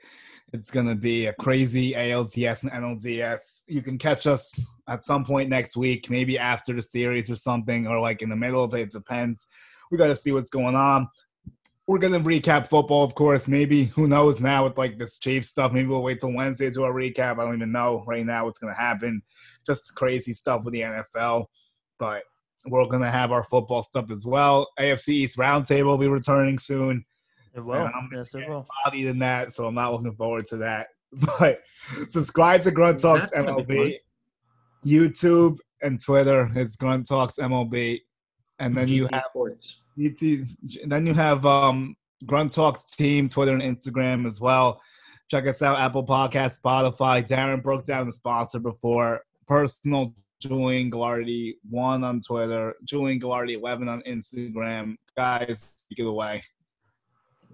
It's 0.52 0.70
gonna 0.70 0.94
be 0.94 1.26
a 1.26 1.32
crazy 1.34 1.92
ALDS 1.92 2.62
and 2.62 2.72
NLDS. 2.72 3.62
You 3.66 3.82
can 3.82 3.98
catch 3.98 4.26
us 4.26 4.60
at 4.88 5.00
some 5.00 5.24
point 5.24 5.50
next 5.50 5.76
week, 5.76 6.10
maybe 6.10 6.38
after 6.38 6.72
the 6.72 6.82
series 6.82 7.30
or 7.30 7.36
something, 7.36 7.86
or 7.86 8.00
like 8.00 8.22
in 8.22 8.30
the 8.30 8.36
middle 8.36 8.64
of 8.64 8.74
it. 8.74 8.80
It 8.80 8.90
depends. 8.90 9.46
We 9.90 9.98
got 9.98 10.08
to 10.08 10.16
see 10.16 10.32
what's 10.32 10.50
going 10.50 10.74
on. 10.74 11.08
We're 11.88 11.98
gonna 11.98 12.20
recap 12.20 12.68
football, 12.68 13.02
of 13.02 13.14
course. 13.14 13.48
Maybe 13.48 13.86
who 13.86 14.06
knows 14.06 14.42
now 14.42 14.64
with 14.64 14.76
like 14.76 14.98
this 14.98 15.16
Chiefs 15.18 15.48
stuff. 15.48 15.72
Maybe 15.72 15.88
we'll 15.88 16.02
wait 16.02 16.18
till 16.18 16.34
Wednesday 16.34 16.66
to 16.66 16.70
do 16.70 16.84
a 16.84 16.92
recap. 16.92 17.38
I 17.38 17.44
don't 17.46 17.54
even 17.54 17.72
know 17.72 18.04
right 18.06 18.26
now 18.26 18.44
what's 18.44 18.58
gonna 18.58 18.74
happen. 18.74 19.22
Just 19.66 19.94
crazy 19.94 20.34
stuff 20.34 20.64
with 20.64 20.74
the 20.74 20.82
NFL, 20.82 21.46
but 21.98 22.24
we're 22.66 22.84
gonna 22.84 23.10
have 23.10 23.32
our 23.32 23.42
football 23.42 23.82
stuff 23.82 24.10
as 24.10 24.26
well. 24.26 24.68
AFC 24.78 25.08
East 25.14 25.38
Roundtable 25.38 25.86
will 25.86 25.96
be 25.96 26.08
returning 26.08 26.58
soon. 26.58 27.06
It 27.54 27.64
will. 27.64 27.76
And 27.76 27.94
I'm 27.94 28.10
gonna 28.10 28.18
Yes, 28.18 28.34
it 28.34 28.46
will. 28.46 28.66
Body 28.84 29.04
than 29.04 29.18
that, 29.20 29.54
so 29.54 29.66
I'm 29.66 29.74
not 29.74 29.90
looking 29.92 30.14
forward 30.14 30.46
to 30.48 30.58
that. 30.58 30.88
But 31.38 31.62
subscribe 32.10 32.60
to 32.62 32.70
Grunt 32.70 33.00
Talks 33.00 33.30
That's 33.30 33.48
MLB, 33.48 33.96
YouTube 34.84 35.56
and 35.80 35.98
Twitter 35.98 36.50
is 36.54 36.76
Grunt 36.76 37.08
Talks 37.08 37.38
MLB, 37.38 38.02
and 38.58 38.76
then 38.76 38.88
you 38.88 39.08
have 39.10 39.24
Sports. 39.30 39.80
YouTube. 39.98 40.48
Then 40.86 41.06
you 41.06 41.14
have 41.14 41.44
um, 41.44 41.96
Grunt 42.26 42.52
Talks 42.52 42.84
team, 42.84 43.28
Twitter 43.28 43.54
and 43.54 43.62
Instagram 43.62 44.26
as 44.26 44.40
well. 44.40 44.80
Check 45.28 45.46
us 45.46 45.62
out, 45.62 45.78
Apple 45.78 46.06
Podcast, 46.06 46.62
Spotify. 46.62 47.26
Darren 47.26 47.62
broke 47.62 47.84
down 47.84 48.06
the 48.06 48.12
sponsor 48.12 48.60
before. 48.60 49.20
Personal 49.46 50.14
Julian 50.40 50.90
Gallardi 50.90 51.54
one 51.68 52.04
on 52.04 52.20
Twitter, 52.20 52.74
Julian 52.84 53.20
Gallardi 53.20 53.58
eleven 53.58 53.88
on 53.88 54.02
Instagram. 54.02 54.96
Guys, 55.16 55.84
take 55.88 55.98
it 55.98 56.06
away. 56.06 56.42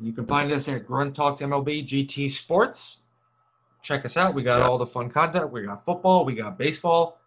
You 0.00 0.12
can 0.12 0.26
find 0.26 0.52
us 0.52 0.68
at 0.68 0.86
Grunt 0.86 1.14
Talks 1.14 1.40
MLB 1.40 1.86
GT 1.86 2.30
Sports. 2.30 2.98
Check 3.82 4.04
us 4.04 4.16
out. 4.16 4.34
We 4.34 4.42
got 4.42 4.62
all 4.62 4.78
the 4.78 4.86
fun 4.86 5.10
content. 5.10 5.50
We 5.50 5.62
got 5.62 5.84
football. 5.84 6.24
We 6.24 6.34
got 6.34 6.58
baseball, 6.58 7.20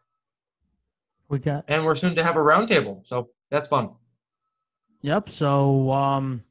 We 1.29 1.39
got 1.39 1.65
and 1.67 1.85
we're 1.85 1.95
soon 1.95 2.15
to 2.15 2.23
have 2.23 2.35
a 2.35 2.39
roundtable. 2.39 3.05
So 3.07 3.29
that's 3.49 3.67
fun. 3.67 3.91
Yep. 5.07 5.29
So 5.29 5.89
um 5.89 6.43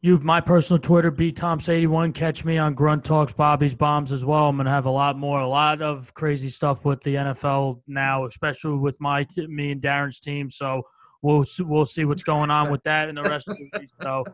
you 0.00 0.18
my 0.20 0.40
personal 0.40 0.80
Twitter, 0.80 1.10
B 1.10 1.30
Toms81. 1.30 2.14
Catch 2.14 2.42
me 2.42 2.56
on 2.56 2.72
Grunt 2.72 3.04
Talks, 3.04 3.34
Bobby's 3.34 3.74
Bombs 3.74 4.12
as 4.12 4.24
well. 4.24 4.48
I'm 4.48 4.56
gonna 4.56 4.70
have 4.70 4.86
a 4.86 4.90
lot 4.90 5.18
more, 5.18 5.40
a 5.40 5.46
lot 5.46 5.82
of 5.82 6.14
crazy 6.14 6.48
stuff 6.48 6.86
with 6.86 7.02
the 7.02 7.16
NFL 7.16 7.82
now, 7.86 8.24
especially 8.24 8.78
with 8.78 8.98
my 8.98 9.24
t- 9.24 9.46
me 9.46 9.72
and 9.72 9.82
Darren's 9.82 10.20
team. 10.20 10.48
So 10.48 10.80
we'll 11.20 11.44
we'll 11.58 11.84
see 11.84 12.06
what's 12.06 12.22
going 12.22 12.50
on 12.50 12.70
with 12.70 12.82
that 12.84 13.10
and 13.10 13.18
the 13.18 13.24
rest 13.24 13.48
of 13.48 13.58
the 13.58 13.78
week. 13.78 13.90
So 14.00 14.24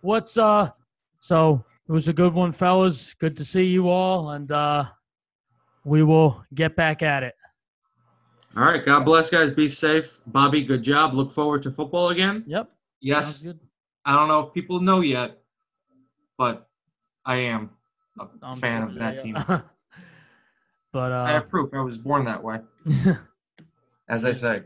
what's 0.00 0.36
uh 0.36 0.70
so 1.20 1.64
it 1.88 1.92
was 1.92 2.08
a 2.08 2.12
good 2.12 2.34
one, 2.34 2.50
fellas. 2.50 3.14
Good 3.14 3.36
to 3.36 3.44
see 3.44 3.66
you 3.66 3.88
all, 3.88 4.30
and 4.30 4.50
uh 4.50 4.86
we 5.84 6.02
will 6.02 6.44
get 6.52 6.74
back 6.74 7.04
at 7.04 7.22
it. 7.22 7.34
All 8.56 8.62
right. 8.64 8.84
God 8.84 9.00
bless, 9.04 9.28
guys. 9.28 9.52
Be 9.54 9.68
safe. 9.68 10.18
Bobby, 10.28 10.64
good 10.64 10.82
job. 10.82 11.12
Look 11.12 11.32
forward 11.32 11.62
to 11.64 11.70
football 11.70 12.08
again. 12.08 12.42
Yep. 12.46 12.70
Yes. 13.00 13.44
I 14.06 14.14
don't 14.14 14.28
know 14.28 14.40
if 14.40 14.54
people 14.54 14.80
know 14.80 15.00
yet, 15.00 15.42
but 16.38 16.68
I 17.26 17.36
am 17.36 17.70
a 18.18 18.26
I'm 18.42 18.58
fan 18.58 18.82
of 18.82 18.94
yeah, 18.94 18.98
that 19.10 19.22
team. 19.22 19.36
yeah. 19.36 19.60
but 20.92 21.12
I 21.12 21.22
uh 21.22 21.26
have 21.26 21.48
proof. 21.50 21.70
I 21.74 21.80
was 21.80 21.98
born 21.98 22.24
that 22.24 22.42
way, 22.42 22.60
as 24.08 24.24
I 24.24 24.32
say. 24.32 24.62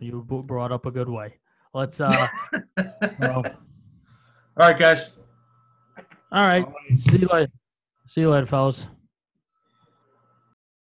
You 0.00 0.22
brought 0.22 0.72
up 0.72 0.86
a 0.86 0.90
good 0.90 1.08
way. 1.08 1.34
Let's 1.74 2.00
uh 2.00 2.28
well, 3.18 3.44
All 3.44 3.44
right, 4.56 4.78
guys. 4.78 5.10
all 6.32 6.46
right. 6.46 6.66
See 6.94 7.18
you 7.18 7.28
later. 7.30 7.52
See 8.08 8.20
you 8.22 8.30
later, 8.30 8.46
fellas. 8.46 8.88